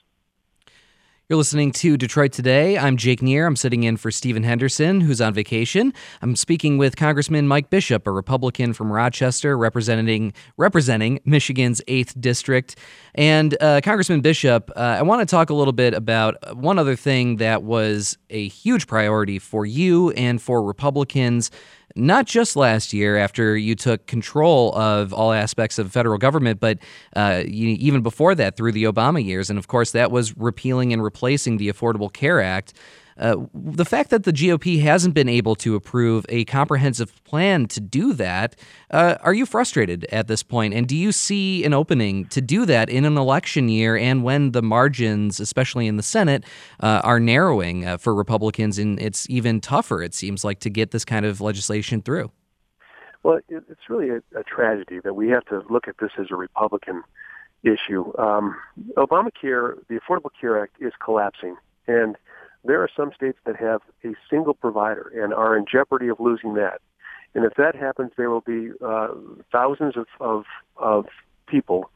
You're 1.29 1.38
listening 1.38 1.71
to 1.71 1.95
Detroit 1.95 2.34
Today. 2.34 2.77
I'm 2.77 2.97
Jake 2.97 3.21
Neher. 3.21 3.45
I'm 3.45 3.56
sitting 3.56 3.84
in 3.84 3.95
for 3.95 4.12
Stephen 4.12 4.43
Henderson, 4.43 4.99
who's 4.99 5.21
on 5.21 5.34
vacation. 5.34 5.93
I'm 6.21 6.36
speaking 6.36 6.77
with 6.77 6.97
Congressman 6.97 7.47
Mike 7.47 7.69
Bishop, 7.69 8.06
a 8.06 8.12
Republican 8.12 8.73
from 8.73 8.91
Rochester, 8.91 9.58
representing 9.58 10.34
representing 10.58 11.21
Michigan's 11.23 11.82
eighth 11.88 12.19
district. 12.19 12.75
And 13.15 13.56
uh, 13.62 13.79
Congressman 13.82 14.19
Bishop, 14.19 14.69
uh, 14.75 14.79
I 14.79 15.01
want 15.01 15.21
to 15.21 15.25
talk 15.25 15.49
a 15.49 15.53
little 15.53 15.71
bit 15.71 15.93
about 15.93 16.58
one 16.58 16.77
other 16.77 16.97
thing 16.97 17.38
that 17.38 17.63
was 17.63 18.17
a 18.29 18.49
huge 18.49 18.86
priority 18.86 19.39
for 19.39 19.65
you 19.65 20.12
and 20.12 20.41
for 20.41 20.62
Republicans 20.62 21.51
not 21.95 22.25
just 22.25 22.56
last 22.56 22.93
year 22.93 23.17
after 23.17 23.56
you 23.56 23.75
took 23.75 24.06
control 24.08 24.75
of 24.75 25.13
all 25.13 25.32
aspects 25.32 25.77
of 25.77 25.91
federal 25.91 26.17
government, 26.17 26.60
but 26.60 26.79
uh, 27.15 27.43
even 27.45 28.01
before 28.01 28.36
that 28.36 28.58
through 28.58 28.71
the 28.71 28.84
Obama 28.86 29.23
years. 29.23 29.49
And 29.49 29.60
of 29.60 29.67
course, 29.67 29.91
that 29.91 30.12
was 30.12 30.36
repealing 30.38 30.93
and 30.93 31.03
replacing 31.03 31.58
the 31.58 31.69
Affordable 31.69 32.12
Care 32.12 32.41
Act. 32.41 32.73
Uh, 33.17 33.38
the 33.54 33.86
fact 33.86 34.10
that 34.10 34.23
the 34.23 34.34
GOP 34.34 34.82
hasn't 34.82 35.13
been 35.13 35.30
able 35.30 35.56
to 35.56 35.76
approve 35.76 36.26
a 36.30 36.45
comprehensive 36.45 37.23
plan 37.23 37.67
to 37.67 37.80
do 37.80 38.13
that, 38.13 38.56
uh, 38.91 39.15
are 39.21 39.34
you 39.34 39.45
frustrated 39.45 40.06
at 40.06 40.28
this 40.28 40.43
point? 40.43 40.73
And 40.73 40.88
do 40.88 40.95
you 40.95 41.12
see 41.12 41.63
an 41.63 41.73
opening 41.73 42.26
to 42.26 42.41
do 42.41 42.65
that 42.65 42.89
in 42.89 43.06
an 43.06 43.17
election 43.17 43.69
year 43.69 43.95
and 43.95 44.23
when 44.23 44.52
the 44.52 44.62
margins, 44.62 45.39
especially 45.39 45.88
in 45.88 45.97
the 45.97 46.04
Senate, 46.04 46.43
uh, 46.80 47.02
are 47.04 47.19
narrowing 47.19 47.86
uh, 47.86 47.97
for 47.97 48.13
Republicans 48.13 48.78
and 48.80 48.99
it's 48.99 49.30
even 49.30 49.60
tougher, 49.62 50.02
it 50.02 50.13
seems 50.13 50.43
like, 50.43 50.60
to 50.60 50.69
get 50.69 50.91
this 50.91 51.06
kind 51.06 51.26
of 51.26 51.41
legislation 51.41 52.02
through? 52.02 52.32
Well, 53.23 53.39
it's 53.47 53.89
really 53.89 54.10
a, 54.10 54.17
a 54.38 54.43
tragedy 54.43 54.99
that 55.04 55.13
we 55.13 55.30
have 55.30 55.45
to 55.45 55.63
look 55.69 55.88
at 55.88 55.97
this 55.99 56.12
as 56.19 56.28
a 56.30 56.36
Republican 56.36 57.04
issue. 57.63 58.12
Um, 58.17 58.58
Obamacare, 58.97 59.76
the 59.88 59.99
Affordable 59.99 60.30
Care 60.39 60.62
Act, 60.62 60.76
is 60.82 60.91
collapsing. 61.04 61.56
And 61.88 62.17
there 62.63 62.82
are 62.82 62.89
some 62.95 63.12
states 63.15 63.38
that 63.45 63.56
have 63.56 63.82
a 64.04 64.13
single 64.30 64.54
provider 64.54 65.12
and 65.15 65.34
are 65.34 65.58
in 65.58 65.65
jeopardy 65.69 66.08
of 66.08 66.19
losing 66.19 66.54
that. 66.56 66.82
And 67.36 67.45
if 67.45 67.54
that 67.56 67.76
happens, 67.76 68.12
there 68.15 68.30
will 68.30 68.41
be 68.41 68.69
uh, 68.86 69.10
thousands 69.52 69.97
of, 69.97 70.06
of, 70.19 70.43
of 70.78 71.06
people 71.47 71.89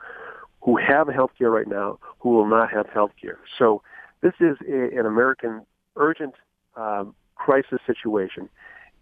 who 0.61 0.77
have 0.77 1.07
health 1.07 1.31
care 1.37 1.51
right 1.51 1.67
now 1.67 1.99
who 2.19 2.29
will 2.29 2.47
not 2.47 2.71
have 2.71 2.87
health 2.89 3.11
care. 3.21 3.39
So 3.57 3.81
this 4.21 4.33
is 4.39 4.57
a, 4.67 4.99
an 4.99 5.05
American 5.05 5.65
urgent 5.95 6.33
um, 6.75 7.15
crisis 7.35 7.79
situation, 7.85 8.49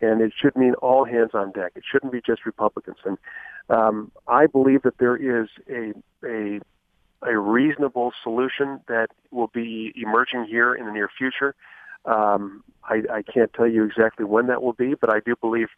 and 0.01 0.21
it 0.21 0.33
should 0.39 0.55
mean 0.55 0.73
all 0.75 1.05
hands 1.05 1.31
on 1.33 1.51
deck. 1.51 1.71
It 1.75 1.83
shouldn't 1.89 2.11
be 2.11 2.21
just 2.25 2.45
Republicans. 2.45 2.97
And 3.05 3.17
um, 3.69 4.11
I 4.27 4.45
believe 4.45 4.81
that 4.83 4.97
there 4.99 5.15
is 5.15 5.47
a, 5.69 5.93
a 6.25 6.59
a 7.27 7.37
reasonable 7.37 8.13
solution 8.23 8.79
that 8.87 9.07
will 9.31 9.47
be 9.47 9.93
emerging 9.95 10.45
here 10.45 10.73
in 10.73 10.85
the 10.85 10.91
near 10.91 11.09
future. 11.17 11.55
Um, 12.05 12.63
I, 12.83 13.01
I 13.11 13.21
can't 13.21 13.51
tell 13.53 13.67
you 13.67 13.83
exactly 13.83 14.25
when 14.25 14.47
that 14.47 14.61
will 14.61 14.73
be, 14.73 14.93
but 14.93 15.09
I 15.09 15.19
do 15.19 15.35
believe 15.35 15.69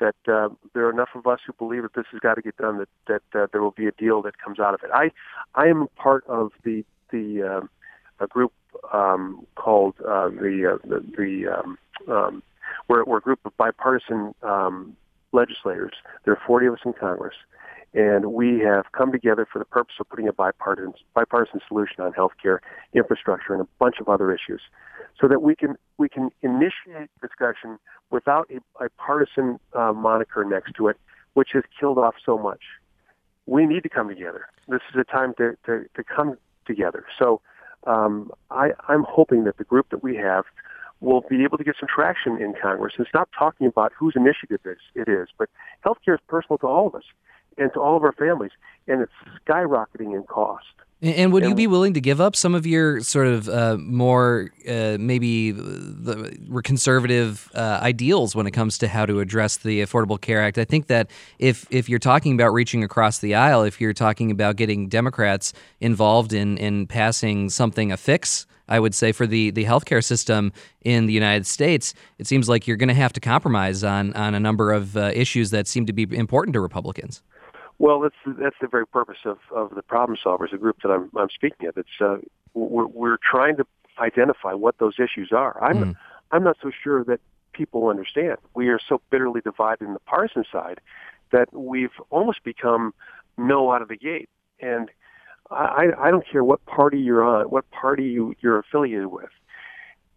that 0.00 0.14
uh, 0.26 0.48
there 0.74 0.86
are 0.86 0.90
enough 0.90 1.10
of 1.14 1.26
us 1.26 1.40
who 1.46 1.52
believe 1.52 1.82
that 1.82 1.94
this 1.94 2.06
has 2.12 2.20
got 2.20 2.34
to 2.34 2.42
get 2.42 2.56
done. 2.56 2.78
That 2.78 2.88
that 3.32 3.40
uh, 3.40 3.46
there 3.52 3.62
will 3.62 3.72
be 3.72 3.86
a 3.86 3.92
deal 3.92 4.22
that 4.22 4.38
comes 4.38 4.58
out 4.58 4.74
of 4.74 4.80
it. 4.82 4.90
I 4.92 5.10
I 5.54 5.66
am 5.66 5.88
part 5.96 6.24
of 6.26 6.52
the 6.64 6.84
the 7.10 7.42
uh, 7.42 8.24
a 8.24 8.26
group 8.26 8.52
um, 8.92 9.46
called 9.54 9.94
uh, 10.00 10.28
the 10.28 10.74
uh, 10.74 10.88
the, 10.88 11.04
the 11.16 11.48
um, 11.48 11.78
um, 12.08 12.42
we're, 12.88 13.04
we're 13.04 13.18
a 13.18 13.22
group 13.22 13.40
of 13.44 13.56
bipartisan 13.56 14.34
um, 14.42 14.96
legislators. 15.32 15.94
There 16.24 16.34
are 16.34 16.40
40 16.46 16.66
of 16.66 16.74
us 16.74 16.80
in 16.84 16.92
Congress, 16.92 17.34
and 17.94 18.32
we 18.32 18.58
have 18.60 18.86
come 18.92 19.12
together 19.12 19.46
for 19.50 19.58
the 19.58 19.64
purpose 19.64 19.94
of 20.00 20.08
putting 20.08 20.26
a 20.26 20.32
bipartisan, 20.32 20.94
bipartisan 21.14 21.60
solution 21.68 22.00
on 22.00 22.12
healthcare 22.12 22.58
infrastructure 22.94 23.52
and 23.52 23.62
a 23.62 23.68
bunch 23.78 23.96
of 24.00 24.08
other 24.08 24.32
issues 24.32 24.62
so 25.20 25.28
that 25.28 25.42
we 25.42 25.54
can 25.54 25.76
we 25.98 26.08
can 26.08 26.30
initiate 26.42 27.10
discussion 27.20 27.78
without 28.10 28.50
a, 28.50 28.84
a 28.84 28.88
partisan 28.90 29.58
uh, 29.74 29.92
moniker 29.92 30.44
next 30.44 30.72
to 30.76 30.88
it, 30.88 30.96
which 31.34 31.50
has 31.52 31.64
killed 31.78 31.98
off 31.98 32.14
so 32.24 32.38
much. 32.38 32.60
We 33.46 33.66
need 33.66 33.82
to 33.82 33.88
come 33.88 34.08
together. 34.08 34.46
This 34.68 34.80
is 34.92 35.00
a 35.00 35.04
time 35.04 35.34
to, 35.38 35.56
to, 35.66 35.84
to 35.94 36.04
come 36.04 36.36
together. 36.66 37.04
So 37.18 37.40
um, 37.86 38.30
I, 38.50 38.70
I'm 38.88 39.04
hoping 39.08 39.44
that 39.44 39.58
the 39.58 39.64
group 39.64 39.90
that 39.90 40.02
we 40.02 40.16
have 40.16 40.44
will 41.00 41.22
be 41.28 41.42
able 41.42 41.58
to 41.58 41.64
get 41.64 41.74
some 41.80 41.88
traction 41.92 42.40
in 42.40 42.54
Congress 42.60 42.94
and 42.96 43.06
stop 43.08 43.28
talking 43.36 43.66
about 43.66 43.92
whose 43.98 44.14
initiative 44.14 44.60
it 44.94 45.08
is. 45.08 45.28
But 45.36 45.48
healthcare 45.84 46.14
is 46.14 46.20
personal 46.28 46.58
to 46.58 46.66
all 46.66 46.86
of 46.86 46.94
us 46.94 47.02
and 47.58 47.72
to 47.74 47.80
all 47.80 47.96
of 47.96 48.02
our 48.02 48.12
families, 48.12 48.52
and 48.86 49.02
it's 49.02 49.12
skyrocketing 49.46 50.14
in 50.14 50.24
cost. 50.24 50.64
And 51.02 51.32
would 51.32 51.42
you 51.44 51.56
be 51.56 51.66
willing 51.66 51.94
to 51.94 52.00
give 52.00 52.20
up 52.20 52.36
some 52.36 52.54
of 52.54 52.64
your 52.64 53.00
sort 53.00 53.26
of 53.26 53.48
uh, 53.48 53.76
more 53.76 54.50
uh, 54.68 54.98
maybe 55.00 55.50
the 55.50 56.60
conservative 56.62 57.50
uh, 57.56 57.80
ideals 57.82 58.36
when 58.36 58.46
it 58.46 58.52
comes 58.52 58.78
to 58.78 58.88
how 58.88 59.04
to 59.06 59.18
address 59.18 59.56
the 59.56 59.82
Affordable 59.82 60.20
Care 60.20 60.40
Act? 60.40 60.58
I 60.58 60.64
think 60.64 60.86
that 60.86 61.10
if 61.40 61.66
if 61.70 61.88
you're 61.88 61.98
talking 61.98 62.34
about 62.34 62.52
reaching 62.52 62.84
across 62.84 63.18
the 63.18 63.34
aisle, 63.34 63.64
if 63.64 63.80
you're 63.80 63.92
talking 63.92 64.30
about 64.30 64.54
getting 64.54 64.88
Democrats 64.88 65.52
involved 65.80 66.32
in 66.32 66.56
in 66.56 66.86
passing 66.86 67.50
something 67.50 67.90
a 67.90 67.96
fix, 67.96 68.46
I 68.68 68.78
would 68.78 68.94
say 68.94 69.10
for 69.10 69.26
the 69.26 69.50
the 69.50 69.64
healthcare 69.64 70.04
system 70.04 70.52
in 70.82 71.06
the 71.06 71.12
United 71.12 71.48
States, 71.48 71.94
it 72.18 72.28
seems 72.28 72.48
like 72.48 72.68
you're 72.68 72.76
going 72.76 72.88
to 72.88 72.94
have 72.94 73.12
to 73.14 73.20
compromise 73.20 73.82
on 73.82 74.12
on 74.12 74.36
a 74.36 74.40
number 74.40 74.70
of 74.70 74.96
uh, 74.96 75.10
issues 75.12 75.50
that 75.50 75.66
seem 75.66 75.84
to 75.86 75.92
be 75.92 76.06
important 76.16 76.54
to 76.54 76.60
Republicans. 76.60 77.22
Well, 77.82 77.98
that's 77.98 78.38
that's 78.38 78.54
the 78.60 78.68
very 78.68 78.86
purpose 78.86 79.18
of, 79.24 79.38
of 79.52 79.74
the 79.74 79.82
problem 79.82 80.16
solvers, 80.24 80.52
the 80.52 80.56
group 80.56 80.76
that 80.84 80.92
I'm 80.92 81.10
I'm 81.16 81.30
speaking 81.30 81.66
of. 81.66 81.76
It's 81.76 82.00
uh, 82.00 82.18
we're, 82.54 82.86
we're 82.86 83.18
trying 83.28 83.56
to 83.56 83.66
identify 83.98 84.52
what 84.52 84.78
those 84.78 85.00
issues 85.00 85.32
are. 85.32 85.60
I'm 85.60 85.78
mm. 85.78 85.96
I'm 86.30 86.44
not 86.44 86.58
so 86.62 86.70
sure 86.70 87.02
that 87.02 87.18
people 87.52 87.88
understand. 87.88 88.36
We 88.54 88.68
are 88.68 88.78
so 88.88 89.00
bitterly 89.10 89.40
divided 89.40 89.84
in 89.84 89.94
the 89.94 89.98
partisan 89.98 90.44
side 90.52 90.80
that 91.32 91.52
we've 91.52 91.90
almost 92.10 92.44
become 92.44 92.94
no 93.36 93.72
out 93.72 93.82
of 93.82 93.88
the 93.88 93.96
gate. 93.96 94.28
And 94.60 94.88
I, 95.50 95.88
I 95.98 96.12
don't 96.12 96.24
care 96.30 96.44
what 96.44 96.64
party 96.66 97.00
you're 97.00 97.24
on, 97.24 97.46
what 97.46 97.68
party 97.72 98.04
you, 98.04 98.34
you're 98.40 98.60
affiliated 98.60 99.08
with. 99.08 99.30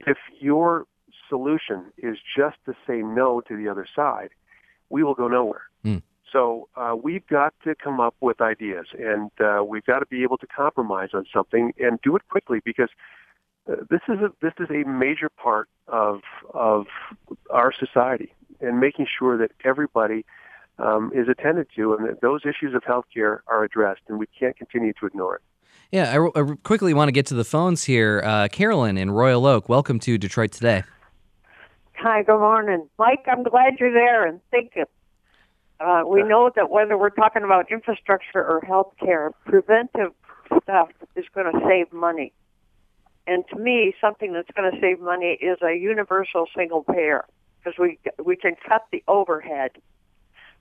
If 0.06 0.18
your 0.40 0.86
solution 1.30 1.86
is 1.98 2.18
just 2.38 2.58
to 2.68 2.76
say 2.86 2.98
no 2.98 3.42
to 3.48 3.58
the 3.58 3.70
other 3.70 3.88
side, 3.96 4.30
we 4.90 5.04
will 5.04 5.16
go 5.16 5.28
nowhere. 5.28 5.64
So 6.36 6.68
uh, 6.76 6.98
we've 7.02 7.26
got 7.28 7.54
to 7.64 7.76
come 7.76 8.02
up 8.02 8.14
with 8.20 8.42
ideas, 8.42 8.88
and 9.00 9.32
uh, 9.40 9.64
we've 9.64 9.86
got 9.86 10.00
to 10.00 10.06
be 10.06 10.24
able 10.24 10.38
to 10.40 10.48
compromise 10.48 11.12
on 11.14 11.26
something 11.34 11.72
and 11.80 11.98
do 12.04 12.14
it 12.18 12.24
quickly 12.30 12.60
because 12.66 12.90
uh, 13.72 13.76
this 13.90 14.02
is 14.10 14.20
a 14.20 14.34
this 14.42 14.52
is 14.60 14.68
a 14.70 14.86
major 14.86 15.30
part 15.30 15.70
of 15.88 16.20
of 16.54 16.88
our 17.52 17.72
society, 17.74 18.34
and 18.60 18.82
making 18.82 19.08
sure 19.18 19.38
that 19.38 19.52
everybody 19.64 20.26
um, 20.78 21.10
is 21.16 21.30
attended 21.30 21.68
to, 21.78 21.94
and 21.94 22.06
that 22.06 22.20
those 22.20 22.42
issues 22.42 22.76
of 22.76 22.84
healthcare 22.84 23.40
are 23.48 23.64
addressed, 23.64 24.02
and 24.10 24.20
we 24.20 24.26
can't 24.38 24.58
continue 24.58 24.92
to 25.00 25.06
ignore 25.06 25.36
it. 25.36 25.42
Yeah, 25.90 26.20
I, 26.20 26.42
I 26.42 26.56
quickly 26.64 26.94
want 26.94 27.08
to 27.08 27.14
get 27.14 27.28
to 27.28 27.36
the 27.36 27.46
phones 27.46 27.86
here. 27.86 28.22
Uh, 28.26 28.50
Carolyn 28.50 28.98
in 28.98 29.10
Royal 29.10 29.46
Oak, 29.46 29.70
welcome 29.70 30.00
to 30.00 30.18
Detroit 30.18 30.52
Today. 30.52 30.84
Hi, 31.94 32.24
good 32.24 32.40
morning, 32.40 32.90
Mike. 33.00 33.24
I'm 33.26 33.44
glad 33.44 33.80
you're 33.80 33.94
there 33.94 34.28
and 34.28 34.42
thinking. 34.52 34.84
Uh, 35.80 36.04
we 36.08 36.24
know 36.24 36.50
that 36.56 36.70
whether 36.70 36.98
we're 36.98 37.10
talking 37.10 37.44
about 37.44 37.70
infrastructure 37.72 38.44
or 38.44 38.62
health 38.62 38.94
care, 39.00 39.32
preventive 39.46 40.14
stuff 40.64 40.90
is 41.16 41.26
going 41.34 41.52
to 41.52 41.60
save 41.68 41.92
money. 41.92 42.32
And 43.28 43.44
to 43.50 43.58
me, 43.58 43.94
something 44.00 44.34
that's 44.34 44.50
going 44.56 44.72
to 44.72 44.80
save 44.80 45.00
money 45.00 45.38
is 45.42 45.58
a 45.62 45.76
universal 45.76 46.46
single 46.56 46.84
payer 46.84 47.26
because 47.60 47.78
we 47.80 47.98
we 48.24 48.36
can 48.36 48.56
cut 48.68 48.86
the 48.92 49.04
overhead 49.08 49.72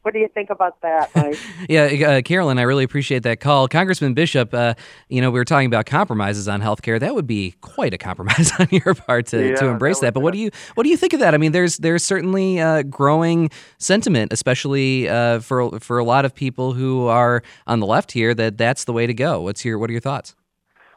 what 0.05 0.13
do 0.13 0.21
you 0.21 0.29
think 0.29 0.51
about 0.51 0.83
that, 0.83 1.11
Mike? 1.17 1.39
yeah, 1.69 1.85
uh, 1.85 2.23
Carolyn, 2.23 2.59
I 2.59 2.63
really 2.63 2.85
appreciate 2.85 3.23
that 3.23 3.41
call. 3.41 3.69
Congressman 3.69 4.13
Bishop, 4.13 4.53
uh, 4.53 4.75
you 5.09 5.23
know, 5.23 5.31
we 5.31 5.41
were 5.41 5.47
talking 5.47 5.67
about 5.67 5.87
compromises 5.87 6.47
on 6.47 6.61
health 6.61 6.83
care. 6.83 6.99
That 6.99 7.15
would 7.15 7.27
be 7.27 7.55
quite 7.63 7.95
a 7.95 7.99
compromise 7.99 8.53
on 8.59 8.69
your 8.71 8.95
part 8.95 9.29
to, 9.29 9.49
yeah, 9.49 9.55
to 9.57 9.67
embrace 9.69 10.01
that. 10.01 10.09
that. 10.09 10.13
But 10.13 10.21
what 10.21 10.35
do 10.35 10.41
you 10.41 10.51
what 10.75 10.83
do 10.83 10.91
you 10.91 10.99
think 10.99 11.15
of 11.15 11.21
that? 11.21 11.33
I 11.33 11.39
mean, 11.39 11.53
there's 11.53 11.79
there's 11.79 12.05
certainly 12.05 12.61
uh, 12.61 12.83
growing 12.83 13.51
sentiment, 13.79 14.31
especially 14.31 15.09
uh, 15.09 15.41
for 15.41 15.81
for 15.81 15.99
a 15.99 16.05
lot 16.05 16.27
of 16.27 16.35
people 16.35 16.75
who 16.75 17.07
are 17.07 17.43
on 17.67 17.81
the 17.81 17.87
left 17.87 18.13
here, 18.13 18.35
that 18.35 18.59
that's 18.59 18.85
the 18.85 18.93
way 18.93 19.07
to 19.07 19.15
go. 19.15 19.41
What's 19.41 19.65
your 19.65 19.79
what 19.79 19.89
are 19.89 19.95
your 19.95 20.03
thoughts? 20.03 20.35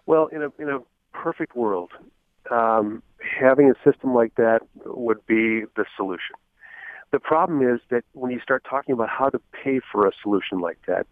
Well, 0.06 0.28
in 0.28 0.44
a 0.44 0.52
in 0.60 0.68
a 0.68 0.80
perfect 1.14 1.56
world, 1.56 1.92
um, 2.52 3.02
having 3.40 3.72
a 3.72 3.90
system 3.90 4.14
like 4.14 4.36
that 4.36 4.64
would 4.86 5.26
be 5.28 5.64
the 5.78 5.86
solution. 5.96 6.36
The 7.12 7.20
problem 7.20 7.62
is 7.62 7.80
that 7.90 8.04
when 8.14 8.32
you 8.32 8.40
start 8.42 8.66
talking 8.70 8.94
about 8.94 9.10
how 9.10 9.30
to 9.30 9.40
pay 9.52 9.80
for 9.92 10.08
a 10.08 10.12
solution 10.22 10.60
like 10.60 10.80
that, 10.88 11.08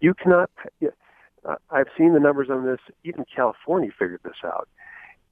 you 0.00 0.14
cannot. 0.14 0.50
Uh, 0.82 1.54
I've 1.70 1.86
seen 1.96 2.12
the 2.14 2.20
numbers 2.20 2.48
on 2.50 2.66
this. 2.66 2.80
Even 3.04 3.24
California 3.34 3.90
figured 3.98 4.20
this 4.24 4.44
out. 4.44 4.68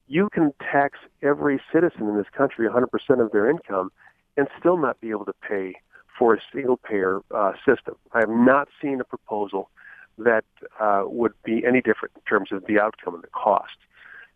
You 0.09 0.29
can 0.33 0.53
tax 0.61 0.99
every 1.23 1.61
citizen 1.73 2.09
in 2.09 2.17
this 2.17 2.29
country 2.37 2.69
100% 2.69 2.87
of 3.21 3.33
their 3.33 3.51
income 3.51 3.91
and 4.37 4.47
still 4.59 4.77
not 4.77 5.01
be 5.01 5.11
able 5.11 5.25
to 5.25 5.35
pay 5.47 5.75
for 6.19 6.35
a 6.35 6.39
single 6.53 6.77
payer 6.77 7.21
uh, 7.35 7.53
system. 7.67 7.97
I 8.13 8.21
have 8.21 8.31
not 8.31 8.69
seen 8.81 9.01
a 9.01 9.05
proposal 9.05 9.71
that 10.19 10.45
uh, 10.81 11.03
would 11.05 11.33
be 11.45 11.65
any 11.67 11.81
different 11.81 12.15
in 12.17 12.23
terms 12.23 12.51
of 12.53 12.65
the 12.67 12.81
outcome 12.81 13.15
and 13.15 13.23
the 13.23 13.29
cost. 13.29 13.77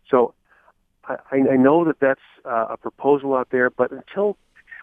So 0.09 0.33
I, 1.05 1.15
I 1.31 1.57
know 1.57 1.85
that 1.85 1.99
that's 1.99 2.19
uh, 2.45 2.67
a 2.69 2.77
proposal 2.77 3.33
out 3.33 3.47
there, 3.51 3.69
but 3.69 3.91
until 3.91 4.37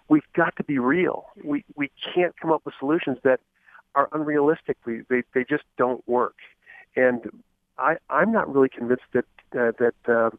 we've 0.08 0.22
got 0.34 0.56
to 0.56 0.64
be 0.64 0.78
real. 0.78 1.26
We 1.44 1.64
we 1.76 1.90
can't 2.14 2.34
come 2.40 2.52
up 2.52 2.62
with 2.64 2.74
solutions 2.78 3.18
that 3.24 3.40
are 3.94 4.08
unrealistic. 4.12 4.76
We, 4.84 5.02
they 5.08 5.22
they 5.34 5.44
just 5.48 5.64
don't 5.76 6.06
work. 6.08 6.36
And 6.96 7.30
I 7.78 7.96
I'm 8.10 8.32
not 8.32 8.52
really 8.52 8.68
convinced 8.68 9.04
that 9.12 9.26
uh, 9.52 9.72
that 9.78 9.94
uh, 10.06 10.30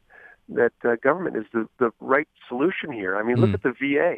that 0.50 0.74
uh, 0.84 0.96
government 1.02 1.38
is 1.38 1.46
the 1.54 1.68
the 1.80 1.92
right 2.00 2.28
solution 2.48 2.92
here. 2.92 3.16
I 3.18 3.24
mean, 3.24 3.38
mm. 3.38 3.42
look 3.42 3.50
hmm. 3.50 3.56
at 3.56 3.64
the 3.64 3.72
VA. 3.72 4.16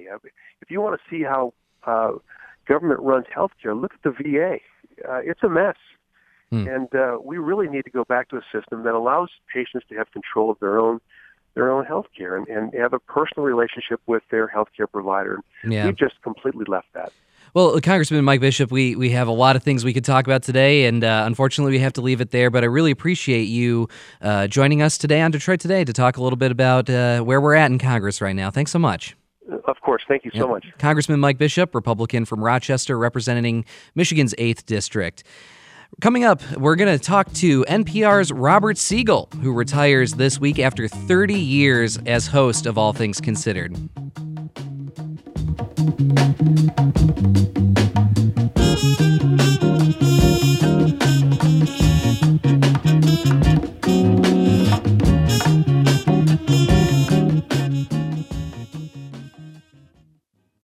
If 0.62 0.72
you 0.72 0.82
want 0.82 1.00
to 1.00 1.10
see 1.10 1.24
how 1.24 1.54
uh, 1.86 2.14
government 2.68 3.02
runs 3.02 3.26
healthcare, 3.36 3.80
look 3.80 3.94
at 3.94 4.04
the 4.04 4.12
VA. 4.12 4.58
Uh, 5.08 5.20
it's 5.24 5.44
a 5.44 5.50
mess. 5.50 5.76
Mm. 6.52 6.76
And 6.76 6.96
uh, 6.96 7.18
we 7.24 7.38
really 7.38 7.70
need 7.70 7.84
to 7.84 7.90
go 7.92 8.04
back 8.04 8.30
to 8.30 8.36
a 8.36 8.42
system 8.52 8.84
that 8.84 8.94
allows 8.94 9.30
patients 9.54 9.86
to 9.88 9.96
have 9.96 10.12
control 10.12 10.52
of 10.52 10.60
their 10.60 10.78
own 10.78 11.00
their 11.54 11.72
own 11.72 11.86
health 11.86 12.08
care 12.18 12.36
and, 12.38 12.48
and 12.48 12.74
have 12.74 12.94
a 12.94 13.00
personal 13.00 13.46
relationship 13.46 14.02
with 14.08 14.24
their 14.32 14.48
health 14.48 14.70
care 14.76 14.88
provider. 14.88 15.40
Yeah. 15.68 15.86
We've 15.86 15.98
just 15.98 16.22
completely 16.22 16.66
left 16.68 16.88
that. 16.94 17.12
Well, 17.54 17.82
Congressman 17.82 18.24
Mike 18.24 18.40
Bishop, 18.40 18.72
we, 18.72 18.96
we 18.96 19.10
have 19.10 19.28
a 19.28 19.34
lot 19.34 19.58
of 19.58 19.64
things 19.64 19.84
we 19.84 19.92
could 19.92 20.06
talk 20.06 20.26
about 20.26 20.42
today, 20.42 20.86
and 20.86 21.04
uh, 21.04 21.24
unfortunately, 21.26 21.74
we 21.74 21.80
have 21.80 21.92
to 21.94 22.02
leave 22.02 22.22
it 22.22 22.32
there. 22.32 22.50
But 22.50 22.64
I 22.64 22.68
really 22.68 22.92
appreciate 22.92 23.44
you 23.44 23.90
uh, 24.22 24.48
joining 24.48 24.82
us 24.82 24.98
today 24.98 25.22
on 25.22 25.32
Detroit 25.32 25.60
Today 25.60 25.84
to 25.84 25.92
talk 25.92 26.16
a 26.16 26.24
little 26.24 26.38
bit 26.38 26.52
about 26.52 26.90
uh, 26.90 27.22
where 27.22 27.42
we're 27.42 27.56
at 27.56 27.70
in 27.70 27.78
Congress 27.78 28.22
right 28.22 28.36
now. 28.36 28.52
Thanks 28.52 28.72
so 28.72 28.80
much. 28.80 29.18
Of 29.66 29.82
course. 29.82 30.04
Thank 30.08 30.24
you 30.24 30.32
so 30.32 30.40
yep. 30.40 30.50
much. 30.50 30.66
Congressman 30.78 31.20
Mike 31.20 31.38
Bishop, 31.38 31.76
Republican 31.76 32.24
from 32.24 32.42
Rochester, 32.42 32.98
representing 32.98 33.66
Michigan's 33.96 34.34
8th 34.36 34.66
District. 34.66 35.24
Coming 36.00 36.24
up, 36.24 36.42
we're 36.54 36.78
going 36.78 36.98
to 36.98 37.04
talk 37.04 37.32
to 37.34 37.64
NPR's 37.66 38.32
Robert 38.32 38.78
Siegel, 38.78 39.30
who 39.42 39.52
retires 39.52 40.14
this 40.14 40.40
week 40.40 40.58
after 40.58 40.88
30 40.88 41.36
years 41.36 41.98
as 42.06 42.28
host 42.28 42.66
of 42.66 42.78
All 42.78 42.94
Things 42.94 43.20
Considered. 43.20 43.78